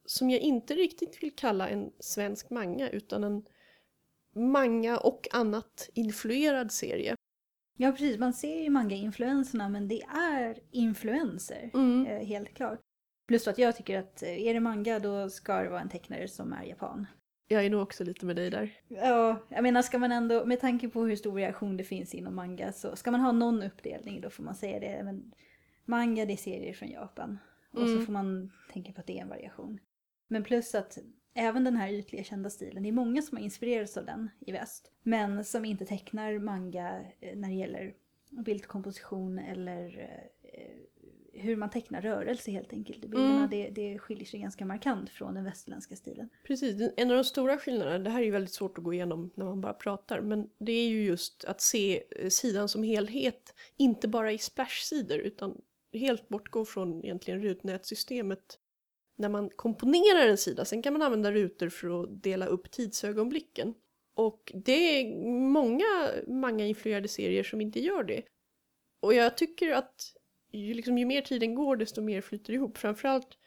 Som 0.05 0.29
jag 0.29 0.39
inte 0.39 0.75
riktigt 0.75 1.23
vill 1.23 1.35
kalla 1.35 1.69
en 1.69 1.91
svensk 1.99 2.49
manga 2.49 2.89
utan 2.89 3.23
en 3.23 3.45
manga 4.35 4.97
och 4.97 5.27
annat 5.31 5.89
influerad 5.93 6.71
serie. 6.71 7.15
Ja, 7.77 7.91
precis. 7.91 8.19
Man 8.19 8.33
ser 8.33 8.61
ju 8.61 8.69
manga-influenserna, 8.69 9.69
men 9.69 9.87
det 9.87 10.01
är 10.15 10.59
influenser. 10.71 11.71
Mm. 11.73 12.05
Eh, 12.05 12.25
helt 12.27 12.53
klart. 12.53 12.79
Plus 13.27 13.47
att 13.47 13.57
jag 13.57 13.75
tycker 13.75 13.99
att 13.99 14.23
eh, 14.23 14.47
är 14.47 14.53
det 14.53 14.59
manga 14.59 14.99
då 14.99 15.29
ska 15.29 15.63
det 15.63 15.69
vara 15.69 15.81
en 15.81 15.89
tecknare 15.89 16.27
som 16.27 16.53
är 16.53 16.63
japan. 16.63 17.07
Jag 17.51 17.65
är 17.65 17.69
nog 17.69 17.81
också 17.81 18.03
lite 18.03 18.25
med 18.25 18.35
dig 18.35 18.49
där. 18.49 18.71
Ja, 18.87 19.39
jag 19.49 19.63
menar 19.63 19.81
ska 19.81 19.99
man 19.99 20.11
ändå, 20.11 20.45
med 20.45 20.59
tanke 20.59 20.89
på 20.89 21.03
hur 21.05 21.15
stor 21.15 21.33
reaktion 21.35 21.77
det 21.77 21.83
finns 21.83 22.13
inom 22.15 22.35
manga, 22.35 22.71
så 22.71 22.95
ska 22.95 23.11
man 23.11 23.21
ha 23.21 23.31
någon 23.31 23.63
uppdelning 23.63 24.21
då 24.21 24.29
får 24.29 24.43
man 24.43 24.55
säga 24.55 24.79
det. 24.79 25.03
Men 25.03 25.31
manga 25.85 26.25
det 26.25 26.33
är 26.33 26.37
serier 26.37 26.73
från 26.73 26.89
Japan. 26.89 27.39
Och 27.71 27.79
så 27.87 27.93
Mm. 27.93 28.05
får 28.05 28.13
man 28.13 28.51
tänka 28.73 28.93
på 28.93 29.01
att 29.01 29.07
det 29.07 29.17
är 29.17 29.21
en 29.21 29.29
variation. 29.29 29.79
Men 30.27 30.43
plus 30.43 30.75
att 30.75 30.97
även 31.33 31.63
den 31.63 31.75
här 31.75 31.89
ytliga 31.93 32.23
kända 32.23 32.49
stilen, 32.49 32.83
det 32.83 32.89
är 32.89 32.93
många 32.93 33.21
som 33.21 33.37
har 33.37 33.43
inspirerats 33.43 33.97
av 33.97 34.05
den 34.05 34.29
i 34.39 34.51
väst. 34.51 34.91
Men 35.03 35.43
som 35.45 35.65
inte 35.65 35.85
tecknar 35.85 36.39
manga 36.39 36.99
eh, 37.19 37.37
när 37.37 37.47
det 37.49 37.55
gäller 37.55 37.93
bildkomposition 38.29 39.39
eller 39.39 39.99
eh, 39.99 40.40
hur 41.41 41.55
man 41.55 41.69
tecknar 41.69 42.01
rörelse 42.01 42.51
helt 42.51 42.73
enkelt 42.73 43.05
i 43.05 43.07
bilderna. 43.07 43.37
Mm. 43.37 43.49
Det, 43.49 43.69
det 43.69 43.99
skiljer 43.99 44.25
sig 44.25 44.39
ganska 44.39 44.65
markant 44.65 45.09
från 45.09 45.33
den 45.33 45.43
västerländska 45.43 45.95
stilen. 45.95 46.29
Precis, 46.43 46.91
en 46.97 47.11
av 47.11 47.17
de 47.17 47.23
stora 47.23 47.57
skillnaderna, 47.57 47.99
det 47.99 48.09
här 48.09 48.19
är 48.19 48.25
ju 48.25 48.31
väldigt 48.31 48.53
svårt 48.53 48.77
att 48.77 48.83
gå 48.83 48.93
igenom 48.93 49.31
när 49.35 49.45
man 49.45 49.61
bara 49.61 49.73
pratar, 49.73 50.21
men 50.21 50.49
det 50.57 50.71
är 50.71 50.87
ju 50.87 51.03
just 51.03 51.45
att 51.45 51.61
se 51.61 52.03
eh, 52.15 52.29
sidan 52.29 52.69
som 52.69 52.83
helhet, 52.83 53.53
inte 53.77 54.07
bara 54.07 54.31
i 54.31 54.37
splash-sidor 54.37 55.17
utan 55.17 55.61
helt 55.93 56.29
bortgå 56.29 56.65
från 56.65 57.05
egentligen 57.05 57.41
rutnätsystemet 57.41 58.59
när 59.17 59.29
man 59.29 59.49
komponerar 59.49 60.27
en 60.27 60.37
sida. 60.37 60.65
Sen 60.65 60.81
kan 60.81 60.93
man 60.93 61.01
använda 61.01 61.31
rutor 61.31 61.69
för 61.69 62.03
att 62.03 62.23
dela 62.23 62.45
upp 62.45 62.71
tidsögonblicken. 62.71 63.73
Och 64.15 64.51
det 64.55 64.71
är 65.01 65.15
många 65.49 66.09
manga-influerade 66.27 67.07
serier 67.07 67.43
som 67.43 67.61
inte 67.61 67.79
gör 67.79 68.03
det. 68.03 68.21
Och 68.99 69.13
jag 69.13 69.37
tycker 69.37 69.71
att 69.71 70.13
ju, 70.51 70.73
liksom, 70.73 70.97
ju 70.97 71.05
mer 71.05 71.21
tiden 71.21 71.55
går 71.55 71.75
desto 71.75 72.01
mer 72.01 72.21
flyter 72.21 72.53
ihop. 72.53 72.77
Framförallt 72.77 73.37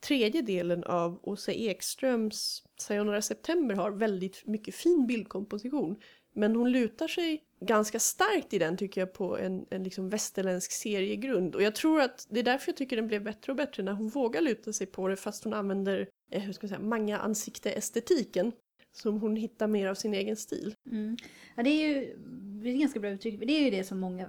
tredje 0.00 0.42
delen 0.42 0.84
av 0.84 1.20
Åsa 1.22 1.52
Ekströms 1.52 2.62
Sayonara 2.76 3.22
September 3.22 3.74
har 3.74 3.90
väldigt 3.90 4.46
mycket 4.46 4.74
fin 4.74 5.06
bildkomposition. 5.06 5.96
Men 6.34 6.56
hon 6.56 6.72
lutar 6.72 7.08
sig 7.08 7.42
ganska 7.60 7.98
starkt 7.98 8.54
i 8.54 8.58
den 8.58 8.76
tycker 8.76 9.00
jag 9.00 9.12
på 9.12 9.38
en, 9.38 9.66
en 9.70 9.84
liksom 9.84 10.08
västerländsk 10.08 10.72
seriegrund. 10.72 11.54
Och 11.54 11.62
jag 11.62 11.74
tror 11.74 12.00
att 12.00 12.26
det 12.30 12.40
är 12.40 12.44
därför 12.44 12.68
jag 12.68 12.76
tycker 12.76 12.96
den 12.96 13.06
blev 13.06 13.24
bättre 13.24 13.52
och 13.52 13.56
bättre 13.56 13.82
när 13.82 13.92
hon 13.92 14.08
vågar 14.08 14.40
luta 14.40 14.72
sig 14.72 14.86
på 14.86 15.08
det 15.08 15.16
fast 15.16 15.44
hon 15.44 15.54
använder, 15.54 16.08
eh, 16.30 16.42
hur 16.42 16.52
ska 16.52 16.64
jag 16.64 16.70
säga, 16.70 16.88
manga-ansikte-estetiken. 16.88 18.52
Som 18.92 19.20
hon 19.20 19.36
hittar 19.36 19.66
mer 19.66 19.86
av 19.86 19.94
sin 19.94 20.14
egen 20.14 20.36
stil. 20.36 20.74
Mm. 20.90 21.16
Ja, 21.56 21.62
det 21.62 21.70
är 21.70 21.88
ju 21.88 22.16
det 22.62 22.68
är 22.68 22.72
ett 22.72 22.80
ganska 22.80 23.00
bra 23.00 23.10
uttryck. 23.10 23.40
Det 23.40 23.52
är 23.52 23.64
ju 23.64 23.70
det 23.70 23.84
som 23.84 24.00
många, 24.00 24.28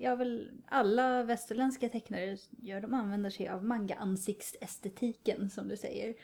ja 0.00 0.16
väl 0.16 0.50
alla 0.66 1.22
västerländska 1.22 1.88
tecknare 1.88 2.36
gör. 2.50 2.80
De 2.80 2.94
använder 2.94 3.30
sig 3.30 3.48
av 3.48 3.64
manga-ansiktsestetiken 3.64 5.50
som 5.50 5.68
du 5.68 5.76
säger. 5.76 6.14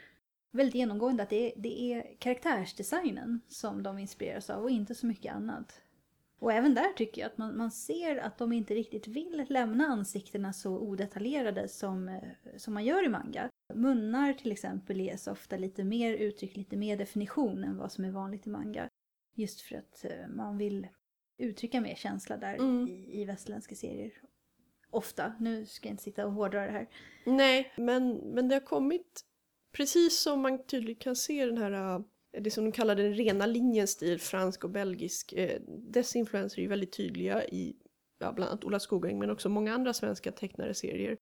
Väldigt 0.50 0.74
genomgående 0.74 1.22
att 1.22 1.30
det 1.30 1.52
är, 1.52 1.52
det 1.56 1.92
är 1.92 2.16
karaktärsdesignen 2.18 3.40
som 3.48 3.82
de 3.82 3.98
inspireras 3.98 4.50
av 4.50 4.62
och 4.62 4.70
inte 4.70 4.94
så 4.94 5.06
mycket 5.06 5.34
annat. 5.34 5.80
Och 6.38 6.52
även 6.52 6.74
där 6.74 6.92
tycker 6.92 7.20
jag 7.20 7.30
att 7.30 7.38
man, 7.38 7.56
man 7.56 7.70
ser 7.70 8.16
att 8.16 8.38
de 8.38 8.52
inte 8.52 8.74
riktigt 8.74 9.08
vill 9.08 9.46
lämna 9.48 9.86
ansiktena 9.86 10.52
så 10.52 10.78
odetaljerade 10.78 11.68
som, 11.68 12.08
eh, 12.08 12.22
som 12.56 12.74
man 12.74 12.84
gör 12.84 13.04
i 13.04 13.08
manga. 13.08 13.50
Munnar 13.74 14.32
till 14.32 14.52
exempel 14.52 15.00
ges 15.00 15.26
ofta 15.26 15.56
lite 15.56 15.84
mer 15.84 16.12
uttryck, 16.12 16.56
lite 16.56 16.76
mer 16.76 16.96
definition 16.96 17.64
än 17.64 17.78
vad 17.78 17.92
som 17.92 18.04
är 18.04 18.10
vanligt 18.10 18.46
i 18.46 18.50
manga. 18.50 18.88
Just 19.34 19.60
för 19.60 19.76
att 19.76 20.04
eh, 20.04 20.28
man 20.28 20.58
vill 20.58 20.86
uttrycka 21.38 21.80
mer 21.80 21.94
känsla 21.94 22.36
där 22.36 22.54
Mm. 22.54 22.88
i, 22.88 23.20
i 23.20 23.24
västerländska 23.24 23.74
serier. 23.74 24.12
Ofta. 24.90 25.32
Nu 25.40 25.66
ska 25.66 25.88
jag 25.88 25.92
inte 25.92 26.02
sitta 26.02 26.26
och 26.26 26.32
hårdra 26.32 26.66
det 26.66 26.72
här. 26.72 26.88
Nej, 27.26 27.72
men, 27.76 28.14
men 28.16 28.48
det 28.48 28.54
har 28.54 28.60
kommit, 28.60 29.20
precis 29.72 30.20
som 30.20 30.40
man 30.40 30.66
tydligt 30.66 31.02
kan 31.02 31.16
se 31.16 31.46
den 31.46 31.58
här, 31.58 31.94
äh, 31.94 32.00
det 32.40 32.50
som 32.50 32.64
de 32.64 32.72
kallar 32.72 32.94
den 32.94 33.14
rena 33.14 33.46
linjens 33.46 33.90
stil, 33.90 34.20
fransk 34.20 34.64
och 34.64 34.70
belgisk, 34.70 35.32
eh, 35.32 35.60
dess 35.68 36.16
influenser 36.16 36.58
är 36.58 36.62
ju 36.62 36.68
väldigt 36.68 36.96
tydliga 36.96 37.44
i 37.44 37.76
ja, 38.18 38.32
bland 38.32 38.50
annat 38.50 38.64
Ola 38.64 38.80
Skogäng 38.80 39.18
men 39.18 39.30
också 39.30 39.48
många 39.48 39.74
andra 39.74 39.92
svenska 39.92 40.32
tecknare 40.32 40.74
serier. 40.74 41.16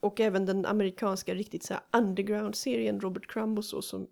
Och 0.00 0.20
även 0.20 0.46
den 0.46 0.66
amerikanska 0.66 1.34
riktigt 1.34 1.62
så 1.62 1.74
underground-serien 1.92 3.00
Robert 3.00 3.26
Crumb 3.26 3.58
och 3.58 3.64
så 3.64 3.82
som 3.82 4.08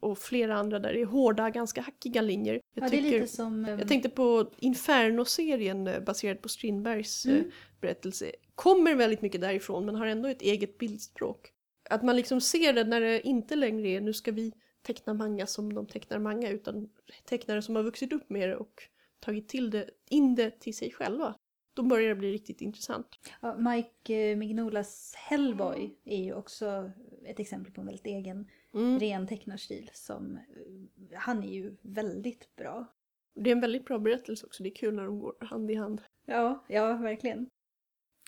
och 0.00 0.18
flera 0.18 0.56
andra 0.56 0.78
där 0.78 0.92
det 0.92 1.00
är 1.00 1.06
hårda, 1.06 1.50
ganska 1.50 1.80
hackiga 1.80 2.22
linjer. 2.22 2.60
Jag, 2.80 2.86
ja, 2.86 2.88
tycker, 3.02 3.26
som... 3.26 3.64
eh, 3.64 3.70
jag 3.70 3.88
tänkte 3.88 4.08
på 4.08 4.50
Inferno-serien 4.58 5.86
eh, 5.86 6.00
baserad 6.00 6.42
på 6.42 6.48
Strindbergs 6.48 7.26
eh, 7.26 7.32
Mm. 7.38 7.50
berättelse. 7.80 8.32
Kommer 8.54 8.94
väldigt 8.94 9.22
mycket 9.22 9.40
därifrån 9.40 9.86
men 9.86 9.94
har 9.94 10.06
ändå 10.06 10.28
ett 10.28 10.42
eget 10.42 10.78
bildspråk. 10.78 11.52
Att 11.90 12.02
man 12.02 12.16
liksom 12.16 12.40
ser 12.40 12.72
det 12.72 12.84
när 12.84 13.00
det 13.00 13.20
inte 13.28 13.56
längre 13.56 13.88
är 13.88 14.00
nu 14.00 14.12
ska 14.12 14.32
vi 14.32 14.52
teckna 14.82 15.14
manga 15.14 15.46
som 15.46 15.74
de 15.74 15.86
tecknar 15.86 16.18
manga 16.18 16.50
utan 16.50 16.88
tecknare 17.24 17.62
som 17.62 17.76
har 17.76 17.82
vuxit 17.82 18.12
upp 18.12 18.30
med 18.30 18.48
det 18.48 18.56
och 18.56 18.82
tagit 19.20 19.48
till 19.48 19.70
det, 19.70 19.90
in 20.10 20.34
det 20.34 20.50
till 20.60 20.76
sig 20.76 20.90
själva. 20.92 21.34
Då 21.74 21.82
börjar 21.82 22.08
det 22.08 22.14
bli 22.14 22.32
riktigt 22.32 22.60
intressant. 22.60 23.06
Ja, 23.42 23.56
Mike 23.56 24.14
eh, 24.30 24.36
Mignolas 24.36 25.14
Hellboy 25.16 25.94
är 26.04 26.24
ju 26.24 26.34
också 26.34 26.90
ett 27.26 27.40
exempel 27.40 27.72
på 27.72 27.80
en 27.80 27.86
väldigt 27.86 28.06
egen 28.06 28.46
Mm. 28.78 28.98
ren 29.00 29.26
tecknarstil 29.26 29.90
som 29.92 30.36
eh, 30.36 31.18
han 31.18 31.42
är 31.42 31.52
ju 31.52 31.76
väldigt 31.82 32.56
bra. 32.56 32.86
Det 33.34 33.50
är 33.50 33.52
en 33.52 33.60
väldigt 33.60 33.84
bra 33.84 33.98
berättelse 33.98 34.46
också, 34.46 34.62
det 34.62 34.68
är 34.68 34.74
kul 34.74 34.94
när 34.94 35.04
de 35.04 35.18
går 35.18 35.34
hand 35.40 35.70
i 35.70 35.74
hand. 35.74 36.02
Ja, 36.26 36.64
ja 36.68 36.96
verkligen. 36.96 37.50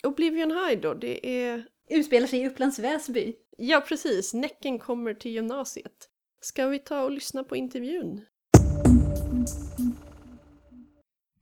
Oblivion 0.02 0.50
High 0.50 0.80
då, 0.80 0.94
det 0.94 1.42
är... 1.42 1.64
Utspelar 1.88 2.26
sig 2.26 2.40
i 2.40 2.48
Upplands 2.48 2.78
Väsby. 2.78 3.36
Ja 3.58 3.84
precis, 3.88 4.34
Näcken 4.34 4.78
kommer 4.78 5.14
till 5.14 5.30
gymnasiet. 5.30 6.08
Ska 6.40 6.66
vi 6.66 6.78
ta 6.78 7.04
och 7.04 7.10
lyssna 7.10 7.44
på 7.44 7.56
intervjun? 7.56 8.26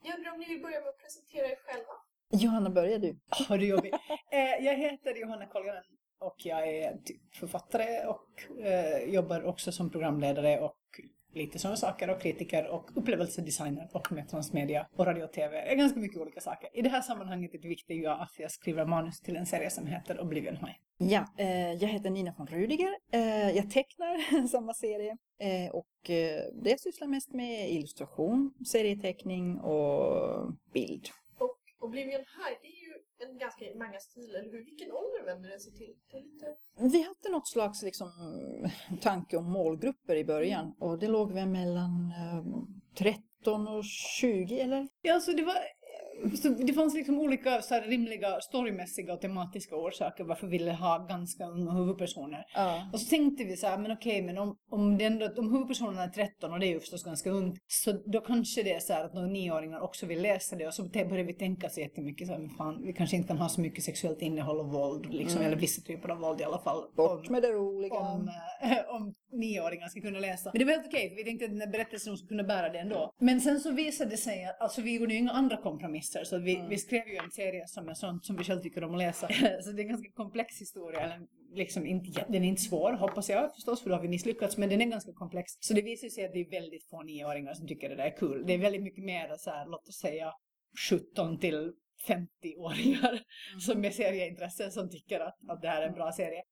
Jag 0.03 0.19
undrar 0.19 0.33
om 0.33 0.41
ni 0.41 0.49
vill 0.49 0.63
börja 0.63 0.81
med 0.81 0.89
att 0.89 0.99
presentera 0.99 1.47
er 1.47 1.57
själva? 1.67 1.93
Johanna, 2.31 2.71
börjar 2.71 2.99
du? 2.99 3.19
Har 3.49 3.59
du 3.59 3.67
jobbigt? 3.67 3.95
Eh, 4.31 4.67
jag 4.67 4.77
heter 4.77 5.15
Johanna 5.15 5.47
Koljonen 5.47 5.83
och 6.19 6.37
jag 6.37 6.69
är 6.69 6.97
typ 7.05 7.35
författare 7.35 8.07
och 8.07 8.62
eh, 8.64 9.14
jobbar 9.14 9.43
också 9.43 9.73
som 9.73 9.91
programledare 9.91 10.61
och 10.61 10.77
lite 11.33 11.59
sådana 11.59 11.77
saker 11.77 12.11
och 12.11 12.23
kritiker 12.23 12.66
och 12.66 12.91
upplevelsedesigner 12.95 13.89
och 13.93 14.12
med 14.12 14.29
transmedia 14.29 14.87
och 14.97 15.07
radio 15.07 15.25
och 15.25 15.33
tv. 15.33 15.57
Det 15.57 15.73
är 15.73 15.77
ganska 15.77 16.01
mycket 16.01 16.21
olika 16.21 16.41
saker. 16.41 16.71
I 16.73 16.83
det 16.83 16.89
här 16.89 17.01
sammanhanget 17.01 17.55
är 17.55 17.59
det 17.59 17.69
viktigt 17.69 17.97
ju 17.97 18.07
att 18.07 18.33
jag 18.39 18.51
skriver 18.51 18.87
manus 18.87 19.21
till 19.21 19.37
en 19.37 19.47
serie 19.47 19.71
som 19.71 19.87
heter 19.87 20.21
Oblivion 20.21 20.57
High. 20.57 20.77
Ja, 20.99 21.27
eh, 21.39 21.73
jag 21.73 21.89
heter 21.89 22.11
Nina 22.11 22.35
von 22.39 22.47
Rudiger. 22.47 22.97
Eh, 23.12 23.51
jag 23.51 23.71
tecknar 23.71 24.47
samma 24.49 24.75
serie 24.75 25.16
eh, 25.41 25.71
och 25.71 26.11
eh, 26.11 26.43
det 26.62 26.71
jag 26.71 26.81
sysslar 26.81 27.09
mest 27.09 27.33
med 27.33 27.64
är 27.64 27.69
illustration, 27.69 28.55
serieteckning 28.66 29.59
och 29.59 30.53
bild. 30.73 31.09
Och 31.39 31.59
Oblivion 31.81 32.21
High, 32.21 32.57
det 32.62 32.69
är 32.69 32.78
ju 32.78 32.78
en 33.21 33.39
ganska 33.39 33.64
många 33.75 33.99
stil, 33.99 34.35
eller 34.35 34.51
hur? 34.53 34.64
Vilken 34.64 34.93
ålder 34.93 35.25
vänder 35.25 35.51
den 35.51 35.61
sig 35.61 35.73
till? 35.73 35.95
Lite... 36.12 36.47
Vi 36.77 37.03
hade 37.03 37.29
något 37.31 37.49
slags 37.49 37.83
liksom, 37.83 38.11
tanke 39.01 39.37
om 39.37 39.53
målgrupper 39.53 40.16
i 40.16 40.25
början 40.25 40.75
och 40.79 40.99
det 40.99 41.09
låg 41.09 41.33
väl 41.33 41.49
mellan 41.49 42.12
eh, 42.12 42.45
13 42.99 43.69
och 43.69 43.85
20 43.85 44.61
eller? 44.61 44.89
Ja, 45.03 45.14
alltså 45.14 45.33
det 45.33 45.45
var... 45.45 45.57
Så 46.43 46.49
det 46.49 46.73
fanns 46.73 46.95
liksom 46.95 47.19
olika 47.19 47.62
så 47.62 47.75
här, 47.75 47.83
rimliga 47.83 48.41
storymässiga 48.41 49.12
och 49.14 49.21
tematiska 49.21 49.77
orsaker 49.77 50.25
varför 50.25 50.47
vi 50.47 50.59
ville 50.59 50.73
ha 50.73 50.99
ganska 50.99 51.47
unga 51.47 51.73
huvudpersoner. 51.73 52.45
Ja. 52.55 52.91
Och 52.93 53.01
så 53.01 53.11
tänkte 53.11 53.45
vi 53.45 53.57
så 53.57 53.66
här, 53.66 53.79
men 53.79 53.93
okej, 53.93 54.23
men 54.23 54.39
om, 54.39 54.57
om, 54.71 55.01
ändå, 55.01 55.29
om 55.37 55.53
huvudpersonerna 55.53 56.03
är 56.03 56.09
13 56.09 56.53
och 56.53 56.61
det 56.61 56.66
är 56.66 56.69
ju 56.69 56.81
förstås 56.81 57.05
ganska 57.05 57.31
ungt, 57.31 57.59
så 57.66 57.93
då 57.93 58.21
kanske 58.21 58.62
det 58.62 58.73
är 58.73 58.81
så 58.81 58.93
här 58.93 59.05
att 59.05 59.14
några 59.14 59.29
nioåringar 59.29 59.81
också 59.81 60.07
vill 60.07 60.23
läsa 60.23 60.57
det 60.57 60.66
och 60.66 60.75
så 60.75 60.83
började 60.85 61.23
vi 61.23 61.35
tänka 61.35 61.69
så 61.69 61.81
jättemycket 61.81 62.27
så 62.27 62.33
här, 62.33 62.41
men 62.41 62.51
fan, 62.51 62.83
vi 62.87 62.93
kanske 62.93 63.16
inte 63.16 63.29
kan 63.29 63.39
ha 63.39 63.49
så 63.49 63.61
mycket 63.61 63.85
sexuellt 63.85 64.23
innehåll 64.23 64.61
och 64.61 64.73
våld, 64.73 65.14
liksom, 65.14 65.43
eller 65.43 65.57
vissa 65.57 65.83
typer 65.83 66.09
av 66.09 66.19
våld 66.19 66.41
i 66.41 66.45
alla 66.45 66.59
fall. 66.59 66.83
Bort 66.97 67.27
Om- 67.27 67.33
med 67.33 67.43
det 67.43 67.53
roliga. 67.53 67.95
om, 67.95 68.29
eh, 68.62 68.95
om 68.95 69.14
nioåringar 69.39 69.89
ska 69.89 70.01
kunna 70.01 70.18
läsa. 70.18 70.51
Men 70.53 70.59
det 70.59 70.64
var 70.64 70.72
helt 70.72 70.86
okej, 70.86 71.14
vi 71.16 71.24
tänkte 71.24 71.45
att 71.45 71.51
den 71.51 71.61
här 71.61 71.68
berättelsen 71.68 72.16
skulle 72.16 72.28
kunna 72.28 72.43
bära 72.43 72.68
det 72.68 72.78
ändå. 72.78 73.14
Men 73.18 73.41
sen 73.41 73.61
så 73.61 73.72
visade 73.72 74.11
det 74.11 74.16
sig 74.16 74.45
att 74.45 74.61
alltså, 74.61 74.82
vi 74.82 74.99
gjorde 74.99 75.12
ju 75.12 75.18
inga 75.18 75.32
andra 75.32 75.57
kompromisser, 75.57 76.24
så 76.24 76.39
vi, 76.39 76.64
vi 76.68 76.78
skrev 76.78 77.09
ju 77.09 77.16
en 77.16 77.30
serie 77.30 77.66
som 77.66 77.89
är 77.89 77.95
sånt 77.95 78.24
som 78.24 78.36
vi 78.36 78.45
själv 78.45 78.61
tycker 78.61 78.84
om 78.84 78.95
att 78.95 78.99
läsa. 78.99 79.28
så 79.62 79.70
det 79.72 79.80
är 79.80 79.84
en 79.84 79.89
ganska 79.89 80.11
komplex 80.11 80.61
historia, 80.61 81.01
eller 81.01 81.20
liksom 81.55 81.86
inte, 81.86 82.24
den 82.28 82.45
är 82.45 82.49
inte 82.49 82.62
svår, 82.62 82.93
hoppas 82.93 83.28
jag 83.30 83.55
förstås, 83.55 83.82
för 83.82 83.91
då 83.91 83.97
har 83.97 84.03
vi 84.03 84.09
misslyckats, 84.09 84.57
men 84.57 84.68
den 84.68 84.80
är 84.80 84.86
ganska 84.86 85.12
komplex. 85.12 85.53
Så 85.61 85.74
det 85.74 85.82
visar 85.82 86.09
sig 86.09 86.24
att 86.24 86.32
det 86.32 86.41
är 86.41 86.51
väldigt 86.51 86.89
få 86.89 87.03
nioåringar 87.03 87.55
som 87.55 87.68
tycker 87.68 87.89
det 87.89 87.97
där 87.97 88.05
är 88.05 88.16
kul. 88.16 88.47
Det 88.47 88.53
är 88.53 88.59
väldigt 88.59 88.82
mycket 88.82 89.05
mer 89.05 89.36
så 89.39 89.51
här, 89.51 89.66
låt 89.66 89.89
oss 89.89 89.99
säga 89.99 90.32
17 90.91 91.39
till 91.39 91.72
50-åringar 92.07 93.20
som 93.61 93.84
är 93.84 93.91
serieintresse 93.91 94.70
som 94.70 94.91
tycker 94.91 95.20
att, 95.20 95.36
att 95.49 95.62
det 95.62 95.68
här 95.68 95.82
är 95.82 95.86
en 95.86 95.95
bra 95.95 96.12
serie. 96.12 96.43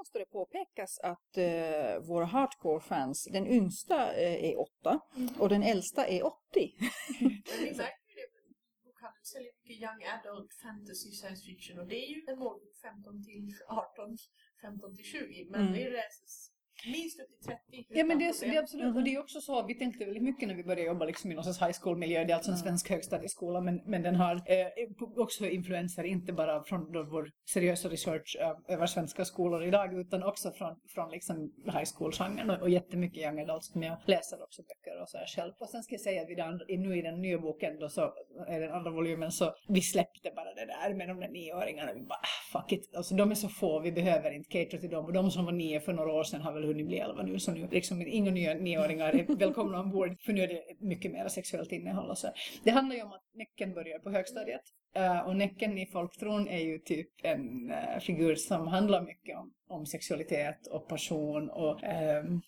Måste 0.00 0.18
det 0.18 0.24
påpekas 0.26 0.98
att 0.98 1.36
eh, 1.36 1.98
våra 2.00 2.24
hardcore-fans, 2.24 3.28
den 3.32 3.46
yngsta 3.46 4.12
eh, 4.14 4.44
är 4.50 4.60
8 4.60 5.00
och 5.38 5.48
den 5.48 5.62
äldsta 5.62 6.06
är 6.06 6.26
80. 6.26 6.74
Men 6.80 6.90
vi 7.60 7.70
märker 7.76 8.08
ju 8.08 8.14
det, 8.16 8.28
bokhandeln 8.84 9.24
säljer 9.24 9.52
mycket 9.62 9.82
young 9.82 10.02
adult 10.04 10.54
fantasy 10.62 11.10
science 11.10 11.44
fiction 11.44 11.78
och 11.78 11.86
det 11.86 11.96
är 12.04 12.08
ju 12.08 12.24
en 12.28 12.38
målgrupp 12.38 12.76
15 12.82 13.24
till 13.24 13.54
18, 13.68 14.16
15 14.62 14.96
till 14.96 15.04
20, 15.04 15.46
men 15.50 15.60
Mm. 15.60 15.72
det 15.72 15.90
läses 15.90 16.49
minst 16.86 17.20
upp 17.20 17.28
till 17.28 17.46
30. 17.46 17.86
Ja 17.88 18.04
men 18.04 18.18
det 18.18 18.24
är, 18.24 18.50
det 18.50 18.56
är 18.56 18.60
absolut, 18.62 18.96
och 18.96 19.02
det 19.02 19.14
är 19.14 19.20
också 19.20 19.40
så, 19.40 19.66
vi 19.66 19.74
tänkte 19.74 20.04
väldigt 20.04 20.22
mycket 20.22 20.48
när 20.48 20.54
vi 20.54 20.64
började 20.64 20.82
jobba 20.82 21.04
liksom 21.04 21.32
i 21.32 21.34
någon 21.34 21.44
sorts 21.44 21.62
high 21.62 21.76
school-miljö, 21.82 22.24
det 22.24 22.32
är 22.32 22.36
alltså 22.36 22.50
en 22.50 22.56
svensk 22.56 22.90
högstadieskola, 22.90 23.60
men, 23.60 23.80
men 23.86 24.02
den 24.02 24.14
har 24.14 24.34
eh, 24.34 24.66
också 25.16 25.46
influenser, 25.46 26.04
inte 26.04 26.32
bara 26.32 26.64
från 26.64 26.92
då 26.92 27.02
vår 27.02 27.30
seriösa 27.52 27.88
research 27.88 28.36
ö- 28.40 28.74
över 28.74 28.86
svenska 28.86 29.24
skolor 29.24 29.64
idag, 29.64 29.94
utan 29.94 30.22
också 30.22 30.50
från, 30.50 30.76
från 30.94 31.10
liksom 31.10 31.52
high 31.64 31.88
school-genren 31.94 32.50
och, 32.50 32.60
och 32.62 32.70
jättemycket 32.70 33.22
young 33.22 33.40
adults 33.40 33.72
som 33.72 33.82
jag 33.82 33.98
läser 34.06 34.42
också 34.42 34.62
böcker 34.62 35.02
och 35.02 35.08
så 35.08 35.18
här 35.18 35.26
själv. 35.26 35.52
Och 35.58 35.68
sen 35.68 35.82
ska 35.82 35.94
jag 35.94 36.00
säga 36.00 36.22
att 36.22 36.28
vi 36.28 36.34
den, 36.34 36.60
nu 36.68 36.98
i 36.98 37.02
den 37.02 37.20
nya 37.20 37.38
boken 37.38 37.78
då 37.78 37.88
så, 37.88 38.12
är 38.48 38.60
den 38.60 38.72
andra 38.72 38.90
volymen 38.90 39.30
så, 39.30 39.54
vi 39.68 39.80
släppte 39.80 40.30
bara 40.36 40.54
det 40.54 40.66
där 40.66 40.94
med 40.94 41.08
de 41.08 41.20
där 41.20 41.28
nioåringarna, 41.28 41.92
vi 41.92 42.00
bara 42.00 42.18
ah, 42.18 42.60
fuck 42.60 42.72
it, 42.72 42.94
alltså 42.96 43.14
de 43.14 43.30
är 43.30 43.34
så 43.34 43.48
få, 43.48 43.80
vi 43.80 43.92
behöver 43.92 44.30
inte 44.30 44.48
cater 44.48 44.78
till 44.78 44.90
dem, 44.90 45.04
och 45.04 45.12
de 45.12 45.30
som 45.30 45.44
var 45.44 45.52
nio 45.52 45.80
för 45.80 45.92
några 45.92 46.12
år 46.12 46.24
sedan 46.24 46.40
har 46.40 46.52
väl 46.52 46.64
hunnit 46.70 46.86
bli 46.86 46.98
elva 46.98 47.22
nu, 47.22 47.38
så 47.38 47.52
nu 47.52 47.68
liksom 47.70 48.02
inga 48.06 48.30
nya 48.30 48.54
nioåringar 48.54 49.12
är 49.12 49.36
välkomna 49.36 49.80
ombord, 49.80 50.20
för 50.20 50.32
nu 50.32 50.42
är 50.42 50.48
det 50.48 50.62
mycket 50.78 51.12
mer 51.12 51.28
sexuellt 51.28 51.72
innehåll 51.72 52.10
och 52.10 52.18
så. 52.18 52.28
Det 52.64 52.70
handlar 52.70 52.96
ju 52.96 53.02
om 53.02 53.12
att 53.12 53.24
Näcken 53.34 53.74
börjar 53.74 53.98
på 53.98 54.10
högstadiet, 54.10 54.62
Uh, 54.98 55.20
och 55.20 55.36
Näcken 55.36 55.78
i 55.78 55.86
Folktron 55.86 56.48
är 56.48 56.58
ju 56.58 56.78
typ 56.78 57.08
en 57.22 57.70
uh, 57.70 58.00
figur 58.00 58.34
som 58.34 58.66
handlar 58.66 59.02
mycket 59.02 59.38
om, 59.38 59.52
om 59.68 59.86
sexualitet 59.86 60.66
och 60.66 60.88
passion 60.88 61.50
och 61.50 61.80
um, 62.24 62.42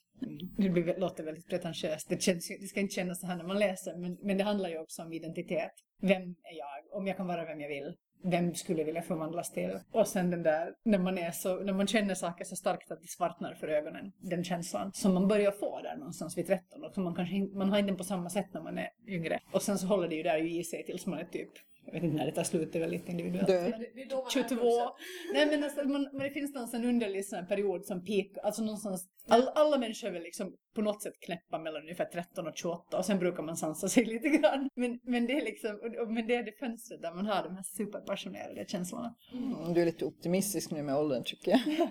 det 0.57 0.69
blir, 0.69 0.99
låter 0.99 1.25
väldigt 1.25 1.49
pretentiöst, 1.49 2.09
det, 2.09 2.23
känns, 2.23 2.49
det 2.49 2.67
ska 2.67 2.81
inte 2.81 2.95
kännas 2.95 3.21
så 3.21 3.27
här 3.27 3.37
när 3.37 3.45
man 3.45 3.59
läser, 3.59 3.97
men, 3.99 4.19
men 4.23 4.39
det 4.39 4.45
handlar 4.45 4.69
ju 4.69 4.79
också 4.79 5.03
om 5.03 5.13
identitet. 5.13 5.73
Vem 6.01 6.23
är 6.23 6.59
jag? 6.59 6.97
Om 6.99 7.07
jag 7.07 7.17
kan 7.17 7.27
vara 7.27 7.45
vem 7.45 7.61
jag 7.61 7.69
vill 7.69 7.95
vem 8.23 8.55
skulle 8.55 8.85
vilja 8.85 9.03
förvandlas 9.03 9.51
till? 9.51 9.79
Och 9.93 10.09
sen 10.09 10.31
den 10.31 10.43
där, 10.43 10.75
när 10.85 10.99
man 10.99 11.19
är 11.19 11.31
så, 11.31 11.57
när 11.57 11.73
man 11.73 11.87
känner 11.87 12.15
saker 12.15 12.45
så 12.45 12.57
starkt 12.57 12.91
att 12.91 13.03
det 13.03 13.09
svartnar 13.09 13.55
för 13.55 13.69
ögonen, 13.69 14.13
den 14.21 14.45
känslan 14.45 14.93
som 14.93 15.15
man 15.15 15.29
börjar 15.29 15.51
få 15.51 15.81
där 15.83 15.97
någonstans 15.97 16.39
vid 16.39 16.47
13 16.47 16.85
och 16.85 16.95
som 16.95 17.05
man 17.05 17.15
kanske 17.15 17.49
man 17.55 17.71
har 17.71 17.79
inte 17.79 17.91
den 17.91 17.97
på 17.97 18.05
samma 18.05 18.31
sätt 18.31 18.47
när 18.53 18.63
man 18.63 18.79
är 18.79 18.89
yngre. 19.07 19.41
Och 19.53 19.63
sen 19.63 19.79
så 19.79 19.87
håller 19.87 20.09
det 20.09 20.15
ju 20.15 20.23
där 20.23 20.59
i 20.59 20.65
sig 20.65 20.85
tills 20.85 21.07
man 21.07 21.19
är 21.19 21.25
typ 21.25 21.51
jag 21.87 21.93
vet 21.93 22.03
inte 22.03 22.17
när 22.17 22.27
det 22.27 22.33
tar 22.33 22.43
slut, 22.45 22.73
det 22.73 22.79
är 22.79 22.81
väl 22.81 22.91
lite 22.91 23.11
individuellt. 23.11 23.49
Man 23.49 24.31
22. 24.31 24.55
är 24.55 24.59
vuxen. 24.59 24.89
Nej 25.35 25.47
men, 25.47 25.65
alltså, 25.65 25.85
man, 25.89 26.03
men 26.13 26.23
det 26.23 26.31
finns 26.31 26.55
någonstans 26.55 26.85
en 26.85 26.89
underlig 26.91 27.27
sån 27.27 27.47
period 27.47 27.85
som 27.85 28.05
peak, 28.05 28.27
alltså 28.43 28.63
någonstans, 28.63 29.07
all, 29.29 29.49
alla 29.55 29.79
människor 29.79 30.11
väl 30.11 30.23
liksom 30.23 30.53
på 30.75 30.83
något 30.83 31.03
sätt 31.03 31.13
knäppa 31.21 31.59
mellan 31.59 31.83
ungefär 31.83 32.05
13 32.05 32.47
och 32.47 32.57
28 32.57 32.99
och 32.99 33.05
sen 33.05 33.19
brukar 33.19 33.43
man 33.43 33.57
sansa 33.57 33.89
sig 33.89 34.05
lite 34.15 34.29
grann. 34.29 34.69
Men, 34.75 35.01
men 35.03 35.27
det 35.27 35.33
är 35.33 35.45
liksom, 35.45 35.71
och- 35.83 36.03
och- 36.03 36.13
men 36.13 36.27
det 36.27 36.35
är 36.35 36.43
det 36.43 36.59
fönstret 36.59 37.03
där 37.03 37.15
man 37.15 37.27
har 37.27 37.43
de 37.43 37.57
här 37.57 37.63
superpassionerade 37.63 38.65
känslorna. 38.69 39.15
Mm, 39.33 39.75
Du 39.75 39.81
är 39.81 39.87
lite 39.87 40.05
optimistisk 40.05 40.71
nu 40.71 40.83
med 40.83 40.97
åldern 40.97 41.23
tycker 41.25 41.51
jag. 41.51 41.61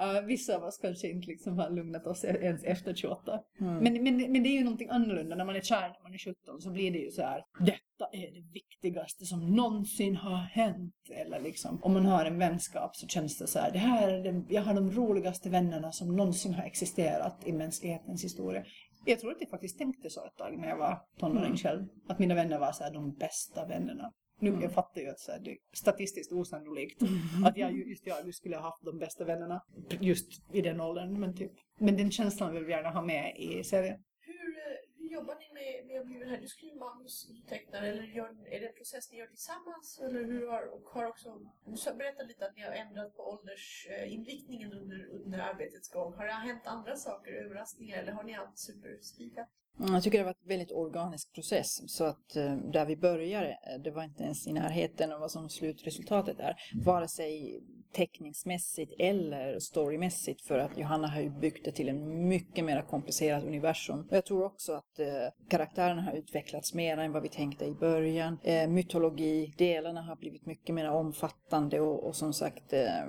Ja, 0.00 0.20
vissa 0.20 0.56
av 0.56 0.64
oss 0.64 0.78
kanske 0.78 1.08
inte 1.10 1.26
liksom 1.26 1.58
har 1.58 1.70
lugnat 1.70 2.06
oss 2.06 2.24
ens 2.24 2.64
efter 2.64 2.94
28. 2.94 3.40
Mm. 3.60 3.74
Men, 3.74 4.02
men, 4.04 4.32
men 4.32 4.42
det 4.42 4.48
är 4.48 4.58
ju 4.58 4.64
någonting 4.64 4.88
annorlunda 4.90 5.36
när 5.36 5.44
man 5.44 5.56
är 5.56 5.60
kär 5.60 5.88
när 5.88 6.02
man 6.02 6.14
är 6.14 6.18
17 6.18 6.60
så 6.60 6.70
blir 6.70 6.90
det 6.90 6.98
ju 6.98 7.10
så 7.10 7.22
här. 7.22 7.44
Detta 7.58 8.06
är 8.12 8.32
det 8.34 8.40
viktigaste 8.52 9.26
som 9.26 9.56
någonsin 9.56 10.16
har 10.16 10.36
hänt. 10.36 10.94
Eller 11.10 11.40
liksom 11.40 11.78
om 11.82 11.92
man 11.92 12.06
har 12.06 12.24
en 12.24 12.38
vänskap 12.38 12.96
så 12.96 13.06
känns 13.06 13.38
det 13.38 13.46
så 13.46 13.58
här. 13.58 13.72
Det 13.72 13.78
här 13.78 14.08
är 14.08 14.32
det, 14.32 14.44
jag 14.48 14.62
har 14.62 14.74
de 14.74 14.90
roligaste 14.90 15.50
vännerna 15.50 15.92
som 15.92 16.16
någonsin 16.16 16.54
har 16.54 16.64
existerat 16.64 17.46
i 17.46 17.52
mänsklighetens 17.52 18.24
historia. 18.24 18.64
Jag 19.04 19.20
tror 19.20 19.30
att 19.30 19.40
jag 19.40 19.50
faktiskt 19.50 19.78
tänkte 19.78 20.10
så 20.10 20.26
ett 20.26 20.36
tag 20.36 20.58
när 20.58 20.68
jag 20.68 20.76
var 20.76 20.98
tonåring 21.18 21.56
själv. 21.56 21.86
Att 22.08 22.18
mina 22.18 22.34
vänner 22.34 22.58
var 22.58 22.72
så 22.72 22.84
här 22.84 22.92
de 22.92 23.14
bästa 23.14 23.66
vännerna. 23.66 24.12
Nu, 24.40 24.58
jag 24.62 24.72
fattar 24.72 25.00
ju 25.00 25.08
att 25.08 25.20
så 25.20 25.32
här, 25.32 25.38
det 25.40 25.50
är 25.50 25.58
statistiskt 25.72 26.32
osannolikt 26.32 27.02
att 27.46 27.56
jag, 27.56 27.72
ju- 27.72 27.84
just 27.84 28.06
jag 28.06 28.34
skulle 28.34 28.56
ha 28.56 28.62
haft 28.62 28.84
de 28.84 28.98
bästa 28.98 29.24
vännerna 29.24 29.62
just 30.00 30.42
i 30.52 30.60
den 30.62 30.80
åldern. 30.80 31.20
Men, 31.20 31.36
typ. 31.36 31.52
men 31.78 31.96
den 31.96 32.10
känslan 32.10 32.54
vill 32.54 32.64
vi 32.64 32.72
gärna 32.72 32.90
ha 32.90 33.02
med 33.02 33.36
i 33.36 33.64
serien. 33.64 34.04
Hur, 34.20 34.58
eh, 34.58 34.78
hur 34.98 35.10
jobbar 35.10 35.34
ni 35.34 35.48
med, 35.54 35.86
med 35.86 36.00
att 36.00 36.06
bli 36.06 36.18
den 36.18 36.28
här? 36.28 36.40
Du 36.40 36.48
skriver 36.48 36.76
manus, 36.78 37.28
du 37.28 37.40
tecknar, 37.40 37.82
eller 37.82 38.02
gör, 38.02 38.28
är 38.54 38.60
det 38.60 38.66
en 38.66 38.74
process 38.74 39.12
ni 39.12 39.18
gör 39.18 39.26
tillsammans? 39.26 40.00
Eller 40.04 40.24
hur 40.24 40.46
har, 40.48 40.66
och 40.74 40.82
har 40.94 41.06
också, 41.06 41.38
du 41.64 41.96
berättade 41.98 42.28
lite 42.28 42.46
att 42.46 42.56
ni 42.56 42.62
har 42.62 42.72
ändrat 42.72 43.16
på 43.16 43.22
åldersinriktningen 43.22 44.72
under, 44.72 45.06
under 45.06 45.38
arbetets 45.38 45.88
gång. 45.88 46.14
Har 46.14 46.26
det 46.26 46.32
hänt 46.32 46.62
andra 46.64 46.96
saker, 46.96 47.32
överraskningar, 47.32 47.98
eller 47.98 48.12
har 48.12 48.22
ni 48.22 48.34
allt 48.34 48.58
superspikat? 48.58 49.48
Mm, 49.80 49.94
jag 49.94 50.02
tycker 50.02 50.18
det 50.18 50.24
var 50.24 50.34
en 50.42 50.48
väldigt 50.48 50.72
organisk 50.72 51.32
process. 51.32 51.90
Så 51.90 52.04
att 52.04 52.36
eh, 52.36 52.56
där 52.56 52.86
vi 52.86 52.96
började, 52.96 53.48
eh, 53.48 53.80
det 53.84 53.90
var 53.90 54.04
inte 54.04 54.22
ens 54.22 54.46
i 54.46 54.52
närheten 54.52 55.12
av 55.12 55.20
vad 55.20 55.30
som 55.30 55.48
slutresultatet 55.48 56.40
är. 56.40 56.56
Vare 56.84 57.08
sig 57.08 57.62
teckningsmässigt 57.92 58.92
eller 58.98 59.58
storymässigt. 59.58 60.46
För 60.46 60.58
att 60.58 60.78
Johanna 60.78 61.08
har 61.08 61.20
ju 61.20 61.30
byggt 61.30 61.64
det 61.64 61.72
till 61.72 61.88
en 61.88 62.28
mycket 62.28 62.64
mer 62.64 62.82
komplicerat 62.82 63.44
universum. 63.44 64.06
Och 64.10 64.16
jag 64.16 64.24
tror 64.24 64.44
också 64.44 64.72
att 64.72 64.98
eh, 64.98 65.06
karaktärerna 65.48 66.02
har 66.02 66.12
utvecklats 66.12 66.74
mer 66.74 66.98
än 66.98 67.12
vad 67.12 67.22
vi 67.22 67.28
tänkte 67.28 67.64
i 67.64 67.74
början. 67.74 68.38
Eh, 68.42 68.68
mytologi, 68.68 69.54
delarna 69.58 70.02
har 70.02 70.16
blivit 70.16 70.46
mycket 70.46 70.74
mer 70.74 70.90
omfattande 70.90 71.80
och, 71.80 72.06
och 72.06 72.16
som 72.16 72.32
sagt 72.32 72.72
eh, 72.72 73.04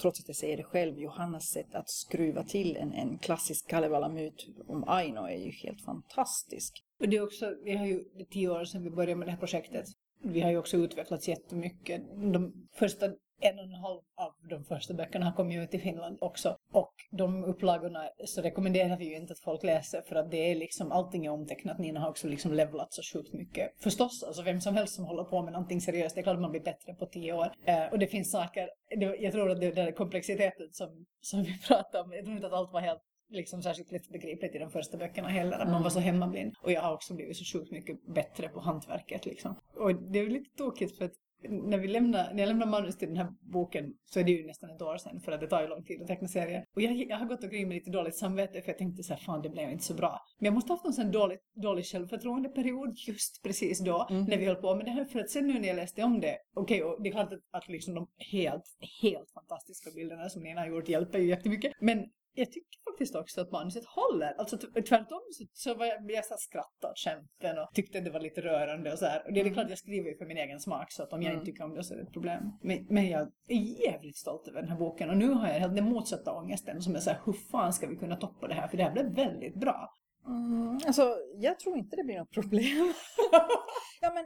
trots 0.00 0.20
att 0.20 0.28
jag 0.28 0.36
säger 0.36 0.56
det 0.56 0.62
själv, 0.62 0.98
Johannas 0.98 1.44
sätt 1.44 1.74
att 1.74 1.90
skruva 1.90 2.44
till 2.44 2.76
en, 2.76 2.92
en 2.92 3.18
klassisk 3.18 3.68
Kalevala-myt 3.68 4.46
om 4.68 4.84
Aino 4.86 5.20
är 5.20 5.38
ju 5.38 5.50
helt 5.50 5.84
fantastisk. 5.84 6.84
Och 7.00 7.08
det 7.08 7.16
är 7.16 7.22
också, 7.22 7.54
vi 7.64 7.76
har 7.76 7.86
ju 7.86 8.04
tio 8.30 8.48
år 8.48 8.64
sedan 8.64 8.84
vi 8.84 8.90
började 8.90 9.16
med 9.16 9.28
det 9.28 9.32
här 9.32 9.38
projektet. 9.38 9.86
Vi 10.22 10.40
har 10.40 10.50
ju 10.50 10.58
också 10.58 10.76
utvecklats 10.76 11.28
jättemycket. 11.28 12.02
De 12.32 12.68
första 12.74 13.10
en 13.40 13.58
och 13.58 13.64
en 13.64 13.74
halv 13.74 14.00
av 14.16 14.32
de 14.50 14.64
första 14.64 14.94
böckerna 14.94 15.26
har 15.26 15.32
kommit 15.32 15.58
ut 15.58 15.74
i 15.74 15.78
Finland 15.78 16.18
också. 16.20 16.56
Och 16.72 16.94
de 17.10 17.44
upplagorna 17.44 18.08
så 18.24 18.42
rekommenderar 18.42 18.96
vi 18.96 19.04
ju 19.04 19.16
inte 19.16 19.32
att 19.32 19.38
folk 19.38 19.62
läser 19.62 20.02
för 20.02 20.16
att 20.16 20.30
det 20.30 20.50
är 20.50 20.54
liksom, 20.54 20.92
allting 20.92 21.26
är 21.26 21.30
omtecknat. 21.30 21.78
Nina 21.78 22.00
har 22.00 22.08
också 22.08 22.28
liksom 22.28 22.52
levlat 22.52 22.92
så 22.92 23.02
sjukt 23.02 23.32
mycket. 23.32 23.70
Förstås, 23.82 24.22
alltså 24.22 24.42
vem 24.42 24.60
som 24.60 24.76
helst 24.76 24.94
som 24.94 25.04
håller 25.04 25.24
på 25.24 25.42
med 25.42 25.52
någonting 25.52 25.80
seriöst, 25.80 26.14
det 26.14 26.20
är 26.20 26.22
klart 26.22 26.40
man 26.40 26.50
blir 26.50 26.60
bättre 26.60 26.94
på 26.94 27.06
tio 27.06 27.32
år. 27.32 27.52
Eh, 27.64 27.86
och 27.86 27.98
det 27.98 28.06
finns 28.06 28.30
saker, 28.30 28.70
det, 28.96 29.16
jag 29.16 29.32
tror 29.32 29.50
att 29.50 29.60
det 29.60 29.70
där 29.70 29.92
komplexiteten 29.92 30.68
som, 30.72 31.06
som 31.20 31.42
vi 31.42 31.58
pratade 31.68 32.04
om, 32.04 32.12
jag 32.12 32.24
tror 32.24 32.36
inte 32.36 32.46
att 32.46 32.52
allt 32.52 32.72
var 32.72 32.80
helt 32.80 33.02
liksom 33.30 33.62
särskilt 33.62 33.92
lättbegripligt 33.92 34.54
i 34.54 34.58
de 34.58 34.70
första 34.70 34.96
böckerna 34.96 35.28
heller. 35.28 35.58
Att 35.58 35.68
man 35.68 35.82
var 35.82 35.90
så 35.90 36.00
hemmablind. 36.00 36.54
Och 36.62 36.72
jag 36.72 36.80
har 36.80 36.94
också 36.94 37.14
blivit 37.14 37.36
så 37.36 37.58
sjukt 37.58 37.72
mycket 37.72 38.06
bättre 38.14 38.48
på 38.48 38.60
hantverket 38.60 39.26
liksom. 39.26 39.54
Och 39.76 39.94
det 39.94 40.18
är 40.18 40.30
lite 40.30 40.56
tokigt 40.56 40.98
för 40.98 41.04
att 41.04 41.12
när, 41.48 41.78
vi 41.78 41.88
lämnar, 41.88 42.32
när 42.32 42.40
jag 42.40 42.48
lämnar 42.48 42.66
manus 42.66 42.98
till 42.98 43.08
den 43.08 43.16
här 43.16 43.32
boken 43.40 43.94
så 44.04 44.20
är 44.20 44.24
det 44.24 44.30
ju 44.30 44.46
nästan 44.46 44.70
ett 44.70 44.82
år 44.82 44.96
sedan 44.96 45.20
för 45.20 45.32
att 45.32 45.40
det 45.40 45.46
tar 45.46 45.62
ju 45.62 45.68
lång 45.68 45.84
tid 45.84 46.02
att 46.02 46.08
teckna 46.08 46.28
serier. 46.28 46.64
Och 46.74 46.82
jag, 46.82 46.96
jag 46.96 47.16
har 47.16 47.26
gått 47.26 47.44
omkring 47.44 47.68
med 47.68 47.74
lite 47.74 47.90
dåligt 47.90 48.16
samvete 48.16 48.62
för 48.62 48.68
jag 48.68 48.78
tänkte 48.78 49.02
så 49.02 49.14
här, 49.14 49.20
fan 49.20 49.42
det 49.42 49.50
blev 49.50 49.70
inte 49.70 49.84
så 49.84 49.94
bra. 49.94 50.20
Men 50.38 50.44
jag 50.44 50.54
måste 50.54 50.72
ha 50.72 50.76
haft 50.76 50.86
en 50.86 50.92
sån 50.92 51.10
dålig, 51.10 51.38
dålig 51.54 51.84
självförtroendeperiod 51.84 52.94
just 53.08 53.42
precis 53.42 53.80
då 53.80 54.06
när 54.10 54.38
vi 54.38 54.46
höll 54.46 54.56
på 54.56 54.74
med 54.74 54.84
det 54.84 54.90
här. 54.90 55.04
För 55.04 55.20
att 55.20 55.30
sen 55.30 55.46
nu 55.46 55.58
när 55.58 55.68
jag 55.68 55.76
läste 55.76 56.02
om 56.02 56.20
det, 56.20 56.36
okej 56.54 56.84
och 56.84 57.02
det 57.02 57.08
är 57.08 57.12
klart 57.12 57.32
att, 57.32 57.40
att 57.50 57.68
liksom 57.68 57.94
de 57.94 58.08
helt, 58.32 58.64
helt 59.02 59.30
fantastiska 59.30 59.90
bilderna 59.90 60.28
som 60.28 60.42
Nina 60.42 60.60
har 60.60 60.68
gjort 60.68 60.88
hjälper 60.88 61.18
ju 61.18 61.26
jättemycket. 61.26 61.72
Men 61.80 62.06
jag 62.34 62.52
tycker 62.52 62.78
faktiskt 62.90 63.14
också 63.14 63.40
att 63.40 63.50
manuset 63.50 63.84
håller. 63.84 64.34
Alltså 64.38 64.58
tvärtom 64.58 65.20
så, 65.32 65.44
så 65.52 65.74
var 65.74 65.86
jag, 65.86 66.10
jag 66.10 66.24
så 66.24 66.34
skrattade 66.38 66.92
åt 66.92 66.98
skämten 66.98 67.58
och 67.58 67.68
tyckte 67.74 67.98
att 67.98 68.04
det 68.04 68.10
var 68.10 68.20
lite 68.20 68.40
rörande 68.40 68.92
och 68.92 68.98
så 68.98 69.06
här. 69.06 69.26
Och 69.26 69.32
det 69.32 69.40
är 69.40 69.52
klart 69.52 69.68
jag 69.68 69.78
skriver 69.78 70.10
ju 70.10 70.16
för 70.16 70.26
min 70.26 70.36
egen 70.36 70.60
smak 70.60 70.92
så 70.92 71.02
att 71.02 71.12
om 71.12 71.22
jag 71.22 71.32
inte 71.34 71.46
tycker 71.46 71.64
om 71.64 71.74
det 71.74 71.84
så 71.84 71.94
är 71.94 71.98
det 71.98 72.02
ett 72.02 72.12
problem. 72.12 72.42
Men, 72.62 72.86
men 72.88 73.08
jag 73.08 73.20
är 73.48 73.84
jävligt 73.86 74.16
stolt 74.16 74.48
över 74.48 74.60
den 74.60 74.70
här 74.70 74.78
boken 74.78 75.10
och 75.10 75.16
nu 75.16 75.28
har 75.28 75.48
jag 75.48 75.54
helt 75.54 75.76
den 75.76 75.84
motsatta 75.84 76.32
ångesten 76.32 76.82
som 76.82 76.94
är 76.94 77.00
så 77.00 77.10
här, 77.10 77.20
hur 77.24 77.32
fan 77.32 77.72
ska 77.72 77.86
vi 77.86 77.96
kunna 77.96 78.16
toppa 78.16 78.48
det 78.48 78.54
här? 78.54 78.68
För 78.68 78.76
det 78.76 78.82
här 78.82 78.92
blev 78.92 79.14
väldigt 79.14 79.54
bra. 79.54 79.94
Mm, 80.26 80.78
alltså, 80.86 81.16
jag 81.36 81.58
tror 81.58 81.78
inte 81.78 81.96
det 81.96 82.04
blir 82.04 82.18
något 82.18 82.30
problem. 82.30 82.92
ja, 84.00 84.12
men 84.14 84.24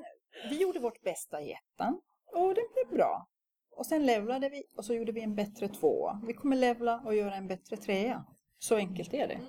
vi 0.51 0.63
gjorde 0.63 0.81
vårt 0.81 1.03
bästa 1.03 1.41
i 1.41 1.53
ettan 1.53 2.01
och 2.33 2.55
det 2.55 2.65
blev 2.75 2.99
bra. 2.99 3.27
Och 3.77 3.87
sen 3.87 4.07
levlade 4.07 4.49
vi 4.49 4.63
och 4.77 4.85
så 4.85 4.95
gjorde 4.95 5.13
vi 5.13 5.21
en 5.21 5.35
bättre 5.35 5.69
tvåa. 5.69 6.21
Vi 6.27 6.33
kommer 6.33 6.57
levla 6.57 7.01
och 7.01 7.15
göra 7.15 7.35
en 7.35 7.49
bättre 7.49 7.77
trea. 7.77 8.25
Så 8.59 8.77
enkelt 8.77 9.15
är 9.15 9.29
det. 9.29 9.41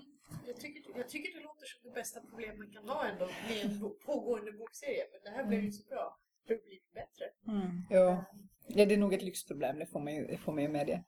Jag 0.47 0.55
tycker, 0.59 0.97
jag 0.97 1.09
tycker 1.09 1.37
det 1.37 1.43
låter 1.43 1.65
som 1.65 1.89
det 1.89 1.95
bästa 1.95 2.19
problem 2.21 2.57
man 2.57 2.71
kan 2.71 2.89
ha 2.89 3.05
ändå 3.07 3.25
med 3.25 3.65
en 3.65 3.79
bo- 3.79 3.95
pågående 4.05 4.51
bokserie. 4.51 5.03
Men 5.11 5.19
det 5.31 5.37
här 5.37 5.47
blev 5.47 5.63
ju 5.63 5.71
så 5.71 5.87
bra. 5.89 6.17
Det 6.47 6.63
blir 6.65 6.79
bättre. 6.93 7.25
Mm. 7.47 7.81
Ja. 7.89 8.25
ja, 8.67 8.85
det 8.85 8.93
är 8.93 8.97
nog 8.97 9.13
ett 9.13 9.21
lyxproblem, 9.21 9.79
det 9.79 9.85
får 9.85 9.99
man 9.99 10.15
ju, 10.15 10.27
det 10.27 10.37
får 10.37 10.51
man 10.53 10.63
ju 10.63 10.69
medge. 10.69 11.03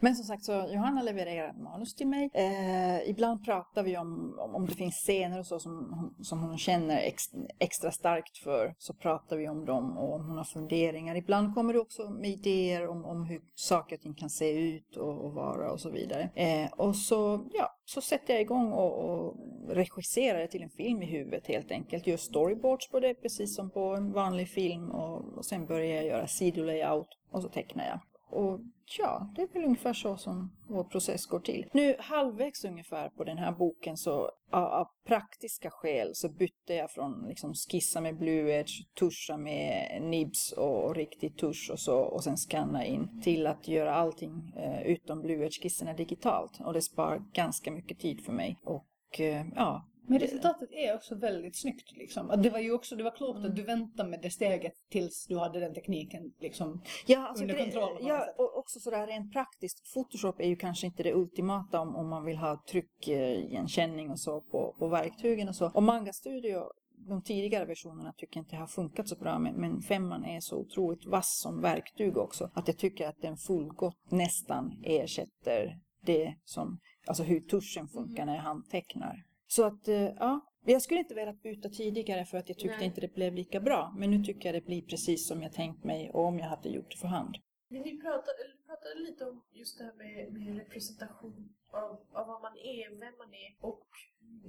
Men 0.00 0.16
som 0.16 0.24
sagt 0.24 0.44
så 0.44 0.52
Johanna 0.52 1.02
levererar 1.02 1.52
manus 1.52 1.94
till 1.94 2.06
mig. 2.06 2.30
Eh, 2.34 3.10
ibland 3.10 3.44
pratar 3.44 3.82
vi 3.82 3.96
om, 3.96 4.38
om, 4.38 4.54
om 4.54 4.66
det 4.66 4.74
finns 4.74 4.94
scener 4.94 5.38
och 5.38 5.46
så 5.46 5.58
som, 5.58 5.72
hon- 5.92 6.24
som 6.24 6.40
hon 6.40 6.58
känner 6.58 6.96
ex, 6.96 7.22
extra 7.58 7.90
starkt 7.90 8.38
för. 8.38 8.74
Så 8.78 8.94
pratar 8.94 9.36
vi 9.36 9.48
om 9.48 9.64
dem 9.64 9.98
och 9.98 10.14
om 10.14 10.26
hon 10.26 10.36
har 10.36 10.44
funderingar. 10.44 11.14
Ibland 11.16 11.54
kommer 11.54 11.72
det 11.72 11.78
också 11.80 12.10
med 12.10 12.30
idéer 12.30 12.88
om, 12.88 13.04
om 13.04 13.24
hur 13.24 13.40
saker 13.54 13.96
och 13.96 14.02
ting 14.02 14.14
kan 14.14 14.30
se 14.30 14.50
ut 14.50 14.96
och, 14.96 15.24
och 15.24 15.32
vara 15.32 15.72
och 15.72 15.80
så 15.80 15.90
vidare. 15.90 16.30
Eh, 16.34 16.72
och 16.72 16.96
så, 16.96 17.46
ja, 17.52 17.68
så 17.84 18.00
sätter 18.00 18.34
jag 18.34 18.40
igång 18.40 18.72
och, 18.72 19.04
och 19.04 19.36
regisserar 19.68 20.38
det 20.38 20.48
till 20.48 20.62
en 20.62 20.70
film 20.70 21.02
i 21.02 21.06
huvudet 21.06 21.46
helt 21.46 21.70
enkelt. 21.70 22.06
Gör 22.06 22.16
storyboards 22.16 22.90
på 22.90 23.00
det 23.00 23.14
precis 23.14 23.56
som 23.56 23.70
på 23.70 23.80
en 23.94 24.12
vanlig 24.12 24.48
film 24.48 24.90
och, 24.90 25.38
och 25.38 25.44
sen 25.44 25.66
börjar 25.66 25.94
jag 25.96 26.06
göra 26.06 26.26
sidolayout 26.26 27.08
och 27.30 27.42
så 27.42 27.48
tecknar 27.48 27.84
jag. 27.86 28.00
Och 28.32 28.60
ja, 28.98 29.32
det 29.36 29.42
är 29.42 29.48
väl 29.48 29.64
ungefär 29.64 29.92
så 29.92 30.16
som 30.16 30.52
vår 30.68 30.84
process 30.84 31.26
går 31.26 31.40
till. 31.40 31.66
Nu 31.72 31.96
halvvägs 31.98 32.64
ungefär 32.64 33.08
på 33.08 33.24
den 33.24 33.38
här 33.38 33.52
boken 33.52 33.96
så 33.96 34.30
av, 34.50 34.64
av 34.64 34.86
praktiska 35.06 35.70
skäl 35.70 36.10
så 36.14 36.28
bytte 36.28 36.74
jag 36.74 36.90
från 36.90 37.26
liksom 37.28 37.54
skissa 37.54 38.00
med 38.00 38.18
Blue 38.18 38.52
Edge, 38.52 38.72
tuscha 38.98 39.36
med 39.36 40.02
nibs 40.02 40.52
och, 40.52 40.84
och 40.84 40.94
riktig 40.94 41.36
tusch 41.36 41.70
och 41.72 41.80
så 41.80 41.98
och 41.98 42.24
sen 42.24 42.36
scanna 42.36 42.84
in 42.84 43.20
till 43.22 43.46
att 43.46 43.68
göra 43.68 43.94
allting 43.94 44.52
eh, 44.56 44.82
utom 44.82 45.20
Blue 45.20 45.44
Edge-skisserna 45.44 45.94
digitalt. 45.94 46.60
Och 46.60 46.72
det 46.72 46.82
spar 46.82 47.22
ganska 47.32 47.70
mycket 47.70 47.98
tid 47.98 48.24
för 48.24 48.32
mig. 48.32 48.58
Och 48.64 49.20
eh, 49.20 49.46
ja, 49.56 49.88
men 50.06 50.18
resultatet 50.18 50.68
är 50.72 50.94
också 50.94 51.14
väldigt 51.14 51.60
snyggt 51.60 51.96
liksom. 51.96 52.42
Det 52.42 52.50
var 52.50 52.58
ju 52.58 52.72
också, 52.72 52.96
det 52.96 53.02
var 53.02 53.16
klokt 53.16 53.44
att 53.44 53.56
du 53.56 53.62
väntade 53.62 54.08
med 54.08 54.20
det 54.22 54.30
steget 54.30 54.72
tills 54.90 55.26
du 55.28 55.38
hade 55.38 55.60
den 55.60 55.74
tekniken 55.74 56.32
liksom. 56.40 56.82
Ja, 57.06 57.28
alltså 57.28 57.44
under 57.44 57.58
kontroll 57.58 57.98
ja 58.00 58.34
och 58.38 58.58
också 58.58 58.80
sådär 58.80 59.06
rent 59.06 59.32
praktiskt. 59.32 59.94
Photoshop 59.94 60.40
är 60.40 60.48
ju 60.48 60.56
kanske 60.56 60.86
inte 60.86 61.02
det 61.02 61.14
ultimata 61.14 61.80
om, 61.80 61.96
om 61.96 62.08
man 62.08 62.24
vill 62.24 62.36
ha 62.36 62.62
tryckigenkänning 62.70 64.10
och 64.10 64.20
så 64.20 64.40
på, 64.40 64.74
på 64.78 64.88
verktygen 64.88 65.48
och 65.48 65.56
så. 65.56 65.70
Och 65.74 65.82
Manga 65.82 66.12
Studio, 66.12 66.62
de 67.08 67.22
tidigare 67.22 67.64
versionerna 67.64 68.12
tycker 68.16 68.36
jag 68.36 68.44
inte 68.44 68.56
har 68.56 68.66
funkat 68.66 69.08
så 69.08 69.16
bra 69.16 69.38
men, 69.38 69.54
men 69.54 69.80
femman 69.80 70.24
är 70.24 70.40
så 70.40 70.56
otroligt 70.56 71.06
vass 71.06 71.40
som 71.42 71.60
verktyg 71.60 72.16
också. 72.16 72.50
Att 72.54 72.68
jag 72.68 72.78
tycker 72.78 73.08
att 73.08 73.22
den 73.22 73.36
fullgott 73.36 74.10
nästan 74.10 74.72
ersätter 74.84 75.78
det 76.02 76.34
som, 76.44 76.78
alltså 77.06 77.22
hur 77.22 77.40
tuschen 77.40 77.88
funkar 77.88 78.26
när 78.26 78.34
jag 78.34 78.42
handtecknar. 78.42 79.31
Så 79.54 79.64
att, 79.64 79.88
eh, 79.88 80.12
ja, 80.24 80.32
Jag 80.64 80.82
skulle 80.82 81.00
inte 81.00 81.14
velat 81.14 81.42
byta 81.42 81.68
tidigare 81.68 82.24
för 82.24 82.38
att 82.38 82.48
jag 82.48 82.58
tyckte 82.58 82.76
Nej. 82.76 82.86
inte 82.86 83.00
det 83.00 83.14
blev 83.14 83.34
lika 83.34 83.60
bra. 83.60 83.94
Men 83.98 84.10
nu 84.10 84.24
tycker 84.24 84.48
jag 84.48 84.54
det 84.54 84.66
blir 84.66 84.82
precis 84.82 85.28
som 85.28 85.42
jag 85.42 85.52
tänkt 85.52 85.84
mig 85.84 86.10
och 86.10 86.24
om 86.24 86.38
jag 86.38 86.46
hade 86.46 86.68
gjort 86.68 86.90
det 86.90 86.96
för 86.96 87.08
hand. 87.08 87.34
Men 87.68 87.82
ni 87.82 88.00
pratade, 88.00 88.42
pratade 88.66 88.94
lite 89.08 89.24
om 89.24 89.44
just 89.50 89.78
det 89.78 89.84
här 89.84 89.94
med, 90.02 90.32
med 90.32 90.56
representation 90.58 91.54
av, 91.70 91.90
av 92.12 92.26
vad 92.26 92.40
man 92.42 92.56
är, 92.56 92.90
vem 92.90 93.14
man 93.18 93.34
är. 93.34 93.50
Och 93.70 93.88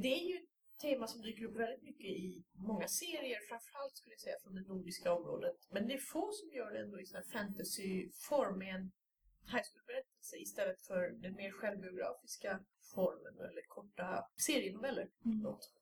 det 0.03 0.13
är 0.19 0.25
ju 0.29 0.35
ett 0.35 0.79
tema 0.81 1.07
som 1.07 1.21
dyker 1.21 1.45
upp 1.45 1.55
väldigt 1.55 1.83
mycket 1.83 2.05
i 2.05 2.43
många 2.53 2.87
serier, 2.87 3.39
framförallt 3.49 3.95
skulle 3.97 4.13
jag 4.13 4.21
säga 4.27 4.35
från 4.43 4.55
det 4.55 4.67
nordiska 4.73 5.13
området. 5.13 5.57
Men 5.71 5.87
det 5.87 5.93
är 5.93 6.03
få 6.13 6.31
som 6.31 6.49
gör 6.57 6.71
det 6.73 6.79
ändå 6.79 6.99
i 6.99 7.05
sån 7.05 7.17
här 7.21 7.29
fantasyform 7.37 8.57
med 8.57 8.75
en 8.75 8.91
high 9.53 9.65
school-berättelse 9.67 10.35
istället 10.37 10.81
för 10.81 11.01
den 11.23 11.33
mer 11.35 11.51
självbiografiska 11.51 12.51
formen 12.95 13.49
eller 13.51 13.67
korta 13.67 14.25
serienoveller. 14.45 15.07
Något. 15.43 15.73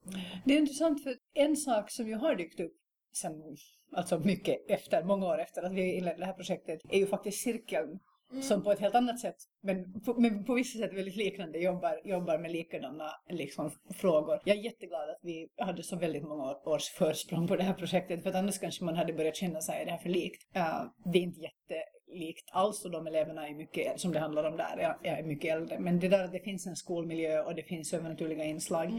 Det 0.46 0.54
är 0.54 0.58
intressant 0.58 1.04
för 1.04 1.18
en 1.34 1.58
sak 1.58 1.92
som 1.92 2.08
ju 2.08 2.16
har 2.16 2.36
dykt 2.36 2.60
upp 2.60 2.78
sen, 3.14 3.58
alltså 3.92 4.20
mycket 4.20 4.70
efter, 4.70 5.04
många 5.04 5.26
år 5.26 5.40
efter 5.40 5.64
att 5.64 5.74
vi 5.74 5.94
inledde 5.94 6.20
det 6.20 6.26
här 6.26 6.34
projektet, 6.34 6.82
är 6.90 6.98
ju 6.98 7.08
faktiskt 7.08 7.44
cirkeln 7.44 8.00
som 8.42 8.64
på 8.64 8.72
ett 8.72 8.80
helt 8.80 8.96
annat 8.96 9.20
sätt, 9.20 9.36
men 9.62 10.02
på, 10.02 10.14
men 10.14 10.46
på 10.46 10.54
vissa 10.54 10.80
sätt 10.80 10.94
väldigt 10.94 11.16
liknande, 11.16 11.60
jobbar, 11.60 12.02
jobbar 12.04 12.38
med 12.38 12.52
likadana 12.52 13.12
liksom, 13.30 13.72
frågor. 13.94 14.40
Jag 14.46 14.58
är 14.58 14.62
jätteglad 14.62 15.10
att 15.10 15.20
vi 15.22 15.50
hade 15.58 15.84
så 15.84 15.96
väldigt 15.96 16.24
många 16.24 16.56
års 16.66 16.90
försprång 16.90 17.48
på 17.48 17.56
det 17.56 17.64
här 17.64 17.74
projektet, 17.74 18.24
för 18.24 18.30
att 18.30 18.36
annars 18.36 18.60
kanske 18.60 18.84
man 18.84 18.96
hade 18.96 19.14
börjat 19.14 19.36
känna 19.36 19.62
sig, 19.62 19.82
är 19.82 19.86
det 19.86 19.92
här 19.92 19.98
för 19.98 20.10
likt? 20.10 20.56
Uh, 20.56 21.12
det 21.12 21.20
är 21.20 21.24
inte 21.24 21.42
jättelikt 22.12 22.50
alls 22.52 22.86
och 22.86 22.92
de 22.92 23.08
eleverna 23.08 23.48
är 23.48 23.56
mycket, 23.56 24.00
som 24.00 24.12
det 24.12 24.20
handlar 24.20 24.44
om 24.44 24.58
där, 24.58 24.78
jag, 24.78 24.96
jag 25.04 25.20
är 25.20 25.24
mycket 25.24 25.56
äldre. 25.56 25.80
Men 25.80 26.00
det 26.00 26.08
där 26.08 26.24
att 26.24 26.32
det 26.32 26.40
finns 26.40 26.68
en 26.68 26.76
skolmiljö 26.76 27.42
och 27.42 27.56
det 27.56 27.64
finns 27.64 27.94
övernaturliga 27.94 28.44
inslag 28.44 28.92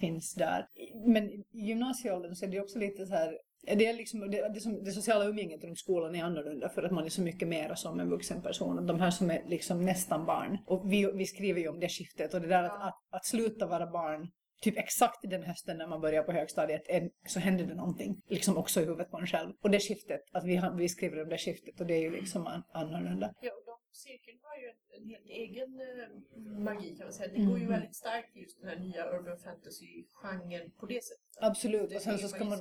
finns 0.00 0.34
där. 0.34 0.66
Men 1.06 1.30
i 1.30 1.44
gymnasieåldern 1.52 2.34
så 2.34 2.44
är 2.44 2.50
det 2.50 2.60
också 2.60 2.78
lite 2.78 3.06
så 3.06 3.14
här 3.14 3.38
det, 3.62 3.86
är 3.86 3.94
liksom, 3.94 4.20
det, 4.20 4.48
det, 4.54 4.60
som, 4.60 4.84
det 4.84 4.92
sociala 4.92 5.24
umgänget 5.24 5.64
runt 5.64 5.78
skolan 5.78 6.14
är 6.14 6.24
annorlunda 6.24 6.68
för 6.68 6.82
att 6.82 6.92
man 6.92 7.04
är 7.04 7.08
så 7.08 7.22
mycket 7.22 7.48
mer 7.48 7.74
som 7.74 8.00
en 8.00 8.10
vuxen 8.10 8.42
person. 8.42 8.86
De 8.86 9.00
här 9.00 9.10
som 9.10 9.30
är 9.30 9.42
liksom 9.48 9.84
nästan 9.84 10.26
barn. 10.26 10.58
Och 10.66 10.92
vi, 10.92 11.12
vi 11.14 11.26
skriver 11.26 11.60
ju 11.60 11.68
om 11.68 11.80
det 11.80 11.88
skiftet 11.88 12.34
och 12.34 12.40
det 12.40 12.46
där 12.46 12.62
att, 12.62 12.82
att, 12.82 12.98
att 13.10 13.24
sluta 13.24 13.66
vara 13.66 13.86
barn 13.86 14.28
typ 14.60 14.78
exakt 14.78 15.18
den 15.22 15.42
hösten 15.42 15.78
när 15.78 15.86
man 15.86 16.00
börjar 16.00 16.22
på 16.22 16.32
högstadiet 16.32 16.82
en, 16.86 17.10
så 17.26 17.40
händer 17.40 17.66
det 17.66 17.74
någonting 17.74 18.22
liksom 18.28 18.56
också 18.56 18.80
i 18.80 18.84
huvudet 18.84 19.10
på 19.10 19.18
en 19.18 19.26
själv. 19.26 19.52
Och 19.60 19.70
det 19.70 19.80
skiftet, 19.80 20.20
att 20.32 20.44
vi, 20.44 20.62
vi 20.76 20.88
skriver 20.88 21.22
om 21.22 21.28
det 21.28 21.38
skiftet 21.38 21.80
och 21.80 21.86
det 21.86 21.94
är 21.94 22.00
ju 22.00 22.10
liksom 22.10 22.46
an, 22.46 22.62
annorlunda. 22.72 23.34
Ja, 23.40 23.52
och 23.52 23.64
de, 23.66 23.78
cirkeln 23.92 24.38
har 24.42 24.56
ju 24.56 24.66
en, 24.68 25.02
en 25.02 25.08
helt 25.08 25.26
egen 25.26 25.80
eh, 25.80 26.62
magi 26.64 26.96
kan 26.96 27.06
man 27.06 27.12
säga. 27.12 27.32
Det 27.32 27.44
går 27.44 27.58
ju 27.58 27.66
väldigt 27.66 27.96
starkt 27.96 28.36
just 28.36 28.60
den 28.60 28.68
här 28.68 28.78
nya 28.78 29.06
urban 29.06 29.38
fantasy-genren 29.38 30.70
på 30.80 30.86
det 30.86 31.04
sättet. 31.04 31.38
Absolut, 31.40 31.90
Det 31.90 31.96
och 31.96 32.02
sen 32.02 32.18
så 32.18 32.28
ska 32.28 32.44
man... 32.44 32.60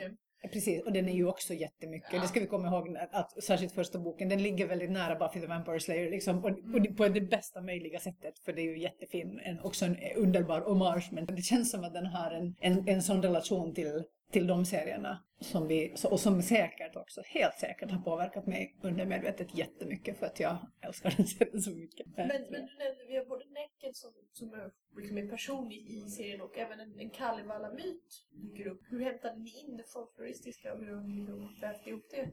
Precis, 0.53 0.83
och 0.85 0.91
den 0.91 1.09
är 1.09 1.13
ju 1.13 1.27
också 1.27 1.53
jättemycket. 1.53 2.11
Det 2.11 2.27
ska 2.27 2.39
vi 2.39 2.45
komma 2.47 2.67
ihåg, 2.67 2.97
att, 3.11 3.43
särskilt 3.43 3.73
första 3.73 3.99
boken, 3.99 4.29
den 4.29 4.43
ligger 4.43 4.67
väldigt 4.67 4.91
nära 4.91 5.15
Buffy 5.15 5.39
the 5.41 5.47
Vampire 5.47 5.79
Slayer, 5.79 6.11
liksom, 6.11 6.37
och, 6.45 6.49
och 6.73 6.81
det- 6.81 6.93
på 6.93 7.07
det 7.07 7.21
bästa 7.21 7.61
möjliga 7.61 7.99
sättet, 7.99 8.39
för 8.39 8.53
det 8.53 8.61
är 8.61 8.63
ju 8.65 8.79
jättefin, 8.79 9.39
en, 9.43 9.59
också 9.59 9.85
en 9.85 9.97
underbar 10.15 10.61
hommage, 10.61 11.09
men 11.11 11.25
det 11.25 11.41
känns 11.41 11.71
som 11.71 11.83
att 11.83 11.93
den 11.93 12.05
har 12.05 12.31
en, 12.31 12.55
en, 12.59 12.87
en 12.87 13.01
sån 13.03 13.21
relation 13.23 13.73
till, 13.73 14.03
till 14.31 14.47
de 14.47 14.65
serierna, 14.65 15.23
som 15.39 15.67
vi, 15.67 15.95
och 16.11 16.19
som 16.19 16.41
säkert 16.41 16.95
också, 16.95 17.21
helt 17.25 17.59
säkert 17.59 17.91
har 17.91 18.01
påverkat 18.01 18.47
mig 18.47 18.75
undermedvetet 18.81 19.57
jättemycket, 19.57 20.19
för 20.19 20.25
att 20.25 20.39
jag 20.39 20.57
älskar 20.81 21.13
den 21.17 21.27
serien 21.27 21.61
så 21.61 21.71
mycket. 21.71 22.07
Men, 22.17 22.27
men 22.27 22.41
du 22.41 22.51
nämnde, 22.51 23.05
vi 23.07 23.17
har 23.17 23.25
både 23.25 23.45
Näcken 23.45 23.93
som, 23.93 24.11
som 24.33 24.53
är 24.53 24.71
liksom 24.97 25.17
en 25.17 25.29
person 25.29 25.71
i, 25.71 25.75
i 25.75 26.09
serien 26.09 26.41
och 26.41 26.57
även 26.57 26.79
en, 26.79 26.99
en 26.99 27.09
Kalevala-myt 27.09 28.25
dyker 28.31 28.67
upp. 28.67 28.81
Hur 28.89 28.99
hämtade 29.03 29.39
ni 29.39 29.59
in 29.59 29.77
det 29.77 29.83
folkloristiska 29.93 30.73
och 30.73 30.79
hur 30.79 30.95
har 30.95 31.03
ni 31.03 31.25
då 31.25 31.49
vävt 31.61 31.87
ihop 31.87 32.05
det? 32.11 32.31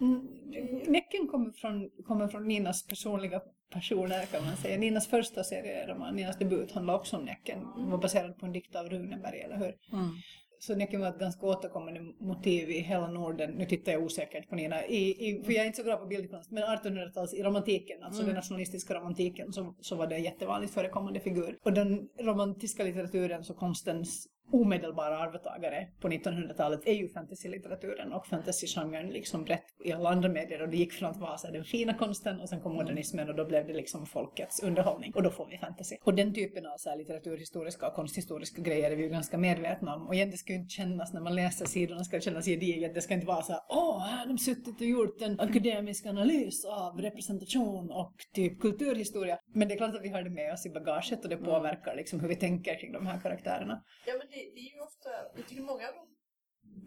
Mm, 0.00 0.26
Näcken 0.86 1.28
kommer 1.28 1.50
från, 1.50 1.90
kommer 1.90 2.28
från 2.28 2.48
Ninas 2.48 2.86
personliga 2.86 3.42
personer 3.72 4.26
kan 4.26 4.44
man 4.44 4.56
säga. 4.56 4.78
Ninas 4.78 5.06
första 5.06 5.44
serieroman, 5.44 6.16
Ninas 6.16 6.38
debut, 6.38 6.72
handlar 6.72 6.94
också 6.94 7.16
om 7.16 7.24
Näcken. 7.24 7.66
var 7.76 7.98
baserad 7.98 8.38
på 8.38 8.46
en 8.46 8.52
dikt 8.52 8.76
av 8.76 8.88
Runeberg, 8.88 9.40
eller 9.40 9.56
hur? 9.56 9.76
Mm. 9.92 10.10
Så 10.66 10.74
Näcken 10.74 11.00
var 11.00 11.08
ett 11.08 11.18
ganska 11.18 11.46
återkommande 11.46 12.00
motiv 12.20 12.70
i 12.70 12.80
hela 12.80 13.06
Norden. 13.06 13.50
Nu 13.50 13.66
tittar 13.66 13.92
jag 13.92 14.02
osäkert 14.02 14.48
på 14.48 14.54
Nina, 14.54 14.86
i, 14.86 15.28
i, 15.28 15.42
för 15.44 15.52
jag 15.52 15.62
är 15.62 15.66
inte 15.66 15.76
så 15.76 15.84
bra 15.84 15.96
på 15.96 16.06
bildkonst, 16.06 16.50
men 16.50 16.62
1800-tals 16.62 17.34
i 17.34 17.42
romantiken, 17.42 18.02
alltså 18.02 18.22
den 18.22 18.34
nationalistiska 18.34 18.94
romantiken, 18.94 19.52
så, 19.52 19.74
så 19.80 19.96
var 19.96 20.06
det 20.06 20.14
en 20.14 20.22
jättevanligt 20.22 20.74
förekommande 20.74 21.20
figur. 21.20 21.58
Och 21.62 21.72
den 21.72 22.08
romantiska 22.18 22.84
litteraturen, 22.84 23.44
så 23.44 23.54
konstens 23.54 24.28
omedelbara 24.52 25.18
arvtagare 25.18 25.88
på 26.00 26.08
1900-talet 26.08 26.80
är 26.86 26.92
ju 26.92 27.08
fantasy-litteraturen 27.08 28.12
och 28.12 28.26
fantasy-genren 28.26 29.10
liksom 29.10 29.44
brett 29.44 29.64
i 29.84 29.92
alla 29.92 30.10
andra 30.10 30.28
medier 30.28 30.62
och 30.62 30.68
det 30.68 30.76
gick 30.76 30.92
från 30.92 31.10
att 31.10 31.16
vara 31.16 31.38
så 31.38 31.50
den 31.50 31.64
fina 31.64 31.94
konsten 31.94 32.40
och 32.40 32.48
sen 32.48 32.60
kom 32.60 32.74
modernismen 32.74 33.28
och 33.28 33.34
då 33.34 33.44
blev 33.44 33.66
det 33.66 33.72
liksom 33.72 34.06
folkets 34.06 34.62
underhållning 34.62 35.12
och 35.14 35.22
då 35.22 35.30
får 35.30 35.46
vi 35.46 35.58
fantasy. 35.58 35.96
Och 36.04 36.14
den 36.14 36.34
typen 36.34 36.66
av 36.66 36.76
så 36.76 36.90
här, 36.90 36.96
litteraturhistoriska 36.96 37.86
och 37.86 37.94
konsthistoriska 37.94 38.62
grejer 38.62 38.90
är 38.90 38.96
vi 38.96 39.02
ju 39.02 39.08
ganska 39.08 39.38
medvetna 39.38 39.94
om 39.94 40.06
och 40.06 40.14
igen 40.14 40.30
det 40.30 40.36
ska 40.36 40.52
ju 40.52 40.58
inte 40.58 40.74
kännas 40.74 41.12
när 41.12 41.20
man 41.20 41.34
läser 41.34 41.66
sidorna 41.66 42.04
ska 42.04 42.16
det 42.16 42.22
kännas 42.22 42.44
gediget, 42.44 42.94
det 42.94 43.00
ska 43.00 43.14
inte 43.14 43.26
vara 43.26 43.42
så 43.42 43.52
här 43.52 43.62
åh, 43.68 44.06
här 44.06 44.18
har 44.18 44.26
de 44.26 44.38
suttit 44.38 44.80
och 44.80 44.86
gjort 44.86 45.22
en 45.22 45.40
akademisk 45.40 46.06
analys 46.06 46.64
av 46.64 47.00
representation 47.00 47.90
och 47.90 48.14
typ 48.34 48.60
kulturhistoria. 48.60 49.38
Men 49.54 49.68
det 49.68 49.74
är 49.74 49.78
klart 49.78 49.94
att 49.94 50.04
vi 50.04 50.08
har 50.08 50.22
det 50.22 50.30
med 50.30 50.52
oss 50.52 50.66
i 50.66 50.70
bagaget 50.70 51.24
och 51.24 51.30
det 51.30 51.36
påverkar 51.36 51.96
liksom 51.96 52.20
hur 52.20 52.28
vi 52.28 52.36
tänker 52.36 52.80
kring 52.80 52.92
de 52.92 53.06
här 53.06 53.20
karaktärerna. 53.20 53.82
Ja 54.06 54.12
men 54.18 54.31
det, 54.32 54.40
det 54.54 54.60
är 54.66 54.70
ju 54.76 54.80
ofta, 54.90 55.10
jag 55.36 55.44
tycker 55.48 55.62
många 55.62 55.84
av 55.88 55.94
de 56.00 56.04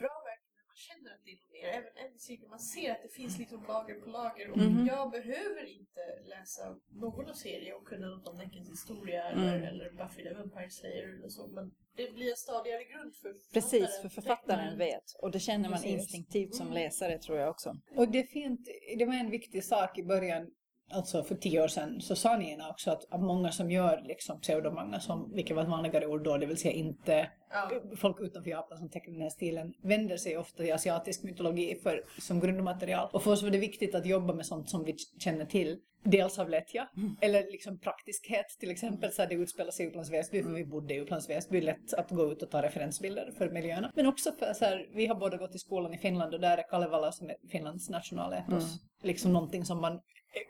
bra 0.01 0.15
verken 0.29 0.51
när 0.59 0.65
man 0.71 0.79
känner 0.87 1.09
att 1.15 1.23
det 1.25 1.31
är 1.31 1.41
mer, 1.53 1.67
även 1.79 1.93
en 2.03 2.19
cirkel, 2.19 2.47
man 2.49 2.59
ser 2.59 2.91
att 2.91 3.03
det 3.03 3.13
finns 3.19 3.37
liksom 3.39 3.59
lager 3.73 3.95
på 4.01 4.09
lager 4.09 4.45
och 4.51 4.57
jag 4.93 5.11
behöver 5.11 5.63
inte 5.79 6.03
läsa 6.33 6.63
någon 7.03 7.29
av 7.29 7.33
serie 7.33 7.73
och 7.73 7.85
kunna 7.87 8.07
något 8.07 8.27
om 8.27 8.37
Näckens 8.37 8.69
historia 8.71 9.23
eller, 9.31 9.57
eller 9.69 9.91
Buffy 9.91 10.23
the 10.23 10.33
Vampire 10.33 10.69
Slayer 10.69 11.07
eller 11.15 11.29
så 11.29 11.47
men 11.47 11.65
det 11.95 12.13
blir 12.13 12.29
en 12.29 12.35
stadigare 12.37 12.83
grund 12.83 13.15
för 13.15 13.33
Precis, 13.53 14.01
för 14.01 14.09
författaren 14.09 14.59
tecknaren. 14.59 14.77
vet. 14.77 15.03
Och 15.21 15.31
det 15.31 15.39
känner 15.39 15.69
man 15.69 15.79
Precis. 15.81 15.91
instinktivt 15.91 16.55
som 16.55 16.71
läsare 16.73 17.17
tror 17.17 17.37
jag 17.37 17.49
också. 17.49 17.73
Och 17.95 18.07
det 18.11 18.23
fint, 18.23 18.67
det 18.97 19.05
var 19.05 19.13
en 19.13 19.29
viktig 19.29 19.63
sak 19.63 19.97
i 19.97 20.03
början, 20.03 20.51
alltså 20.95 21.23
för 21.23 21.35
tio 21.35 21.63
år 21.63 21.67
sedan, 21.67 22.01
så 22.01 22.15
sa 22.15 22.37
Nina 22.37 22.69
också 22.69 22.91
att, 22.91 23.21
många 23.21 23.51
som 23.51 23.71
gör 23.71 24.01
liksom 24.05 24.41
pseudomanga, 24.41 24.99
som, 24.99 25.31
vilket 25.33 25.55
var 25.55 25.63
ett 25.63 25.69
vanligare 25.69 26.07
ord 26.07 26.23
då, 26.23 26.37
det 26.37 26.45
vill 26.45 26.57
säga 26.57 26.73
inte 26.73 27.29
Ja. 27.49 27.71
folk 27.97 28.17
utanför 28.19 28.49
Japan 28.49 28.77
som 28.77 28.89
tecknar 28.89 29.13
den 29.13 29.21
här 29.21 29.29
stilen, 29.29 29.73
vänder 29.83 30.17
sig 30.17 30.37
ofta 30.37 30.63
till 30.63 30.73
asiatisk 30.73 31.23
mytologi 31.23 31.75
för, 31.83 32.03
som 32.19 32.39
grundmaterial. 32.39 33.09
Och 33.13 33.23
för 33.23 33.31
oss 33.31 33.43
var 33.43 33.49
det 33.49 33.57
viktigt 33.57 33.95
att 33.95 34.05
jobba 34.05 34.33
med 34.33 34.45
sånt 34.45 34.69
som 34.69 34.83
vi 34.83 34.95
känner 35.19 35.45
till. 35.45 35.77
Dels 36.07 36.39
av 36.39 36.49
lättja, 36.49 36.89
eller 37.21 37.51
liksom 37.51 37.79
praktiskhet. 37.79 38.45
Till 38.59 38.71
exempel 38.71 39.11
så 39.11 39.25
det 39.25 39.35
utspelar 39.35 39.71
sig 39.71 39.85
i 39.85 39.89
Upplands 39.89 40.11
Väsby, 40.11 40.43
för 40.43 40.49
vi 40.49 40.65
bodde 40.65 40.93
i 40.93 40.99
Upplands 40.99 41.29
Väsby, 41.29 41.61
lätt 41.61 41.93
att 41.93 42.11
gå 42.11 42.31
ut 42.31 42.43
och 42.43 42.51
ta 42.51 42.61
referensbilder 42.61 43.31
för 43.37 43.49
miljöerna. 43.49 43.91
Men 43.95 44.05
också 44.07 44.31
för 44.31 44.53
så 44.53 44.65
här, 44.65 44.89
vi 44.95 45.05
har 45.05 45.15
båda 45.15 45.37
gått 45.37 45.55
i 45.55 45.59
skolan 45.59 45.93
i 45.93 45.97
Finland 45.97 46.33
och 46.33 46.39
där 46.39 46.57
är 46.57 46.63
Kalevala 46.69 47.11
som 47.11 47.29
är 47.29 47.35
Finlands 47.51 47.89
nationalepos. 47.89 48.79
Liksom 49.03 49.33
någonting 49.33 49.65
som 49.65 49.81
man 49.81 49.99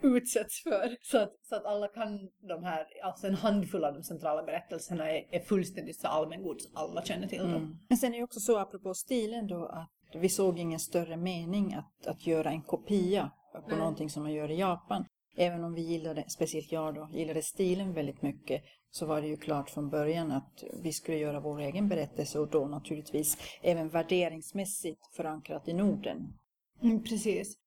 utsätts 0.01 0.63
för. 0.63 0.97
Så 1.01 1.17
att, 1.17 1.33
så 1.49 1.55
att 1.55 1.65
alla 1.65 1.87
kan 1.87 2.29
de 2.47 2.63
här, 2.63 2.85
alltså 3.03 3.27
en 3.27 3.35
handfull 3.35 3.85
av 3.85 3.93
de 3.93 4.03
centrala 4.03 4.43
berättelserna 4.43 5.11
är, 5.11 5.27
är 5.31 5.39
fullständigt 5.39 5.99
så 5.99 6.07
allmängods, 6.07 6.69
alla 6.73 7.03
känner 7.03 7.27
till 7.27 7.39
dem. 7.39 7.79
Men 7.89 7.97
sen 7.97 8.13
är 8.13 8.17
det 8.17 8.23
också 8.23 8.39
så 8.39 8.57
apropå 8.57 8.93
stilen 8.93 9.47
då 9.47 9.65
att 9.65 9.89
vi 10.13 10.29
såg 10.29 10.59
ingen 10.59 10.79
större 10.79 11.17
mening 11.17 11.73
att, 11.73 12.07
att 12.07 12.27
göra 12.27 12.49
en 12.49 12.61
kopia 12.61 13.31
på 13.69 13.75
någonting 13.75 14.09
som 14.09 14.23
man 14.23 14.33
gör 14.33 14.51
i 14.51 14.59
Japan. 14.59 15.05
Även 15.37 15.63
om 15.63 15.73
vi 15.73 15.81
gillade, 15.81 16.25
speciellt 16.27 16.71
jag 16.71 16.95
då, 16.95 17.09
gillade 17.13 17.41
stilen 17.41 17.93
väldigt 17.93 18.21
mycket 18.21 18.63
så 18.91 19.05
var 19.05 19.21
det 19.21 19.27
ju 19.27 19.37
klart 19.37 19.69
från 19.69 19.89
början 19.89 20.31
att 20.31 20.63
vi 20.83 20.93
skulle 20.93 21.17
göra 21.17 21.39
vår 21.39 21.59
egen 21.59 21.89
berättelse 21.89 22.39
och 22.39 22.49
då 22.49 22.65
naturligtvis 22.65 23.37
även 23.61 23.89
värderingsmässigt 23.89 25.15
förankrat 25.15 25.67
i 25.67 25.73
Norden. 25.73 26.33
Mm, 26.81 27.03
precis. 27.03 27.57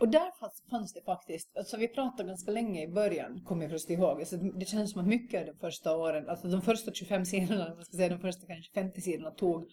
Och 0.00 0.08
där 0.08 0.38
fanns, 0.40 0.64
fanns 0.70 0.92
det 0.92 1.02
faktiskt, 1.02 1.56
alltså 1.56 1.76
vi 1.76 1.88
pratade 1.88 2.28
ganska 2.28 2.50
länge 2.50 2.82
i 2.82 2.88
början, 2.88 3.42
kommer 3.44 3.62
jag 3.62 3.70
först 3.70 3.90
ihåg. 3.90 4.20
Alltså 4.20 4.36
det 4.36 4.64
känns 4.64 4.92
som 4.92 5.00
att 5.00 5.06
mycket 5.06 5.40
av 5.40 5.46
de 5.46 5.58
första 5.60 5.96
åren, 5.96 6.28
alltså 6.28 6.48
de 6.48 6.62
första 6.62 6.92
25 6.92 7.24
sidorna, 7.24 7.74
man 7.74 7.84
ska 7.84 7.96
säga 7.96 8.08
de 8.08 8.20
första 8.20 8.46
kanske 8.46 8.72
50 8.74 9.00
sidorna 9.00 9.30
tog 9.30 9.70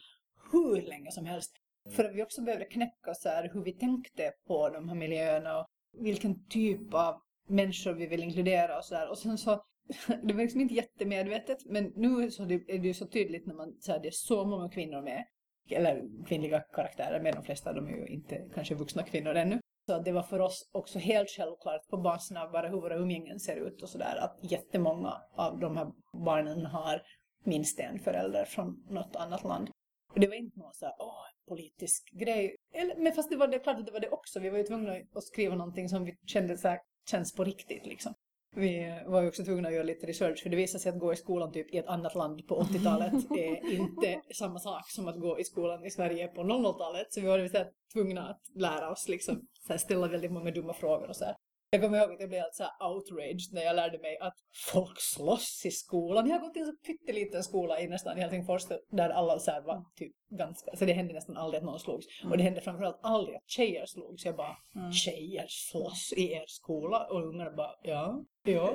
hur 0.51 0.81
länge 0.81 1.11
som 1.11 1.25
helst. 1.25 1.51
För 1.91 2.05
att 2.05 2.15
vi 2.15 2.23
också 2.23 2.41
behövde 2.41 2.65
knäcka 2.65 3.13
så 3.13 3.29
här 3.29 3.49
hur 3.53 3.63
vi 3.63 3.73
tänkte 3.73 4.31
på 4.47 4.69
de 4.69 4.89
här 4.89 4.95
miljöerna 4.95 5.59
och 5.59 5.65
vilken 5.97 6.47
typ 6.47 6.93
av 6.93 7.21
människor 7.47 7.93
vi 7.93 8.07
vill 8.07 8.23
inkludera 8.23 8.77
och 8.77 8.85
så 8.85 8.95
där. 8.95 9.09
Och 9.09 9.17
sen 9.17 9.37
så, 9.37 9.63
det 10.23 10.33
var 10.33 10.41
liksom 10.41 10.61
inte 10.61 10.73
jättemedvetet, 10.73 11.65
men 11.65 11.91
nu 11.95 12.31
så 12.31 12.43
är 12.43 12.79
det 12.79 12.87
ju 12.87 12.93
så 12.93 13.07
tydligt 13.07 13.45
när 13.45 13.55
man 13.55 13.73
säger 13.73 13.99
det 13.99 14.07
är 14.07 14.11
så 14.11 14.45
många 14.45 14.69
kvinnor 14.69 15.01
med, 15.01 15.25
eller 15.69 16.25
kvinnliga 16.27 16.59
karaktärer, 16.59 17.21
men 17.21 17.33
de 17.35 17.43
flesta 17.43 17.69
av 17.69 17.75
dem 17.75 17.87
är 17.87 17.91
ju 17.91 18.07
inte 18.07 18.49
kanske 18.55 18.75
vuxna 18.75 19.03
kvinnor 19.03 19.35
ännu. 19.35 19.59
Så 19.85 19.93
att 19.93 20.05
det 20.05 20.11
var 20.11 20.23
för 20.23 20.39
oss 20.39 20.69
också 20.71 20.99
helt 20.99 21.29
självklart 21.29 21.87
på 21.89 21.97
basen 21.97 22.37
av 22.37 22.51
bara 22.51 22.67
hur 22.67 22.81
våra 22.81 22.95
umgängen 22.95 23.39
ser 23.39 23.55
ut 23.55 23.83
och 23.83 23.89
sådär 23.89 24.15
att 24.15 24.51
jättemånga 24.51 25.21
av 25.35 25.59
de 25.59 25.77
här 25.77 25.91
barnen 26.25 26.65
har 26.65 27.01
minst 27.43 27.79
en 27.79 27.99
förälder 27.99 28.45
från 28.45 28.85
något 28.89 29.15
annat 29.15 29.43
land. 29.43 29.69
Och 30.13 30.19
det 30.19 30.27
var 30.27 30.35
inte 30.35 30.59
någon 30.59 30.73
så 30.73 30.85
här, 30.85 30.95
åh, 30.99 31.25
politisk 31.47 32.11
grej. 32.11 32.55
Eller, 32.73 32.95
men 32.95 33.13
fast 33.13 33.29
det 33.29 33.35
var 33.35 33.47
det, 33.47 33.59
klart 33.59 33.77
att 33.77 33.85
det 33.85 33.91
var 33.91 33.99
det 33.99 34.09
också. 34.09 34.39
Vi 34.39 34.49
var 34.49 34.57
ju 34.57 34.63
tvungna 34.63 34.93
att 35.15 35.23
skriva 35.23 35.55
någonting 35.55 35.89
som 35.89 36.05
vi 36.05 36.17
kände 36.25 36.57
så 36.57 36.67
här, 36.67 36.79
känns 37.09 37.35
på 37.35 37.43
riktigt 37.43 37.85
liksom. 37.85 38.13
Vi 38.55 39.01
var 39.05 39.21
ju 39.21 39.27
också 39.27 39.43
tvungna 39.43 39.67
att 39.67 39.73
göra 39.73 39.83
lite 39.83 40.07
research 40.07 40.43
för 40.43 40.49
det 40.49 40.55
visade 40.55 40.81
sig 40.81 40.91
att 40.91 40.99
gå 40.99 41.13
i 41.13 41.15
skolan 41.15 41.51
typ 41.51 41.73
i 41.73 41.77
ett 41.77 41.87
annat 41.87 42.15
land 42.15 42.47
på 42.47 42.61
80-talet 42.61 43.13
är 43.31 43.71
inte 43.71 44.21
samma 44.33 44.59
sak 44.59 44.89
som 44.91 45.07
att 45.07 45.19
gå 45.19 45.39
i 45.39 45.43
skolan 45.43 45.85
i 45.85 45.91
Sverige 45.91 46.27
på 46.27 46.41
00-talet. 46.41 47.13
Så 47.13 47.21
vi 47.21 47.27
var 47.27 47.49
tvungna 47.93 48.29
att 48.29 48.41
lära 48.55 48.91
oss 48.91 49.07
liksom 49.07 49.47
så 49.67 49.73
här, 49.73 49.77
ställa 49.77 50.07
väldigt 50.07 50.31
många 50.31 50.51
dumma 50.51 50.73
frågor 50.73 51.09
och 51.09 51.15
så 51.15 51.25
här. 51.25 51.35
Jag 51.69 51.81
kommer 51.81 51.97
ihåg 51.97 52.11
att 52.11 52.19
jag 52.19 52.29
blev 52.29 52.43
så 52.51 52.63
här 52.63 52.89
outraged 52.89 53.53
när 53.53 53.61
jag 53.61 53.75
lärde 53.75 53.99
mig 53.99 54.17
att 54.19 54.37
folk 54.71 54.99
slåss 54.99 55.65
i 55.65 55.71
skolan. 55.71 56.29
Jag 56.29 56.39
har 56.39 56.47
gått 56.47 56.57
i 56.57 56.59
en 56.59 56.65
så 56.65 56.75
pytteliten 56.75 57.43
skola 57.43 57.79
i 57.79 57.87
nästan 57.87 58.17
Helsingfors 58.17 58.63
där 58.91 59.09
alla 59.09 59.39
så 59.39 59.51
var 59.51 59.85
typ 59.95 60.13
ganska, 60.29 60.75
så 60.75 60.85
det 60.85 60.93
hände 60.93 61.13
nästan 61.13 61.37
aldrig 61.37 61.57
att 61.57 61.65
någon 61.65 61.79
slogs. 61.79 62.05
Och 62.23 62.37
det 62.37 62.43
hände 62.43 62.61
framförallt 62.61 62.99
aldrig 63.01 63.35
att 63.35 63.49
tjejer 63.49 63.85
slogs. 63.85 64.25
Jag 64.25 64.35
bara, 64.35 64.57
tjejer 64.91 65.45
slåss 65.49 66.13
i 66.17 66.31
er 66.31 66.45
skola? 66.47 67.07
Och 67.07 67.25
ungarna 67.25 67.51
bara, 67.51 67.75
ja, 67.81 68.23
ja, 68.43 68.69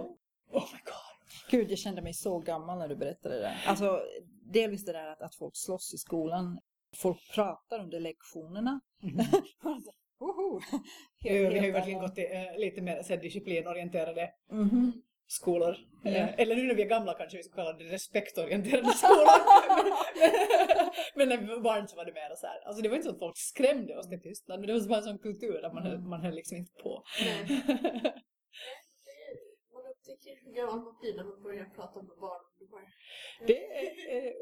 oh 0.53 0.65
my 0.73 0.79
god. 0.85 1.21
Gud, 1.51 1.71
jag 1.71 1.79
kände 1.79 2.03
mig 2.03 2.15
så 2.15 2.39
gammal 2.39 2.79
när 2.79 2.89
du 2.89 2.97
berättade 2.97 3.41
det. 3.41 3.57
Alltså, 3.67 4.01
delvis 4.53 4.85
det 4.85 4.93
där 4.93 5.07
att, 5.07 5.23
att 5.23 5.35
folk 5.35 5.57
slåss 5.57 5.95
i 5.95 5.99
skolan. 5.99 6.61
Folk 6.97 7.35
pratar 7.35 7.81
under 7.81 8.01
lektionerna. 8.01 8.81
Alltså, 9.63 9.91
woho! 10.21 10.61
Vi 11.23 11.45
har 11.59 11.67
ju 11.67 11.73
verkligen 11.73 12.01
gått 12.01 12.15
till 12.15 12.29
eh, 12.33 12.59
lite 12.59 12.81
mer 12.83 13.03
så 13.03 13.15
här, 13.15 13.21
disciplinorienterade 13.21 14.31
Mhm. 14.51 14.93
skolor. 15.27 15.77
Ja. 16.05 16.11
Eh, 16.11 16.41
Eller 16.41 16.57
nu 16.57 16.63
när 16.63 16.75
vi 16.75 16.83
är 16.83 16.89
gamla 16.89 17.15
kanske 17.15 17.37
vi 17.37 17.43
ska 17.43 17.55
kalla 17.55 17.73
det 17.73 17.85
respektorienterade 17.85 18.89
skolor. 18.93 19.27
men 21.17 21.29
när 21.29 21.37
vi 21.39 21.47
var 21.47 21.61
barn 21.61 21.89
så 21.89 21.97
var 21.97 22.05
det 22.05 22.13
mer 22.13 22.35
så 22.37 22.47
här. 22.47 22.61
Alltså 22.67 22.83
det 22.83 22.89
var 22.89 22.97
inte 22.97 23.09
så 23.09 23.13
att 23.15 23.19
folk 23.19 23.37
skrämde 23.39 23.97
oss 23.99 24.09
till 24.09 24.21
tystnad 24.23 24.61
men 24.61 24.67
det 24.67 24.73
var 24.73 24.89
bara 24.89 24.99
en 24.99 25.05
sån 25.05 25.19
kultur 25.19 25.65
att 25.65 25.75
man 25.75 25.83
höll, 25.83 25.99
man 25.99 26.21
höll 26.25 26.35
liksom 26.35 26.57
inte 26.57 26.73
på. 26.83 27.03
Man 29.75 29.83
upptäcker 29.93 30.45
hur 30.45 30.53
gammal 30.53 30.81
man 30.85 30.95
blir 31.01 31.17
när 31.17 31.25
man 31.25 31.43
börjar 31.43 31.65
prata 31.65 32.03
med 32.03 32.17
barn. 32.21 32.45
Det 33.47 33.59
är 33.65 34.27
eh, 34.27 34.33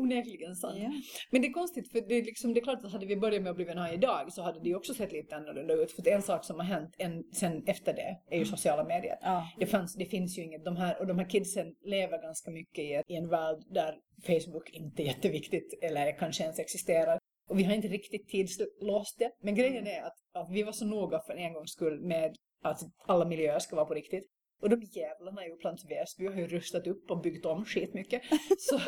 onekligen 0.00 0.56
sant. 0.56 0.78
Ja. 0.78 0.90
Men 1.30 1.42
det 1.42 1.48
är 1.48 1.52
konstigt 1.52 1.92
för 1.92 2.00
det 2.00 2.14
är, 2.14 2.22
liksom, 2.22 2.54
det 2.54 2.60
är 2.60 2.64
klart 2.64 2.84
att 2.84 2.92
hade 2.92 3.06
vi 3.06 3.16
börjat 3.16 3.42
med 3.42 3.50
att 3.50 3.56
bli 3.56 3.64
vänner 3.64 3.94
idag 3.94 4.32
så 4.32 4.42
hade 4.42 4.60
det 4.60 4.74
också 4.74 4.94
sett 4.94 5.12
lite 5.12 5.36
annorlunda 5.36 5.74
ut. 5.74 5.92
För 5.92 6.08
en 6.08 6.22
sak 6.22 6.44
som 6.44 6.56
har 6.56 6.66
hänt 6.66 6.94
en, 6.98 7.24
sen 7.32 7.64
efter 7.66 7.92
det 7.94 8.18
är 8.30 8.38
ju 8.38 8.44
sociala 8.44 8.84
medier. 8.84 9.18
Ja. 9.22 9.48
Det, 9.58 9.66
fanns, 9.66 9.94
det 9.94 10.06
finns 10.06 10.38
ju 10.38 10.42
inget, 10.42 10.64
de 10.64 10.76
här, 10.76 11.00
och 11.00 11.06
de 11.06 11.18
här 11.18 11.30
kidsen 11.30 11.74
lever 11.84 12.22
ganska 12.22 12.50
mycket 12.50 12.78
i, 12.84 13.02
i 13.12 13.16
en 13.16 13.28
värld 13.28 13.58
där 13.70 13.94
Facebook 14.26 14.70
inte 14.70 15.02
är 15.02 15.06
jätteviktigt 15.06 15.78
eller 15.82 16.18
kanske 16.18 16.42
ens 16.42 16.58
existerar. 16.58 17.18
Och 17.48 17.58
vi 17.58 17.64
har 17.64 17.74
inte 17.74 17.88
riktigt 17.88 18.28
tidslåst 18.28 19.18
det. 19.18 19.30
Men 19.42 19.54
grejen 19.54 19.86
är 19.86 20.02
att, 20.02 20.16
att 20.32 20.50
vi 20.50 20.62
var 20.62 20.72
så 20.72 20.86
noga 20.86 21.20
för 21.26 21.34
en 21.34 21.52
gångs 21.52 21.70
skull 21.70 22.00
med 22.00 22.36
att 22.62 22.80
alla 23.06 23.24
miljöer 23.24 23.58
ska 23.58 23.76
vara 23.76 23.86
på 23.86 23.94
riktigt. 23.94 24.24
Och 24.60 24.70
de 24.70 24.82
jävlarna 24.82 25.46
i 25.46 25.50
Upplands 25.50 25.84
Väsby 25.90 26.26
har 26.26 26.34
ju 26.34 26.46
rustat 26.46 26.86
upp 26.86 27.10
och 27.10 27.20
byggt 27.20 27.46
om 27.46 27.64
skitmycket. 27.64 28.22
Så, 28.58 28.80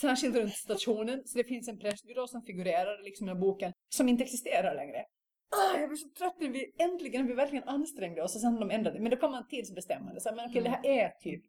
särskilt 0.00 0.36
runt 0.36 0.54
stationen. 0.54 1.22
Så 1.26 1.38
det 1.38 1.44
finns 1.44 1.68
en 1.68 1.78
pressbyrå 1.78 2.26
som 2.26 2.42
figurerar 2.42 3.02
liksom 3.02 3.28
i 3.28 3.34
boken 3.34 3.72
som 3.88 4.08
inte 4.08 4.24
existerar 4.24 4.74
längre. 4.74 5.04
Ah, 5.56 5.78
jag 5.80 5.88
blir 5.88 5.96
så 5.96 6.08
trött 6.08 6.36
när 6.40 6.48
vi 6.48 6.72
äntligen, 6.78 7.26
vi 7.26 7.34
verkligen 7.34 7.68
ansträngde 7.68 8.22
oss 8.22 8.34
och 8.34 8.40
sen 8.40 8.60
de 8.60 8.70
ändrade. 8.70 9.00
Men 9.00 9.10
då 9.10 9.16
kan 9.16 9.30
man 9.30 9.46
tidsbestämma 9.48 10.12
det. 10.12 10.20
Så, 10.20 10.28
här, 10.28 10.36
men 10.36 10.50
okej, 10.50 10.62
det 10.62 10.70
här 10.70 10.86
är 10.86 11.08
typ 11.08 11.42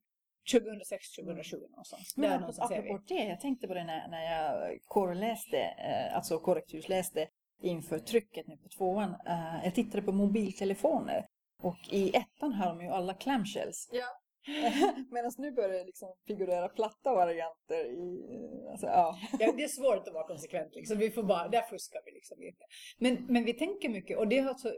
2006, 0.51 1.15
2007 1.15 1.57
någonstans. 1.69 2.13
Där 2.13 2.22
Men 2.22 2.39
någonstans 2.39 2.72
är 2.72 2.82
vi. 2.82 2.89
apropå 2.89 3.03
det, 3.07 3.24
jag 3.24 3.39
tänkte 3.39 3.67
på 3.67 3.74
det 3.74 3.84
när, 3.84 4.07
när 4.07 4.24
jag 4.32 4.78
korreläste, 4.86 5.57
eh, 5.59 6.15
alltså 6.15 6.39
korrektursläste 6.39 7.28
inför 7.61 7.99
trycket 7.99 8.47
nu 8.47 8.57
på 8.57 8.69
tvåan. 8.69 9.15
Eh, 9.28 9.63
jag 9.63 9.76
tittade 9.76 10.01
på 10.01 10.11
mobiltelefoner 10.11 11.26
och 11.62 11.78
i 11.89 12.16
ettan 12.16 12.53
har 12.53 12.66
de 12.66 12.82
ju 12.82 12.88
alla 12.88 13.14
clamshells. 13.14 13.89
Ja. 13.91 14.22
Medan 15.12 15.32
nu 15.38 15.51
börjar 15.51 15.70
det 15.70 15.84
liksom 15.84 16.16
figurera 16.28 16.70
platta 16.70 17.16
varianter 17.16 17.86
i, 17.86 18.26
alltså 18.72 18.88
ja. 18.88 19.18
Ja, 19.39 19.53
det 19.57 19.64
är 19.64 19.68
svårt 19.68 20.07
att 20.07 20.14
vara 20.14 20.28
konsekvent 20.28 20.76
liksom. 20.76 20.97
Vi 20.97 21.12
får 21.12 21.24
bara, 21.24 21.47
där 21.47 21.62
fuskar 21.62 22.01
vi 22.05 22.12
liksom 22.12 22.38
lite. 22.39 22.66
Men, 22.97 23.26
men 23.34 23.45
vi 23.45 23.53
tänker 23.53 23.89
mycket 23.89 24.18
och 24.18 24.28
det 24.28 24.39
har 24.39 24.49
alltså 24.49 24.72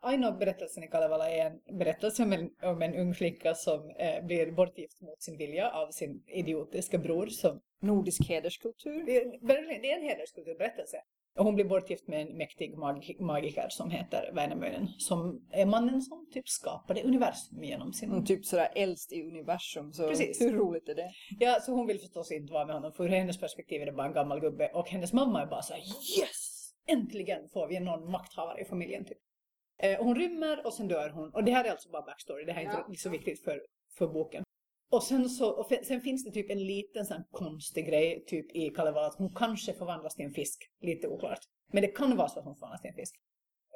Aino-berättelsen 0.00 0.84
i 0.84 0.88
Kalevala 0.88 1.30
är 1.30 1.46
en 1.46 1.78
berättelse 1.78 2.22
om 2.22 2.32
en, 2.32 2.50
om 2.62 2.82
en 2.82 2.94
ung 2.94 3.14
flicka 3.14 3.54
som 3.54 3.90
eh, 3.98 4.24
blir 4.24 4.52
bortgift 4.52 5.00
mot 5.00 5.22
sin 5.22 5.38
vilja 5.38 5.70
av 5.70 5.90
sin 5.90 6.24
idiotiska 6.26 6.98
bror 6.98 7.26
som 7.26 7.60
Nordisk 7.80 8.28
hederskultur. 8.28 9.04
det 9.06 9.16
är, 9.16 9.80
det 9.82 9.92
är 9.92 9.96
en 9.96 10.02
hederskulturberättelse. 10.02 10.96
Och 11.38 11.44
hon 11.44 11.54
blir 11.54 11.64
bortgift 11.64 12.08
med 12.08 12.22
en 12.22 12.36
mäktig 12.36 12.78
mag 12.78 13.16
magiker 13.20 13.68
som 13.68 13.90
heter 13.90 14.30
Väinämöinen 14.34 14.88
som 14.98 15.48
är 15.50 15.66
mannen 15.66 16.02
som 16.02 16.26
typ 16.32 16.48
skapade 16.48 17.02
universum 17.02 17.64
genom 17.64 17.92
sin... 17.92 18.10
Mm, 18.10 18.24
typ 18.24 18.46
sådär 18.46 18.68
äldst 18.74 19.12
i 19.12 19.22
universum, 19.22 19.92
så 19.92 20.08
Precis. 20.08 20.40
hur 20.40 20.52
roligt 20.52 20.88
är 20.88 20.94
det? 20.94 21.10
Ja, 21.38 21.60
så 21.60 21.72
hon 21.72 21.86
vill 21.86 22.00
förstås 22.00 22.32
inte 22.32 22.52
vara 22.52 22.66
med 22.66 22.74
honom 22.74 22.92
för 22.92 23.04
ur 23.04 23.08
hennes 23.08 23.40
perspektiv 23.40 23.82
är 23.82 23.86
det 23.86 23.92
bara 23.92 24.06
en 24.06 24.12
gammal 24.12 24.40
gubbe 24.40 24.70
och 24.74 24.88
hennes 24.88 25.12
mamma 25.12 25.42
är 25.42 25.46
bara 25.46 25.62
så 25.62 25.72
här: 25.72 25.80
yes! 26.20 26.54
Äntligen 26.86 27.48
får 27.52 27.68
vi 27.68 27.80
någon 27.80 28.10
makthavare 28.10 28.60
i 28.60 28.64
familjen 28.64 29.04
typ. 29.04 29.18
Eh, 29.78 30.04
hon 30.04 30.16
rymmer 30.16 30.66
och 30.66 30.74
sen 30.74 30.88
dör 30.88 31.10
hon. 31.10 31.34
Och 31.34 31.44
det 31.44 31.52
här 31.52 31.64
är 31.64 31.70
alltså 31.70 31.90
bara 31.90 32.02
backstory, 32.02 32.44
det 32.44 32.52
här 32.52 32.62
är 32.62 32.88
inte 32.88 33.00
så 33.00 33.10
viktigt 33.10 33.44
för, 33.44 33.62
för 33.98 34.06
boken. 34.06 34.43
Och 34.94 35.02
sen, 35.02 35.28
så, 35.28 35.50
och 35.50 35.72
sen 35.82 36.00
finns 36.00 36.24
det 36.24 36.30
typ 36.30 36.50
en 36.50 36.66
liten 36.66 37.06
sån 37.06 37.24
konstig 37.30 37.86
grej 37.86 38.24
typ 38.26 38.56
i 38.56 38.70
Kalevala 38.70 39.06
att 39.06 39.14
hon 39.14 39.34
kanske 39.34 39.72
förvandlas 39.72 40.14
till 40.14 40.24
en 40.24 40.32
fisk. 40.32 40.70
Lite 40.80 41.08
oklart. 41.08 41.38
Men 41.72 41.82
det 41.82 41.88
kan 41.88 42.16
vara 42.16 42.28
så 42.28 42.38
att 42.38 42.44
hon 42.44 42.56
förvandlas 42.56 42.80
till 42.80 42.90
en 42.90 42.96
fisk. 42.96 43.14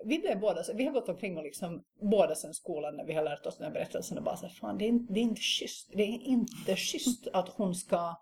Vi 0.04 0.18
blev 0.18 0.40
båda 0.40 0.62
vi 0.74 0.84
har 0.84 0.92
gått 0.92 1.08
omkring 1.08 1.36
och 1.36 1.42
liksom 1.42 1.82
båda 2.00 2.34
sen 2.34 2.54
skolan 2.54 2.96
när 2.96 3.04
vi 3.04 3.12
har 3.12 3.24
lärt 3.24 3.46
oss 3.46 3.56
den 3.56 3.66
här 3.66 3.72
berättelsen 3.72 4.18
och 4.18 4.24
bara 4.24 4.36
så 4.36 4.46
här, 4.46 4.52
fan 4.52 4.78
det 4.78 4.84
är, 4.84 4.88
inte, 4.88 5.12
det 5.12 5.20
är 5.20 5.22
inte 5.22 5.40
schysst. 5.40 5.90
Det 5.92 6.02
är 6.02 6.22
inte 6.22 6.76
schysst 6.76 7.28
att 7.32 7.48
hon 7.48 7.74
ska 7.74 8.16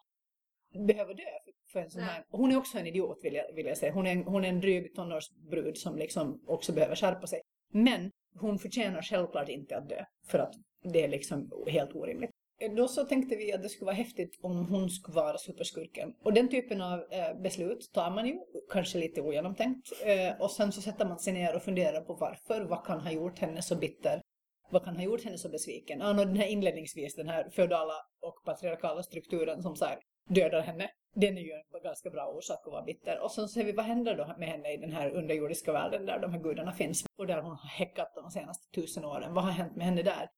behöva 0.86 1.14
dö 1.14 1.22
för, 1.44 1.72
för 1.72 1.80
en 1.80 1.90
sån 1.90 2.02
här. 2.02 2.24
Och 2.30 2.38
Hon 2.38 2.52
är 2.52 2.56
också 2.56 2.78
en 2.78 2.86
idiot 2.86 3.18
vill 3.22 3.34
jag, 3.34 3.52
vill 3.52 3.66
jag 3.66 3.78
säga. 3.78 3.92
Hon 3.92 4.06
är, 4.06 4.12
en, 4.12 4.24
hon 4.24 4.44
är 4.44 4.48
en 4.48 4.60
dryg 4.60 4.94
tonårsbrud 4.94 5.76
som 5.76 5.96
liksom 5.96 6.42
också 6.46 6.72
behöver 6.72 6.96
skärpa 6.96 7.26
sig. 7.26 7.40
Men 7.72 8.10
hon 8.38 8.58
förtjänar 8.58 9.02
självklart 9.02 9.48
inte 9.48 9.76
att 9.76 9.88
dö 9.88 10.04
för 10.26 10.38
att 10.38 10.54
det 10.82 11.04
är 11.04 11.08
liksom 11.08 11.50
helt 11.66 11.94
orimligt. 11.94 12.30
Eh, 12.58 12.72
då 12.74 12.88
så 12.88 13.04
tänkte 13.04 13.36
vi 13.36 13.52
att 13.52 13.62
det 13.62 13.68
skulle 13.68 13.86
vara 13.86 13.96
häftigt 13.96 14.38
om 14.42 14.66
hon 14.66 14.90
skulle 14.90 15.14
vara 15.14 15.38
superskurken. 15.38 16.14
Och 16.22 16.32
den 16.32 16.48
typen 16.48 16.80
av 16.80 17.04
eh, 17.10 17.40
beslut 17.42 17.90
tar 17.92 18.10
man 18.10 18.26
ju, 18.26 18.38
kanske 18.70 18.98
lite 18.98 19.20
ogenomtänkt. 19.20 19.92
Eh, 20.04 20.40
och 20.40 20.50
sen 20.50 20.72
så 20.72 20.82
sätter 20.82 21.06
man 21.06 21.18
sig 21.18 21.32
ner 21.32 21.56
och 21.56 21.62
funderar 21.62 22.00
på 22.00 22.14
varför. 22.14 22.60
Vad 22.60 22.86
kan 22.86 23.00
ha 23.00 23.10
gjort 23.10 23.38
henne 23.38 23.62
så 23.62 23.76
bitter? 23.76 24.22
Vad 24.70 24.84
kan 24.84 24.96
ha 24.96 25.02
gjort 25.02 25.24
henne 25.24 25.38
så 25.38 25.48
besviken? 25.48 26.00
Ja, 26.00 26.12
den 26.12 26.36
här 26.36 26.46
inledningsvis, 26.46 27.14
den 27.14 27.28
här 27.28 27.50
feodala 27.50 27.94
och 28.20 28.44
patriarkala 28.44 29.02
strukturen 29.02 29.62
som 29.62 29.76
så 29.76 29.84
här 29.84 29.98
dödar 30.28 30.60
henne. 30.60 30.90
Den 31.14 31.38
är 31.38 31.42
ju 31.42 31.52
en 31.52 31.82
ganska 31.82 32.10
bra 32.10 32.26
orsak 32.26 32.58
att 32.66 32.72
vara 32.72 32.82
bitter. 32.82 33.20
Och 33.20 33.30
sen 33.30 33.48
ser 33.48 33.64
vi 33.64 33.72
vad 33.72 33.84
händer 33.84 34.16
då 34.16 34.34
med 34.38 34.48
henne 34.48 34.72
i 34.72 34.76
den 34.76 34.92
här 34.92 35.10
underjordiska 35.10 35.72
världen 35.72 36.06
där 36.06 36.18
de 36.18 36.32
här 36.32 36.40
gudarna 36.40 36.72
finns. 36.72 37.04
Och 37.18 37.26
där 37.26 37.42
hon 37.42 37.50
har 37.50 37.68
häckat 37.68 38.12
de 38.14 38.30
senaste 38.30 38.70
tusen 38.74 39.04
åren. 39.04 39.34
Vad 39.34 39.44
har 39.44 39.50
hänt 39.50 39.76
med 39.76 39.86
henne 39.86 40.02
där? 40.02 40.28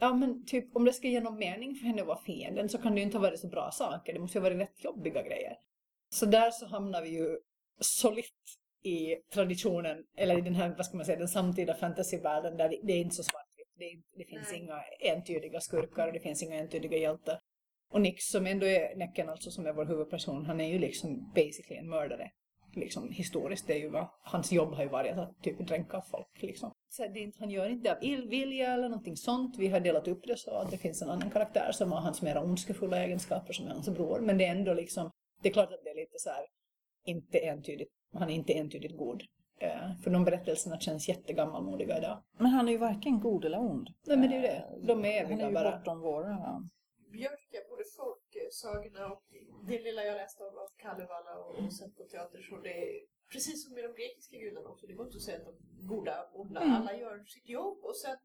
Ja 0.00 0.14
men 0.14 0.46
typ 0.46 0.76
om 0.76 0.84
det 0.84 0.92
ska 0.92 1.08
ge 1.08 1.20
någon 1.20 1.38
mening 1.38 1.74
för 1.74 1.86
henne 1.86 2.02
att 2.02 2.08
vara 2.08 2.18
fienden 2.18 2.68
så 2.68 2.78
kan 2.78 2.92
det 2.92 2.98
ju 2.98 3.04
inte 3.04 3.16
ha 3.16 3.22
varit 3.22 3.40
så 3.40 3.48
bra 3.48 3.70
saker. 3.70 4.12
Det 4.12 4.18
måste 4.18 4.38
ju 4.38 4.42
ha 4.42 4.50
varit 4.50 4.60
rätt 4.60 4.84
jobbiga 4.84 5.22
grejer. 5.22 5.56
Så 6.08 6.26
där 6.26 6.50
så 6.50 6.66
hamnar 6.66 7.02
vi 7.02 7.08
ju 7.08 7.38
solitt 7.80 8.58
i 8.82 9.16
traditionen, 9.32 10.04
eller 10.16 10.38
i 10.38 10.40
den 10.40 10.54
här, 10.54 10.74
vad 10.76 10.86
ska 10.86 10.96
man 10.96 11.06
säga, 11.06 11.18
den 11.18 11.28
samtida 11.28 11.74
fantasyvärlden 11.74 12.56
där 12.56 12.68
det, 12.82 12.92
är 12.92 13.00
inte 13.00 13.14
så 13.14 13.22
svartvitt. 13.22 13.72
Det, 13.78 14.18
det 14.18 14.24
finns 14.24 14.48
Nej. 14.50 14.60
inga 14.60 14.82
entydiga 15.14 15.60
skurkar 15.60 16.06
och 16.06 16.12
det 16.12 16.20
finns 16.20 16.42
inga 16.42 16.56
entydiga 16.56 16.98
hjältar. 16.98 17.40
Och 17.90 18.00
Nick 18.00 18.22
som 18.22 18.46
ändå 18.46 18.66
är 18.66 18.96
Näcken 18.96 19.28
alltså 19.28 19.50
som 19.50 19.66
är 19.66 19.72
vår 19.72 19.84
huvudperson, 19.84 20.46
han 20.46 20.60
är 20.60 20.68
ju 20.68 20.78
liksom 20.78 21.32
basically 21.34 21.76
en 21.76 21.88
mördare. 21.88 22.30
Liksom 22.76 23.10
historiskt, 23.10 23.66
det 23.66 23.72
är 23.72 23.78
ju 23.78 23.88
vad, 23.88 24.06
hans 24.22 24.52
jobb 24.52 24.74
har 24.74 24.82
ju 24.82 24.88
varit 24.88 25.18
att 25.18 25.42
typ 25.42 25.58
dränka 25.58 26.00
folk 26.00 26.42
liksom. 26.42 26.72
Så 26.88 27.02
det 27.02 27.18
är 27.18 27.22
inte, 27.22 27.38
han 27.40 27.50
gör 27.50 27.68
inte 27.68 27.88
det 27.88 27.96
av 27.96 28.04
illvilja 28.04 28.72
eller 28.72 28.88
någonting 28.88 29.16
sånt. 29.16 29.56
Vi 29.58 29.68
har 29.68 29.80
delat 29.80 30.08
upp 30.08 30.26
det 30.26 30.38
så 30.38 30.50
att 30.50 30.70
det 30.70 30.78
finns 30.78 31.02
en 31.02 31.10
annan 31.10 31.30
karaktär 31.30 31.72
som 31.72 31.92
har 31.92 32.00
hans 32.00 32.22
mera 32.22 32.42
ondskefulla 32.42 33.04
egenskaper 33.04 33.52
som 33.52 33.66
är 33.66 33.70
hans 33.70 33.88
bror. 33.88 34.20
Men 34.20 34.38
det 34.38 34.44
är 34.44 34.50
ändå 34.50 34.74
liksom, 34.74 35.10
det 35.42 35.48
är 35.48 35.52
klart 35.52 35.72
att 35.72 35.84
det 35.84 35.90
är 35.90 35.94
lite 35.94 36.18
så 36.18 36.30
här, 36.30 36.44
inte 37.04 37.38
entydigt, 37.38 37.90
han 38.12 38.30
är 38.30 38.34
inte 38.34 38.52
entydigt 38.52 38.96
god. 38.96 39.22
Eh, 39.60 39.96
för 40.02 40.10
de 40.10 40.24
berättelserna 40.24 40.80
känns 40.80 41.08
jättegammalmodiga 41.08 41.98
idag. 41.98 42.22
Men 42.38 42.46
han 42.46 42.68
är 42.68 42.72
ju 42.72 42.78
varken 42.78 43.20
god 43.20 43.44
eller 43.44 43.58
ond. 43.60 43.88
Nej 44.06 44.16
men 44.16 44.30
det 44.30 44.36
är 44.36 44.40
ju 44.40 44.46
det, 44.46 44.86
de 44.86 45.04
är 45.04 45.22
Han 45.22 45.30
är 45.30 45.34
eviga 45.34 45.48
ju 45.48 45.54
bara. 45.54 45.70
bortom 45.76 46.00
våra. 46.00 46.62
Björk 47.12 47.48
är 47.52 47.70
både 47.70 47.84
folksagorna 47.96 49.06
och 49.06 49.22
det 49.68 49.82
lilla 49.82 50.04
jag 50.04 50.14
läste 50.16 50.44
av, 50.44 50.58
av 50.58 50.68
Kalevala 50.76 51.32
och, 51.44 51.64
och 51.64 51.72
sett 51.72 51.96
på 51.96 52.04
teater 52.04 52.42
så 52.42 52.56
det 52.56 52.74
är 52.82 53.00
precis 53.32 53.64
som 53.64 53.74
med 53.74 53.84
de 53.84 53.92
grekiska 54.02 54.36
gudarna 54.36 54.68
också. 54.68 54.86
Det 54.86 54.92
går 54.92 55.06
inte 55.06 55.16
att 55.16 55.22
säga 55.22 55.36
att 55.38 55.44
de 55.44 55.54
är 55.84 55.88
goda, 55.88 56.16
onda. 56.32 56.60
Mm. 56.60 56.74
Alla 56.76 56.96
gör 56.96 57.24
sitt 57.24 57.48
jobb 57.48 57.78
och 57.82 57.96
sen 57.96 58.16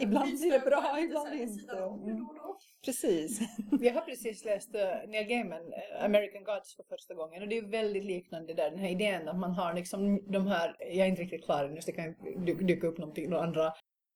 Ibland 0.00 0.30
blir 0.30 0.52
det 0.52 0.58
bra, 0.58 0.92
lite 0.96 1.06
ibland 1.06 1.34
inte. 1.34 1.52
sidan 1.54 1.82
om 1.82 2.02
Mm. 2.02 2.26
och 2.28 2.60
precis. 2.84 3.40
Jag 3.80 3.94
har 3.94 4.00
precis 4.00 4.44
läst 4.44 4.74
uh, 4.74 4.80
Neil 5.08 5.28
Gaiman, 5.28 5.62
uh, 5.62 6.04
American 6.04 6.44
Gods 6.44 6.76
för 6.76 6.82
första 6.82 7.14
gången 7.14 7.42
och 7.42 7.48
det 7.48 7.58
är 7.58 7.62
väldigt 7.62 8.04
liknande 8.04 8.54
där, 8.54 8.70
den 8.70 8.78
här 8.78 8.88
idén 8.90 9.28
att 9.28 9.38
man 9.38 9.50
har 9.50 9.74
liksom 9.74 10.32
de 10.32 10.46
här, 10.46 10.76
jag 10.80 10.96
är 11.06 11.06
inte 11.06 11.22
riktigt 11.22 11.44
klar 11.44 11.64
ännu 11.64 11.80
så 11.80 11.90
det 11.90 11.96
kan 11.96 12.14
dy- 12.44 12.64
dyka 12.66 12.86
upp 12.86 12.98
någonting, 12.98 13.30
några 13.30 13.44
andra 13.44 13.66
eh, 13.66 13.72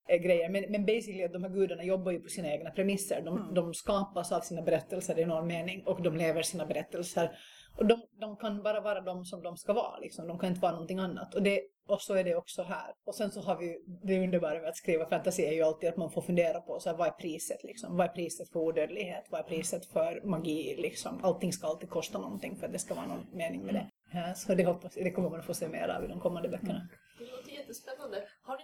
grejer, 0.09 0.49
men, 0.49 0.65
men 0.69 0.87
basically 0.87 1.25
att 1.25 1.33
de 1.33 1.43
här 1.43 1.51
gudarna 1.51 1.85
jobbar 1.85 2.13
ju 2.13 2.21
på 2.21 2.29
sina 2.29 2.49
egna 2.53 2.71
premisser. 2.71 3.23
De, 3.25 3.37
Mm. 3.37 3.55
de 3.55 3.75
skapas 3.75 4.33
av 4.33 4.41
sina 4.41 4.63
berättelser 4.63 5.19
i 5.19 5.25
någon 5.25 5.47
mening 5.47 5.83
och 5.87 6.03
de 6.03 6.17
lever 6.17 6.43
sina 6.43 6.67
berättelser. 6.67 7.39
Och 7.79 7.87
de, 7.87 8.03
de 8.21 8.37
kan 8.37 8.63
bara 8.63 8.81
vara 8.81 9.01
de 9.01 9.25
som 9.25 9.43
de 9.43 9.57
ska 9.57 9.73
vara, 9.73 9.99
liksom. 9.99 10.27
de 10.29 10.39
kan 10.39 10.49
inte 10.49 10.61
vara 10.61 10.73
någonting 10.73 10.99
annat. 10.99 11.35
Och, 11.35 11.43
det, 11.43 11.61
och 11.89 12.03
så 12.03 12.15
är 12.15 12.25
det 12.25 12.35
också 12.37 12.63
här. 12.63 12.95
Och 13.05 13.15
sen 13.15 13.31
så 13.31 13.41
har 13.41 13.57
vi 13.57 13.79
det 14.03 14.25
underbara 14.25 14.61
med 14.61 14.69
att 14.69 14.77
skriva 14.77 15.07
fantasy 15.07 15.43
är 15.43 15.53
ju 15.53 15.63
alltid 15.63 15.89
att 15.89 15.97
man 15.97 16.11
får 16.11 16.23
fundera 16.23 16.61
på 16.61 16.81
så 16.81 16.91
här, 16.91 16.97
vad 16.97 17.07
är 17.09 17.13
priset 17.13 17.65
liksom? 17.65 17.97
Vad 17.97 18.07
är 18.07 18.13
priset 18.13 18.49
för 18.53 18.61
odödlighet? 18.61 19.25
Vad 19.31 19.41
är 19.41 19.45
priset 19.45 19.87
för 19.87 20.21
magi 20.25 20.77
liksom? 20.79 21.21
Allting 21.23 21.53
ska 21.53 21.67
alltid 21.67 21.91
kosta 21.91 22.19
någonting 22.19 22.57
för 22.57 22.67
att 22.67 22.73
det 22.73 22.79
ska 22.79 22.95
vara 22.95 23.07
någon 23.07 23.27
mening 23.33 23.63
med 23.65 23.75
det. 23.75 23.91
Ja, 24.13 24.35
så 24.35 24.55
det, 24.55 24.65
hoppas, 24.65 24.95
det 24.95 25.11
kommer 25.11 25.31
man 25.31 25.41
att 25.41 25.47
få 25.47 25.55
se 25.55 25.69
mer 25.69 25.89
av 25.89 26.05
i 26.05 26.09
de 26.09 26.21
kommande 26.21 26.49
böckerna. 26.49 26.89
Det 27.19 27.25
låter 27.25 27.51
jättespännande. 27.53 28.17
Har 28.43 28.57
ni 28.57 28.63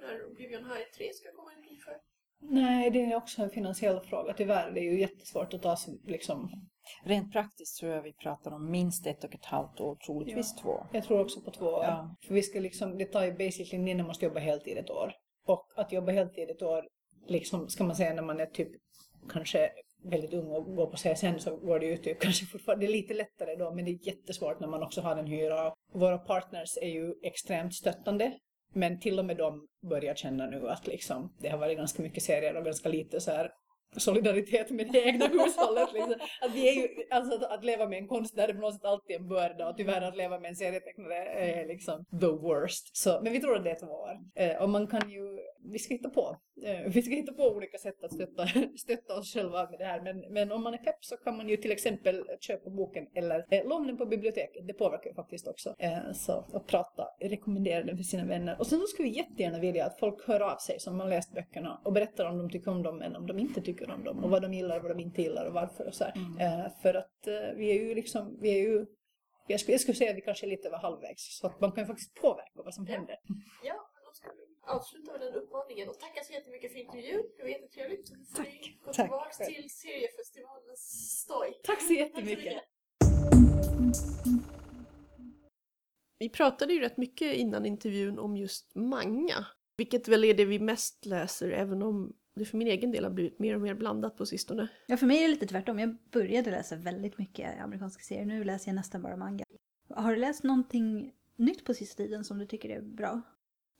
när 0.00 0.26
Oblivion 0.30 0.64
High 0.64 0.88
3 0.96 1.12
ska 1.12 1.32
komma 1.32 1.50
ut 1.52 1.70
ungefär? 1.70 1.96
Nej, 2.40 2.90
det 2.90 3.04
är 3.04 3.16
också 3.16 3.42
en 3.42 3.50
finansiell 3.50 4.00
fråga 4.00 4.34
tyvärr. 4.34 4.70
Det 4.70 4.80
är 4.80 4.84
ju 4.92 5.00
jättesvårt 5.00 5.54
att 5.54 5.62
ta 5.62 5.76
sig 5.76 5.94
liksom 6.04 6.50
Rent 7.04 7.32
praktiskt 7.32 7.78
tror 7.78 7.92
jag 7.92 8.02
vi 8.02 8.12
pratar 8.12 8.50
om 8.50 8.70
minst 8.70 9.06
ett 9.06 9.24
och 9.24 9.34
ett 9.34 9.44
halvt 9.44 9.80
år, 9.80 9.96
troligtvis 10.06 10.56
två. 10.56 10.86
Jag 10.92 11.04
tror 11.04 11.20
också 11.20 11.40
på 11.40 11.50
två 11.50 11.66
år. 11.66 11.84
Ja. 11.84 12.16
För 12.26 12.34
vi 12.34 12.42
ska 12.42 12.60
liksom, 12.60 12.98
det 12.98 13.04
tar 13.04 13.24
ju 13.24 13.32
basically, 13.32 13.78
Nina 13.78 14.04
måste 14.04 14.24
jobba 14.24 14.40
heltid 14.40 14.78
ett 14.78 14.90
år. 14.90 15.12
Och 15.46 15.66
att 15.76 15.92
jobba 15.92 16.12
heltid 16.12 16.50
ett 16.50 16.62
år, 16.62 16.88
liksom, 17.26 17.68
ska 17.68 17.84
man 17.84 17.96
säga 17.96 18.14
när 18.14 18.22
man 18.22 18.40
är 18.40 18.46
typ 18.46 18.68
kanske 19.28 19.70
väldigt 20.04 20.32
ung 20.32 20.46
och 20.50 20.64
går 20.76 20.86
på 20.86 20.96
CSN 20.96 21.38
så 21.38 21.56
går 21.56 21.80
det 21.80 21.86
ju 21.86 21.96
typ 21.96 22.20
kanske 22.20 22.46
fortfarande, 22.46 22.86
det 22.86 22.90
är 22.90 22.92
lite 22.92 23.14
lättare 23.14 23.56
då 23.56 23.74
men 23.74 23.84
det 23.84 23.90
är 23.90 24.06
jättesvårt 24.06 24.60
när 24.60 24.68
man 24.68 24.82
också 24.82 25.00
har 25.00 25.16
en 25.16 25.26
hyra. 25.26 25.72
Våra 25.92 26.18
partners 26.18 26.78
är 26.82 26.88
ju 26.88 27.14
extremt 27.22 27.74
stöttande. 27.74 28.38
Men 28.72 29.00
till 29.00 29.18
och 29.18 29.24
med 29.24 29.36
de 29.36 29.68
börjar 29.90 30.14
känna 30.14 30.46
nu 30.46 30.68
att 30.68 30.86
liksom, 30.86 31.34
det 31.38 31.48
har 31.48 31.58
varit 31.58 31.78
ganska 31.78 32.02
mycket 32.02 32.22
serier 32.22 32.56
och 32.56 32.64
ganska 32.64 32.88
lite 32.88 33.20
så 33.20 33.30
här 33.30 33.50
solidaritet 33.96 34.70
med 34.70 34.92
det 34.92 35.06
egna 35.06 35.26
hushållet. 35.26 35.92
Liksom. 35.92 36.14
Att, 36.40 36.54
vi 36.54 36.68
är 36.68 36.72
ju, 36.72 36.88
alltså, 37.10 37.34
att, 37.36 37.52
att 37.52 37.64
leva 37.64 37.88
med 37.88 37.98
en 37.98 38.08
konstnär 38.08 38.48
är 38.48 38.52
på 38.52 38.60
något 38.60 38.74
sätt 38.74 38.84
alltid 38.84 39.16
en 39.16 39.28
börda 39.28 39.68
och 39.68 39.76
tyvärr 39.76 40.02
att 40.02 40.16
leva 40.16 40.38
med 40.38 40.48
en 40.48 40.56
serietecknare 40.56 41.24
är 41.24 41.66
liksom 41.66 42.04
the 42.20 42.26
worst. 42.26 42.96
Så, 42.96 43.20
men 43.22 43.32
vi 43.32 43.40
tror 43.40 43.56
att 43.56 43.64
det 43.64 43.70
är 43.70 43.80
två 43.80 43.92
år. 43.92 44.18
Eh, 44.34 44.62
och 44.62 44.68
man 44.68 44.86
kan 44.86 45.10
ju, 45.10 45.38
vi 45.72 45.78
ska 45.78 45.94
hitta 45.94 46.10
på. 46.10 46.36
Eh, 46.64 46.92
vi 46.92 47.02
ska 47.02 47.14
hitta 47.14 47.32
på 47.32 47.42
olika 47.42 47.78
sätt 47.78 48.04
att 48.04 48.14
stötta, 48.14 48.46
stötta 48.76 49.18
oss 49.18 49.34
själva 49.34 49.70
med 49.70 49.78
det 49.78 49.84
här. 49.84 50.00
Men, 50.00 50.32
men 50.32 50.52
om 50.52 50.62
man 50.62 50.74
är 50.74 50.78
pepp 50.78 51.04
så 51.04 51.16
kan 51.16 51.36
man 51.36 51.48
ju 51.48 51.56
till 51.56 51.72
exempel 51.72 52.24
köpa 52.40 52.70
boken 52.70 53.06
eller 53.14 53.46
eh, 53.50 53.68
låna 53.68 53.86
den 53.86 53.96
på 53.96 54.06
biblioteket. 54.06 54.66
Det 54.66 54.72
påverkar 54.72 55.10
ju 55.10 55.14
faktiskt 55.14 55.48
också. 55.48 55.74
Eh, 55.78 56.12
så 56.12 56.32
att 56.32 56.66
prata, 56.66 57.04
rekommendera 57.20 57.82
den 57.82 57.96
för 57.96 58.04
sina 58.04 58.24
vänner. 58.24 58.56
Och 58.58 58.66
sen 58.66 58.80
så 58.80 58.86
skulle 58.86 59.08
vi 59.08 59.16
jättegärna 59.16 59.58
vilja 59.58 59.86
att 59.86 59.98
folk 59.98 60.28
hör 60.28 60.40
av 60.40 60.56
sig 60.56 60.80
som 60.80 61.00
har 61.00 61.08
läst 61.08 61.34
böckerna 61.34 61.80
och 61.84 61.92
berättar 61.92 62.24
om 62.24 62.38
de 62.38 62.50
tycker 62.50 62.70
om 62.70 62.82
dem 62.82 63.02
eller 63.02 63.18
om 63.18 63.26
de 63.26 63.38
inte 63.38 63.60
tycker 63.60 63.77
om 63.84 64.04
dem 64.04 64.24
och 64.24 64.30
vad 64.30 64.42
de 64.42 64.54
gillar 64.54 64.76
och 64.76 64.82
vad 64.82 64.96
de 64.96 65.02
inte 65.02 65.22
gillar 65.22 65.46
och 65.46 65.52
varför 65.52 65.86
och 65.86 65.94
så 65.94 66.04
här. 66.04 66.14
Eh, 66.40 66.72
för 66.82 66.94
att 66.94 67.26
eh, 67.26 67.56
vi 67.56 67.70
är 67.70 67.74
ju 67.74 67.94
liksom, 67.94 68.38
vi 68.40 68.50
är 68.50 68.62
ju 68.62 68.86
jag 69.50 69.60
skulle, 69.60 69.74
jag 69.74 69.80
skulle 69.80 69.96
säga 69.96 70.10
att 70.10 70.16
vi 70.16 70.20
kanske 70.20 70.46
är 70.46 70.48
lite 70.48 70.68
över 70.68 70.78
halvvägs 70.78 71.38
så 71.38 71.46
att 71.46 71.60
man 71.60 71.72
kan 71.72 71.82
ju 71.84 71.86
faktiskt 71.86 72.14
påverka 72.14 72.62
vad 72.64 72.74
som 72.74 72.86
händer. 72.86 73.20
Ja, 73.64 73.90
men 73.94 74.02
då 74.04 74.12
ska 74.12 74.28
vi 74.28 74.48
avsluta 74.66 75.12
med 75.12 75.20
den 75.20 75.34
uppmaningen 75.34 75.88
och 75.88 75.98
tacka 76.00 76.24
så 76.24 76.32
jättemycket 76.32 76.72
för 76.72 76.78
intervjun. 76.78 77.22
Det 77.36 77.42
var 77.42 77.50
jättetrevligt. 77.50 78.10
Tack, 78.36 78.46
vi 78.46 78.78
gå 78.84 78.92
tack. 78.92 79.06
tillbaka 79.06 79.44
till 79.44 79.70
seriefestivalens 79.70 81.20
stoj. 81.20 81.60
Tack 81.62 81.82
så 81.82 81.92
jättemycket! 81.92 82.62
Vi 86.18 86.28
pratade 86.28 86.72
ju 86.72 86.80
rätt 86.80 86.96
mycket 86.96 87.36
innan 87.36 87.66
intervjun 87.66 88.18
om 88.18 88.36
just 88.36 88.74
manga. 88.74 89.46
Vilket 89.76 90.08
väl 90.08 90.24
är 90.24 90.34
det 90.34 90.44
vi 90.44 90.58
mest 90.58 91.06
läser, 91.06 91.50
även 91.50 91.82
om 91.82 92.16
det 92.38 92.44
för 92.44 92.56
min 92.56 92.68
egen 92.68 92.92
del 92.92 93.04
har 93.04 93.10
blivit 93.10 93.38
mer 93.38 93.54
och 93.54 93.60
mer 93.60 93.74
blandat 93.74 94.16
på 94.16 94.26
sistone. 94.26 94.68
Ja, 94.86 94.96
för 94.96 95.06
mig 95.06 95.18
är 95.18 95.22
det 95.22 95.28
lite 95.28 95.46
tvärtom. 95.46 95.78
Jag 95.78 95.96
började 96.10 96.50
läsa 96.50 96.76
väldigt 96.76 97.18
mycket 97.18 97.60
amerikanska 97.60 98.02
serier. 98.02 98.26
Nu 98.26 98.44
läser 98.44 98.68
jag 98.68 98.74
nästan 98.74 99.02
bara 99.02 99.16
manga. 99.16 99.44
Har 99.94 100.14
du 100.14 100.20
läst 100.20 100.42
någonting 100.42 101.12
nytt 101.36 101.64
på 101.64 101.74
sista 101.74 102.02
tiden 102.02 102.24
som 102.24 102.38
du 102.38 102.46
tycker 102.46 102.68
är 102.68 102.80
bra? 102.80 103.22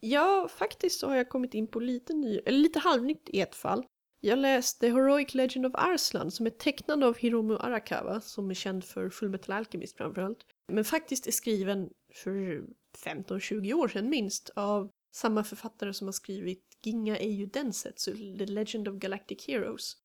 Ja, 0.01 0.49
faktiskt 0.51 1.01
så 1.01 1.09
har 1.09 1.17
jag 1.17 1.29
kommit 1.29 1.55
in 1.55 1.67
på 1.67 1.81
lite 1.81 2.15
ny, 2.15 2.39
eller 2.39 2.59
lite 2.59 2.79
halvnytt 2.79 3.29
i 3.29 3.41
ett 3.41 3.55
fall. 3.55 3.87
Jag 4.21 4.39
läste 4.39 4.81
The 4.81 4.93
Heroic 4.93 5.35
Legend 5.35 5.67
of 5.67 5.73
Arslan 5.75 6.31
som 6.31 6.47
är 6.47 6.51
tecknad 6.51 7.05
av 7.05 7.17
Hiromu 7.17 7.57
Arakawa 7.57 8.21
som 8.21 8.51
är 8.51 8.55
känd 8.55 8.85
för 8.85 9.11
Fullmetal 9.11 9.57
Alchemist 9.57 9.97
framförallt. 9.97 10.39
Men 10.73 10.85
faktiskt 10.85 11.27
är 11.27 11.33
skriven 11.33 11.91
för 12.15 12.65
15-20 13.05 13.73
år 13.73 13.89
sedan 13.89 14.11
minst 14.11 14.51
av 14.57 14.91
samma 15.15 15.45
författare 15.45 15.93
som 15.93 16.07
har 16.07 16.13
skrivit 16.13 16.68
Ginga 16.83 17.17
Eiju 17.17 17.47
Densetsu, 17.47 18.39
The 18.39 18.47
Legend 18.47 18.89
of 18.89 18.95
Galactic 18.95 19.49
Heroes. 19.49 19.97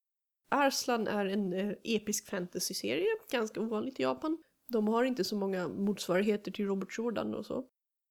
Arslan 0.49 1.07
är 1.07 1.25
en 1.25 1.53
eh, 1.53 1.75
episk 1.83 2.29
fantasy-serie, 2.29 3.07
ganska 3.31 3.61
ovanligt 3.61 3.99
i 3.99 4.03
Japan. 4.03 4.43
De 4.67 4.87
har 4.87 5.03
inte 5.03 5.23
så 5.23 5.35
många 5.35 5.67
motsvarigheter 5.67 6.51
till 6.51 6.65
Robert 6.65 6.97
Jordan 6.97 7.35
och 7.35 7.45
så. 7.45 7.65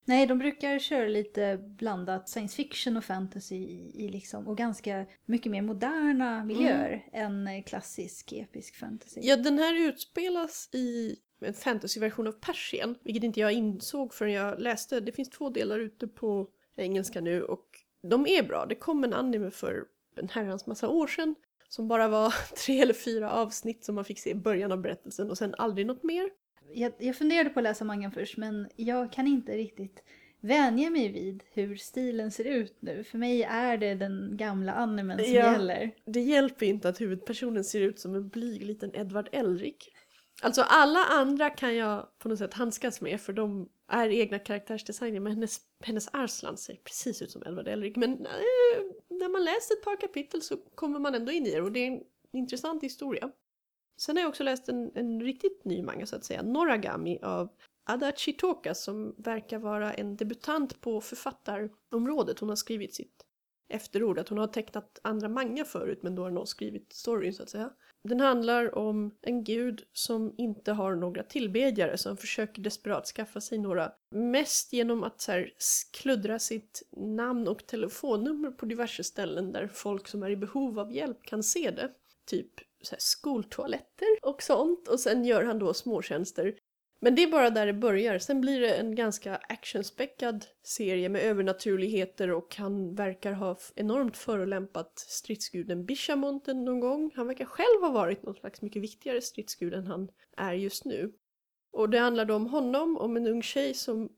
Nej, 0.05 0.27
de 0.27 0.39
brukar 0.39 0.79
köra 0.79 1.09
lite 1.09 1.57
blandat 1.57 2.29
science 2.29 2.57
fiction 2.57 2.97
och 2.97 3.05
fantasy 3.05 3.57
i, 3.57 3.93
i 3.95 4.09
liksom, 4.09 4.49
och 4.49 4.59
ganska 4.59 5.07
mycket 5.25 5.53
mer 5.53 5.63
moderna 5.63 6.45
miljöer 6.45 7.09
än 7.13 7.47
eh, 7.47 7.63
klassisk 7.63 8.33
episk 8.33 8.77
fantasy. 8.77 9.21
Ja, 9.23 9.37
den 9.37 9.59
här 9.59 9.89
utspelas 9.89 10.69
i 10.73 11.17
en 11.41 11.55
fantasyversion 11.55 12.27
av 12.27 12.33
Persien, 12.33 12.99
vilket 13.03 13.25
inte 13.25 13.41
jag 13.41 13.53
insåg 13.53 14.15
förrän 14.15 14.33
jag 14.33 14.61
läste. 14.61 15.01
Det 15.01 15.13
finns 15.13 15.31
två 15.31 15.51
delar 15.51 15.79
ute 15.79 16.07
på 16.07 16.49
engelska 16.77 17.21
nu 17.21 17.43
och 17.43 17.72
de 18.03 18.27
är 18.27 18.43
bra. 18.43 18.67
Det 18.67 18.75
kom 18.75 19.05
en 19.05 19.13
anime 19.13 19.51
för 19.51 19.85
en 20.17 20.29
herrans 20.29 20.67
massa 20.67 20.89
år 20.89 21.07
sedan 21.07 21.35
som 21.69 21.89
bara 21.89 22.09
var 22.09 22.35
tre 22.67 22.81
eller 22.81 22.95
fyra 22.95 23.31
avsnitt 23.31 23.85
som 23.85 23.95
man 23.95 24.05
fick 24.05 24.19
se 24.19 24.31
i 24.31 24.35
början 24.35 24.73
av 24.73 24.81
berättelsen 24.81 25.31
och 25.31 25.39
sen 25.39 25.55
aldrig 25.59 25.87
något 25.87 26.03
mer. 26.03 26.31
Jag, 26.75 26.93
jag 26.99 27.17
funderade 27.17 27.51
på 27.51 27.61
att 27.61 27.65
läsa 27.65 27.85
mangan 27.85 28.13
först 28.13 28.37
men 28.37 28.69
jag 28.77 29.13
kan 29.13 29.27
inte 29.27 29.53
riktigt 29.57 30.03
vänja 30.41 30.91
mig 30.91 31.13
vid 31.13 31.43
hur 31.53 31.77
stilen 31.77 32.31
ser 32.31 32.45
ut 32.45 32.77
nu. 32.81 33.05
För 33.05 33.19
mig 33.19 33.43
är 33.43 33.77
det 33.77 33.95
den 33.95 34.31
gamla 34.37 34.73
animen 34.73 35.19
som 35.19 35.35
Ja. 35.35 35.53
gäller. 35.53 35.91
Det 36.05 36.21
hjälper 36.21 36.67
inte 36.67 36.89
att 36.89 37.01
huvudpersonen 37.01 37.65
ser 37.65 37.81
ut 37.81 37.99
som 38.01 38.15
en 38.15 38.29
blyg 38.29 38.63
liten 38.67 38.97
Edvard 38.97 39.29
Elric. 39.33 39.77
Alltså 40.43 40.63
alla 40.63 41.05
andra 41.05 41.51
kan 41.51 41.77
jag 41.77 42.19
på 42.19 42.29
något 42.29 42.39
sätt 42.39 42.55
handskas 42.55 43.01
med 43.01 43.21
för 43.21 43.33
de 43.33 43.69
är 43.89 44.09
egna 44.09 44.39
karaktärsdesigner 44.39 45.21
men 45.21 45.33
hennes, 45.33 45.61
hennes 45.85 46.09
Arslan 46.13 46.57
ser 46.57 46.75
precis 46.75 47.23
ut 47.23 47.31
som 47.31 47.43
Edvard 47.47 47.69
Elric. 47.69 47.97
Men 47.97 48.13
eh, 48.13 48.83
när 49.09 49.29
man 49.29 49.45
läser 49.45 49.75
ett 49.75 49.85
par 49.85 50.01
kapitel 50.01 50.43
så 50.43 50.57
kommer 50.57 50.99
man 50.99 51.15
ändå 51.15 51.33
in 51.33 51.47
i 51.47 51.51
det 51.51 51.61
och 51.61 51.73
det 51.73 51.81
är 51.81 51.87
en 51.87 52.03
intressant 52.33 52.83
historia. 52.83 53.31
Sen 54.01 54.17
har 54.17 54.23
jag 54.23 54.29
också 54.29 54.43
läst 54.43 54.69
en, 54.69 54.93
en 54.95 55.21
riktigt 55.21 55.65
ny 55.65 55.83
manga 55.83 56.07
så 56.07 56.17
att 56.17 56.25
säga, 56.25 56.43
Noragami 56.43 57.19
av 57.23 57.49
Adachi 57.85 58.19
Chitoka 58.19 58.75
som 58.75 59.15
verkar 59.19 59.59
vara 59.59 59.95
en 59.95 60.17
debutant 60.17 60.81
på 60.81 61.01
författarområdet. 61.01 62.39
Hon 62.39 62.49
har 62.49 62.57
skrivit 62.57 62.95
sitt 62.95 63.27
efterord, 63.69 64.19
att 64.19 64.29
hon 64.29 64.39
har 64.39 64.47
tecknat 64.47 64.99
andra 65.03 65.29
manga 65.29 65.65
förut 65.65 66.03
men 66.03 66.15
då 66.15 66.23
har 66.23 66.31
hon 66.31 66.47
skrivit 66.47 66.93
storyn 66.93 67.35
så 67.35 67.43
att 67.43 67.51
säga. 67.51 67.71
Den 68.05 68.21
handlar 68.21 68.79
om 68.79 69.15
en 69.23 69.45
gud 69.45 69.83
som 69.93 70.35
inte 70.39 70.73
har 70.73 70.95
några 70.95 71.23
tillbedjare 71.23 71.99
som 71.99 72.17
försöker 72.17 72.63
desperat 72.63 73.07
skaffa 73.07 73.41
sig 73.41 73.59
några. 73.59 73.93
Mest 74.11 74.73
genom 74.73 75.05
att 75.05 75.21
så 75.21 75.33
här, 75.33 75.53
kluddra 75.93 76.39
sitt 76.39 76.83
namn 76.97 77.49
och 77.49 77.67
telefonnummer 77.67 78.51
på 78.51 78.67
diverse 78.67 79.05
ställen 79.05 79.53
där 79.53 79.69
folk 79.69 80.09
som 80.09 80.23
är 80.23 80.31
i 80.31 80.37
behov 80.37 80.79
av 80.79 80.93
hjälp 80.93 81.23
kan 81.23 81.43
se 81.43 81.71
det. 81.71 81.91
Typ 82.27 82.51
så 82.83 82.95
här, 82.95 83.01
skoltoaletter 83.01 84.09
och 84.23 84.43
sånt. 84.43 84.89
Och 84.89 85.01
sen 85.01 85.25
gör 85.25 85.45
han 85.45 85.59
då 85.59 85.75
småtjänster. 85.75 86.55
Men 87.05 87.15
det 87.15 87.23
är 87.23 87.31
bara 87.31 87.51
där 87.51 87.67
det 87.67 87.73
börjar. 87.73 88.19
Sen 88.19 88.41
blir 88.41 88.61
det 88.61 88.75
en 88.75 88.95
ganska 88.95 89.37
actionspäckad 89.37 90.45
serie 90.63 91.09
med 91.09 91.23
övernaturligheter 91.23 92.31
och 92.31 92.57
han 92.57 92.95
verkar 92.95 93.33
ha 93.33 93.59
enormt 93.75 94.17
förolämpat 94.17 94.99
stridsguden 94.99 95.85
Bishamonten 95.85 96.65
någon 96.65 96.81
gång. 96.81 97.11
Han 97.15 97.27
verkar 97.27 97.45
själv 97.45 97.81
ha 97.81 97.91
varit 97.91 98.23
någon 98.23 98.35
slags 98.35 98.63
mycket 98.63 98.83
viktigare 98.83 99.21
stridsgud 99.21 99.75
än 99.75 99.87
han 99.87 100.09
är 100.37 100.53
just 100.53 100.85
nu. 100.85 101.13
Och 101.73 101.91
det 101.91 101.99
handlar 101.99 102.25
då 102.25 102.35
om 102.35 102.47
honom, 102.47 102.97
om 102.97 103.17
en 103.17 103.27
ung 103.27 103.43
tjej 103.43 103.75
som, 103.75 104.09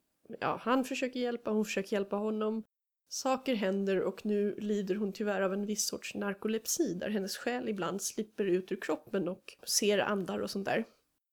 ja, 0.40 0.60
han 0.62 0.84
försöker 0.84 1.20
hjälpa, 1.20 1.50
hon 1.50 1.64
försöker 1.64 1.96
hjälpa 1.96 2.16
honom. 2.16 2.64
Saker 3.08 3.54
händer 3.54 4.00
och 4.00 4.26
nu 4.26 4.54
lider 4.58 4.94
hon 4.94 5.12
tyvärr 5.12 5.40
av 5.40 5.52
en 5.52 5.66
viss 5.66 5.86
sorts 5.86 6.14
narkolepsi 6.14 6.94
där 6.94 7.08
hennes 7.08 7.36
själ 7.36 7.68
ibland 7.68 8.02
slipper 8.02 8.44
ut 8.44 8.72
ur 8.72 8.80
kroppen 8.80 9.28
och 9.28 9.56
ser 9.66 9.98
andar 9.98 10.38
och 10.38 10.50
sånt 10.50 10.64
där. 10.64 10.84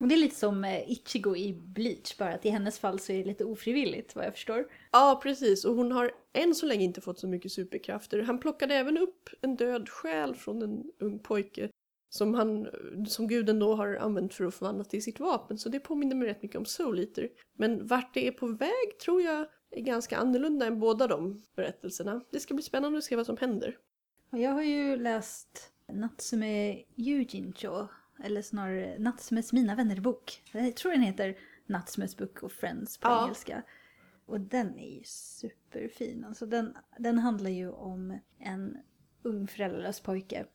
Och 0.01 0.07
det 0.07 0.15
är 0.15 0.19
lite 0.19 0.35
som 0.35 0.63
eh, 0.63 0.91
Ichigo 0.91 1.35
i 1.35 1.53
Bleach, 1.53 2.17
bara 2.17 2.33
att 2.33 2.45
i 2.45 2.49
hennes 2.49 2.79
fall 2.79 2.99
så 2.99 3.11
är 3.11 3.17
det 3.17 3.23
lite 3.23 3.45
ofrivilligt 3.45 4.15
vad 4.15 4.25
jag 4.25 4.33
förstår. 4.33 4.67
Ja, 4.91 5.19
precis. 5.23 5.65
Och 5.65 5.75
hon 5.75 5.91
har 5.91 6.11
än 6.33 6.55
så 6.55 6.65
länge 6.65 6.83
inte 6.83 7.01
fått 7.01 7.19
så 7.19 7.27
mycket 7.27 7.51
superkrafter. 7.51 8.21
Han 8.21 8.39
plockade 8.39 8.75
även 8.75 8.97
upp 8.97 9.29
en 9.41 9.55
död 9.55 9.89
själ 9.89 10.35
från 10.35 10.61
en 10.61 10.91
ung 10.99 11.19
pojke 11.19 11.69
som, 12.09 12.33
han, 12.33 12.67
som 13.07 13.27
guden 13.27 13.59
då 13.59 13.75
har 13.75 13.95
använt 13.95 14.33
för 14.33 14.45
att 14.45 14.55
förvandla 14.55 14.83
till 14.83 15.03
sitt 15.03 15.19
vapen. 15.19 15.57
Så 15.57 15.69
det 15.69 15.79
påminner 15.79 16.15
mig 16.15 16.27
rätt 16.27 16.43
mycket 16.43 16.57
om 16.57 16.65
Soul 16.65 16.99
Eater. 16.99 17.29
Men 17.57 17.87
vart 17.87 18.13
det 18.13 18.27
är 18.27 18.31
på 18.31 18.47
väg 18.47 18.99
tror 19.03 19.21
jag 19.21 19.45
är 19.71 19.81
ganska 19.81 20.17
annorlunda 20.17 20.65
än 20.65 20.79
båda 20.79 21.07
de 21.07 21.41
berättelserna. 21.55 22.21
Det 22.31 22.39
ska 22.39 22.53
bli 22.53 22.63
spännande 22.63 22.97
att 22.97 23.03
se 23.03 23.15
vad 23.15 23.25
som 23.25 23.37
händer. 23.37 23.77
Jag 24.29 24.51
har 24.51 24.63
ju 24.63 24.95
läst 24.95 25.71
Natsume 25.93 26.83
Yujincho, 26.95 27.87
eller 28.23 28.41
snarare 28.41 28.99
Natsumes 28.99 29.53
Mina 29.53 29.75
vänner-bok. 29.75 30.43
Jag 30.51 30.75
tror 30.75 30.91
den 30.91 31.01
heter 31.01 31.37
Natsumes 31.65 32.17
Book 32.17 32.43
of 32.43 32.51
Friends 32.53 32.97
på 32.97 33.07
Ja. 33.07 33.23
engelska. 33.23 33.61
Och 34.25 34.41
den 34.41 34.79
är 34.79 34.97
ju 34.97 35.03
superfin. 35.03 36.25
Alltså 36.25 36.45
den, 36.45 36.77
den 36.97 37.19
handlar 37.19 37.49
ju 37.49 37.69
om 37.71 38.19
en 38.39 38.77
ung 39.23 39.47
föräldralös 39.47 39.99
pojke 39.99 40.45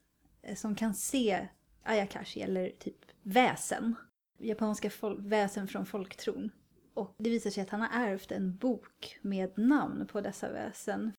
eh, 0.43 0.55
som 0.55 0.75
kan 0.75 0.95
se 0.95 1.49
Ayakashi, 1.83 2.41
eller 2.43 2.71
typ 2.71 2.99
väsen. 3.23 3.95
Japanska 4.39 4.91
väsen 5.19 5.69
från 5.69 5.87
folktron. 5.87 6.51
Och 6.95 7.15
det 7.19 7.31
visar 7.31 7.51
sig 7.51 7.63
att 7.63 7.71
han 7.71 7.81
har 7.81 7.89
ärvt 8.09 8.33
en 8.33 8.57
bok 8.57 9.19
med 9.23 9.59
namn 9.59 10.07
på 10.07 10.21
dessa 10.21 10.53
väsen. 10.53 11.13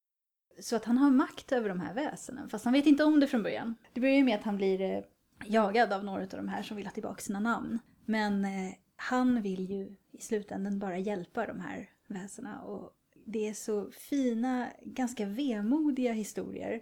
Så 0.60 0.76
att 0.76 0.86
han 0.86 0.98
har 0.98 1.12
makt 1.12 1.52
över 1.52 1.70
de 1.70 1.80
här 1.80 1.94
väsenen, 1.94 2.50
fast 2.50 2.66
han 2.66 2.74
vet 2.74 2.86
inte 2.86 3.04
om 3.04 3.20
det 3.20 3.28
från 3.28 3.44
början. 3.44 3.76
Det 3.94 4.02
börjar 4.02 4.16
ju 4.16 4.24
med 4.24 4.36
att 4.36 4.44
han 4.44 4.58
blir 4.58 4.82
eh, 4.82 5.04
jagad 5.46 5.94
av 5.94 6.04
några 6.04 6.22
av 6.22 6.28
de 6.28 6.48
här 6.48 6.64
som 6.64 6.78
vill 6.78 6.86
ha 6.86 6.94
tillbaka 6.94 7.22
sina 7.22 7.40
namn. 7.40 7.80
Men 8.06 8.46
eh, 8.46 8.74
han 8.96 9.42
vill 9.42 9.70
ju 9.70 9.96
i 10.12 10.22
slutändan 10.22 10.80
bara 10.80 10.98
hjälpa 10.98 11.46
de 11.46 11.60
här 11.60 11.90
väsena. 12.08 12.62
Och 12.62 12.94
det 13.26 13.48
är 13.48 13.54
så 13.54 13.92
fina, 13.92 14.72
ganska 14.82 15.26
vemodiga 15.26 16.14
historier. 16.14 16.82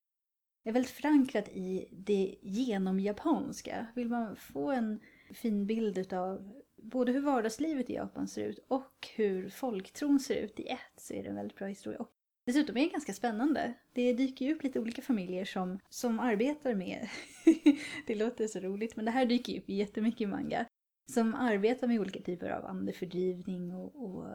Det 0.63 0.69
är 0.69 0.73
väldigt 0.73 0.91
förankrat 0.91 1.49
i 1.49 1.87
det 1.91 2.35
genomjapanska. 2.41 3.87
Vill 3.95 4.09
man 4.09 4.35
få 4.35 4.71
en 4.71 4.99
fin 5.33 5.65
bild 5.65 5.97
utav 5.97 6.51
både 6.75 7.11
hur 7.11 7.21
vardagslivet 7.21 7.89
i 7.89 7.93
Japan 7.93 8.27
ser 8.27 8.45
ut 8.45 8.65
och 8.67 9.07
hur 9.15 9.49
folktron 9.49 10.19
ser 10.19 10.35
ut 10.35 10.59
i 10.59 10.67
ett 10.67 10.79
så 10.97 11.13
är 11.13 11.23
det 11.23 11.29
en 11.29 11.35
väldigt 11.35 11.57
bra 11.57 11.67
historia. 11.67 11.99
Och 11.99 12.11
dessutom 12.45 12.77
är 12.77 12.81
det 12.81 12.91
ganska 12.91 13.13
spännande. 13.13 13.73
Det 13.93 14.13
dyker 14.13 14.45
ju 14.45 14.55
upp 14.55 14.63
lite 14.63 14.79
olika 14.79 15.01
familjer 15.01 15.45
som, 15.45 15.79
som 15.89 16.19
arbetar 16.19 16.75
med, 16.75 17.09
det 18.07 18.15
låter 18.15 18.47
så 18.47 18.59
roligt, 18.59 18.95
men 18.95 19.05
det 19.05 19.11
här 19.11 19.25
dyker 19.25 19.53
ju 19.53 19.59
upp 19.59 19.69
jättemycket 19.69 20.21
i 20.21 20.25
manga. 20.25 20.65
Som 21.05 21.35
arbetar 21.35 21.87
med 21.87 21.99
olika 21.99 22.21
typer 22.21 22.49
av 22.49 22.65
andefördrivning 22.65 23.71
och, 23.75 24.03
och 24.03 24.25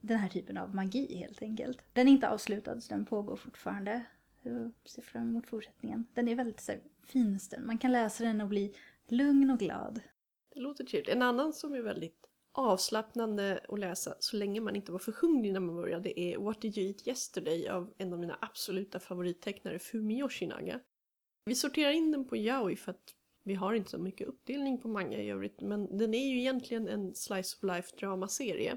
den 0.00 0.18
här 0.18 0.28
typen 0.28 0.56
av 0.56 0.74
magi 0.74 1.16
helt 1.16 1.42
enkelt. 1.42 1.78
Den 1.92 2.08
är 2.08 2.12
inte 2.12 2.28
avslutad 2.28 2.80
så 2.80 2.94
den 2.94 3.04
pågår 3.04 3.36
fortfarande. 3.36 4.04
Jag 4.42 4.72
ser 4.84 5.02
fram 5.02 5.28
emot 5.28 5.46
fortsättningen. 5.46 6.06
Den 6.14 6.28
är 6.28 6.34
väldigt 6.34 6.60
så 6.60 6.72
här, 6.72 6.80
finsten. 7.06 7.66
Man 7.66 7.78
kan 7.78 7.92
läsa 7.92 8.24
den 8.24 8.40
och 8.40 8.48
bli 8.48 8.74
lugn 9.08 9.50
och 9.50 9.58
glad. 9.58 10.00
Det 10.54 10.60
låter 10.60 10.84
trevligt. 10.84 11.08
En 11.08 11.22
annan 11.22 11.52
som 11.52 11.74
är 11.74 11.80
väldigt 11.80 12.27
avslappnande 12.58 13.60
att 13.68 13.78
läsa 13.78 14.14
så 14.18 14.36
länge 14.36 14.60
man 14.60 14.76
inte 14.76 14.92
var 14.92 14.98
för 14.98 15.12
hungrig 15.12 15.52
när 15.52 15.60
man 15.60 15.76
började 15.76 16.20
är 16.20 16.38
What 16.38 16.60
Did 16.60 16.78
You 16.78 16.86
Eat 16.88 17.06
Yesterday 17.06 17.68
av 17.68 17.94
en 17.98 18.12
av 18.12 18.18
mina 18.18 18.38
absoluta 18.40 19.00
favorittecknare 19.00 19.78
Fumi 19.78 20.18
Yoshinaga. 20.18 20.80
Vi 21.44 21.54
sorterar 21.54 21.90
in 21.90 22.12
den 22.12 22.28
på 22.28 22.36
Yaoi 22.36 22.76
för 22.76 22.90
att 22.90 23.14
vi 23.44 23.54
har 23.54 23.72
inte 23.74 23.90
så 23.90 23.98
mycket 23.98 24.28
uppdelning 24.28 24.78
på 24.80 24.88
manga 24.88 25.18
i 25.18 25.30
övrigt 25.30 25.60
men 25.60 25.98
den 25.98 26.14
är 26.14 26.28
ju 26.28 26.38
egentligen 26.38 26.88
en 26.88 27.14
slice 27.14 27.56
of 27.56 27.62
life 27.62 27.96
dramaserie. 27.96 28.76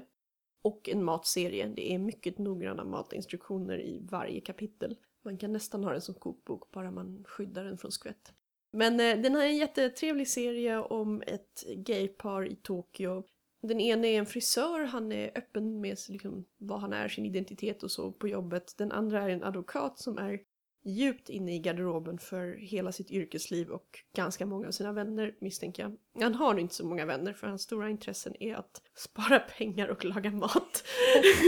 Och 0.64 0.88
en 0.88 1.04
matserie. 1.04 1.72
Det 1.76 1.92
är 1.92 1.98
mycket 1.98 2.38
noggranna 2.38 2.84
matinstruktioner 2.84 3.80
i 3.80 3.98
varje 4.10 4.40
kapitel. 4.40 4.96
Man 5.24 5.38
kan 5.38 5.52
nästan 5.52 5.84
ha 5.84 5.92
den 5.92 6.00
som 6.00 6.14
kokbok 6.14 6.70
bara 6.70 6.90
man 6.90 7.24
skyddar 7.28 7.64
den 7.64 7.78
från 7.78 7.92
skvätt. 7.92 8.32
Men 8.70 9.00
eh, 9.00 9.22
den 9.22 9.34
här 9.34 9.42
är 9.42 9.48
en 9.48 9.56
jättetrevlig 9.56 10.28
serie 10.28 10.78
om 10.78 11.22
ett 11.26 11.64
gaypar 11.76 12.46
i 12.46 12.56
Tokyo. 12.56 13.24
Den 13.62 13.80
ene 13.80 14.08
är 14.08 14.18
en 14.18 14.26
frisör, 14.26 14.84
han 14.84 15.12
är 15.12 15.38
öppen 15.38 15.80
med 15.80 15.98
liksom, 16.08 16.44
vad 16.58 16.80
han 16.80 16.92
är, 16.92 17.08
sin 17.08 17.26
identitet 17.26 17.82
och 17.82 17.90
så 17.90 18.12
på 18.12 18.28
jobbet. 18.28 18.74
Den 18.78 18.92
andra 18.92 19.22
är 19.22 19.28
en 19.28 19.44
advokat 19.44 19.98
som 19.98 20.18
är 20.18 20.40
djupt 20.84 21.28
inne 21.28 21.54
i 21.54 21.58
garderoben 21.58 22.18
för 22.18 22.56
hela 22.56 22.92
sitt 22.92 23.10
yrkesliv 23.10 23.70
och 23.70 23.98
ganska 24.16 24.46
många 24.46 24.66
av 24.66 24.70
sina 24.70 24.92
vänner 24.92 25.34
misstänker 25.40 25.82
jag. 25.82 26.22
Han 26.22 26.34
har 26.34 26.58
inte 26.58 26.74
så 26.74 26.86
många 26.86 27.06
vänner 27.06 27.32
för 27.32 27.46
hans 27.46 27.62
stora 27.62 27.90
intressen 27.90 28.42
är 28.42 28.54
att 28.54 28.82
spara 28.94 29.38
pengar 29.38 29.88
och 29.88 30.04
laga 30.04 30.30
mat. 30.30 30.84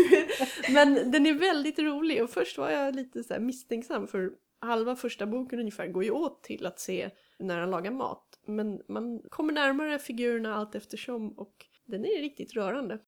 Men 0.74 1.10
den 1.10 1.26
är 1.26 1.34
väldigt 1.34 1.78
rolig 1.78 2.22
och 2.22 2.30
först 2.30 2.58
var 2.58 2.70
jag 2.70 2.94
lite 2.94 3.24
så 3.24 3.34
här 3.34 3.40
misstänksam 3.40 4.06
för 4.06 4.32
halva 4.60 4.96
första 4.96 5.26
boken 5.26 5.58
ungefär 5.58 5.86
går 5.86 6.04
ju 6.04 6.10
åt 6.10 6.42
till 6.42 6.66
att 6.66 6.80
se 6.80 7.10
när 7.38 7.58
han 7.58 7.70
lagar 7.70 7.90
mat. 7.90 8.38
Men 8.46 8.82
man 8.88 9.20
kommer 9.30 9.52
närmare 9.52 9.98
figurerna 9.98 10.54
allt 10.54 10.74
eftersom 10.74 11.32
och 11.38 11.66
den 11.86 12.04
är 12.04 12.20
riktigt 12.20 12.52
rörande. 12.54 12.98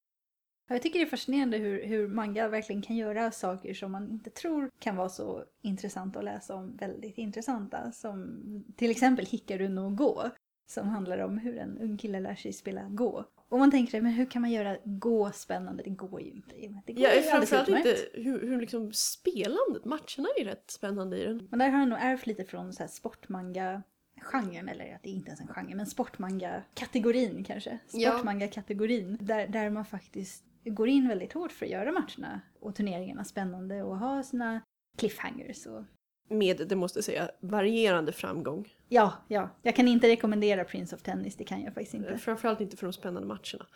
Ja, 0.69 0.75
Jag 0.75 0.83
tycker 0.83 0.99
det 0.99 1.05
är 1.05 1.11
fascinerande 1.11 1.57
hur, 1.57 1.87
hur 1.87 2.09
manga 2.09 2.49
verkligen 2.49 2.83
kan 2.83 2.97
göra 2.97 3.31
saker 3.31 3.75
som 3.75 3.93
man 3.93 4.11
inte 4.11 4.31
tror 4.31 4.71
kan 4.79 4.97
vara 4.97 5.09
så 5.09 5.45
intressanta 5.63 6.19
att 6.19 6.25
läsa 6.25 6.55
om 6.55 6.77
väldigt 6.77 7.19
intressanta. 7.19 7.93
Som 7.93 8.43
till 8.77 8.91
exempel 8.91 9.27
Hikaru 9.27 9.69
no 9.69 9.91
Go. 9.91 10.23
Som 10.69 10.89
handlar 10.89 11.19
om 11.19 11.39
hur 11.39 11.59
en 11.59 11.79
ung 11.79 11.97
kille 11.99 12.21
lär 12.21 12.35
sig 12.35 12.53
spela 12.53 12.83
Go. 12.89 13.25
Och 13.49 13.59
man 13.59 13.71
tänker 13.71 13.91
sig, 13.91 14.01
men 14.01 14.13
hur 14.13 14.31
kan 14.31 14.43
man 14.43 14.51
göra 14.53 14.77
Go 14.85 15.31
spännande? 15.35 15.83
Det 15.83 15.91
går 15.91 16.21
ju 16.23 16.31
inte. 16.31 16.55
Det 16.87 16.93
går 16.93 17.03
Ja, 17.05 17.15
ju 17.15 17.23
framförallt 17.23 17.69
inte 17.69 17.97
hur, 18.15 18.41
hur 18.41 18.61
liksom 18.61 18.93
spelandet, 18.93 19.85
matcherna 19.85 20.29
är 20.41 20.45
rätt 20.45 20.71
spännande 20.71 21.19
i 21.23 21.25
den. 21.25 21.49
Men 21.51 21.59
där 21.59 21.69
har 21.69 21.79
han 21.79 21.89
nog 21.89 21.99
ärvt 22.03 22.27
lite 22.27 22.45
från 22.45 22.73
så 22.73 22.83
här 22.83 22.89
sportmanga-genren, 24.27 24.69
eller 24.69 24.95
att 24.95 25.03
det 25.03 25.11
är 25.11 25.15
inte 25.15 25.29
ens 25.29 25.41
en 25.41 25.49
genre, 25.49 25.75
men 25.75 25.87
sportmanga-kategorin 25.87 27.45
kanske. 27.45 27.79
Sportmanga-kategorin. 27.89 29.19
Där, 29.21 29.49
där 29.49 29.71
man 29.71 29.85
faktiskt 29.85 30.45
går 30.65 30.89
in 30.89 31.09
väldigt 31.09 31.33
hårt 31.33 31.53
för 31.53 31.67
att 31.67 31.73
göra 31.73 31.93
matcherna 31.93 32.41
och 32.61 32.75
turneringarna 32.75 33.25
spännande 33.25 33.83
och 33.83 33.99
ha 33.99 34.23
sina 34.23 34.61
cliffhangers. 34.99 35.67
Och... 35.67 35.85
Med, 36.29 36.69
det 36.69 36.77
måste 36.77 36.99
jag 36.99 37.05
säga, 37.05 37.31
varierande 37.41 38.13
framgång. 38.13 38.69
Ja, 38.89 39.13
ja. 39.29 39.51
Jag 39.63 39.77
kan 39.77 39.89
inte 39.89 40.09
rekommendera 40.09 40.65
Prince 40.65 40.97
of 40.97 41.03
Tennis, 41.03 41.37
det 41.37 41.45
kan 41.45 41.63
jag 41.63 41.75
faktiskt 41.75 41.95
inte. 41.95 42.19
Framförallt 42.19 42.61
inte 42.61 42.77
för 42.77 42.87
de 42.87 42.93
spännande 42.93 43.29
matcherna. 43.29 43.67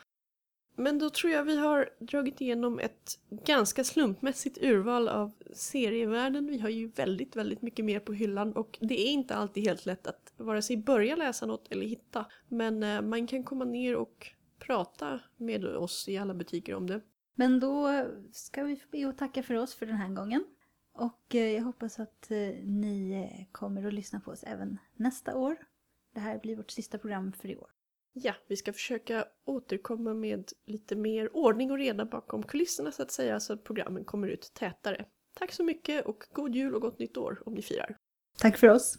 Men 0.77 0.99
då 0.99 1.11
tror 1.11 1.33
jag 1.33 1.45
vi 1.45 1.57
har 1.57 1.89
dragit 1.99 2.41
igenom 2.41 2.79
ett 2.79 3.19
ganska 3.31 3.85
slumpmässigt 3.85 4.59
urval 4.63 5.09
av 5.09 5.33
serievärlden. 5.55 6.47
Vi 6.47 6.59
har 6.59 6.69
ju 6.69 6.89
väldigt, 6.89 7.37
väldigt 7.37 7.63
mycket 7.63 7.85
mer 7.85 8.01
på 8.01 8.13
hyllan 8.13 8.53
och 8.53 8.79
det 8.81 9.01
är 9.01 9.11
inte 9.11 9.35
alltid 9.35 9.65
helt 9.65 9.87
lätt 9.87 10.07
att 10.07 10.33
vare 10.37 10.63
sig 10.63 10.77
börja 10.77 11.17
läsa 11.17 11.47
något 11.47 11.73
eller 11.73 11.87
hitta. 11.87 12.27
Men 12.49 12.83
eh, 12.83 13.03
man 13.03 13.27
kan 13.27 13.45
komma 13.45 13.65
ner 13.65 13.97
och 13.97 14.27
prata 14.59 15.21
med 15.37 15.65
oss 15.65 16.09
i 16.09 16.19
alla 16.19 16.35
butiker 16.35 16.75
om 16.75 16.87
det. 16.87 17.01
Men 17.35 17.61
då 17.61 18.07
ska 18.33 18.63
vi 18.63 18.83
be 18.91 19.07
och 19.07 19.19
tacka 19.19 19.43
för 19.43 19.55
oss 19.55 19.75
för 19.75 19.87
den 19.87 19.97
här 19.97 20.09
gången. 20.09 20.45
Och 20.93 21.35
eh, 21.35 21.51
jag 21.51 21.63
hoppas 21.63 22.01
att 22.01 22.31
eh, 22.31 22.39
ni 22.65 23.49
kommer 23.53 23.87
att 23.87 23.95
lyssna 23.95 24.21
på 24.21 24.31
oss 24.31 24.43
även 24.43 24.79
nästa 24.97 25.37
år. 25.37 25.57
Det 26.15 26.21
här 26.21 26.39
blir 26.39 26.57
vårt 26.57 26.71
sista 26.71 26.99
program 26.99 27.33
för 27.33 27.49
i 27.49 27.57
år. 27.57 27.71
Ja, 28.13 28.35
vi 28.49 28.57
ska 28.57 28.73
försöka 28.73 29.25
återkomma 29.45 30.15
med 30.15 30.53
lite 30.67 30.97
mer 30.97 31.37
ordning 31.37 31.71
och 31.71 31.79
reda 31.79 32.05
bakom 32.05 32.43
kulisserna 32.43 32.93
så 32.93 33.03
att 33.03 33.11
säga 33.11 33.41
så 33.41 33.53
att 33.53 33.65
programmen 33.65 34.05
kommer 34.05 34.29
ut 34.29 34.53
tätare. 34.55 35.05
Tack 35.35 35.53
så 35.53 35.65
mycket 35.65 36.07
och 36.07 36.25
god 36.33 36.55
jul 36.55 36.75
och 36.75 36.83
gott 36.83 36.99
nytt 36.99 37.17
år 37.17 37.43
om 37.47 37.55
ni 37.55 37.63
firar. 37.63 37.97
Tack 38.39 38.59
för 38.59 38.69
oss! 38.69 38.99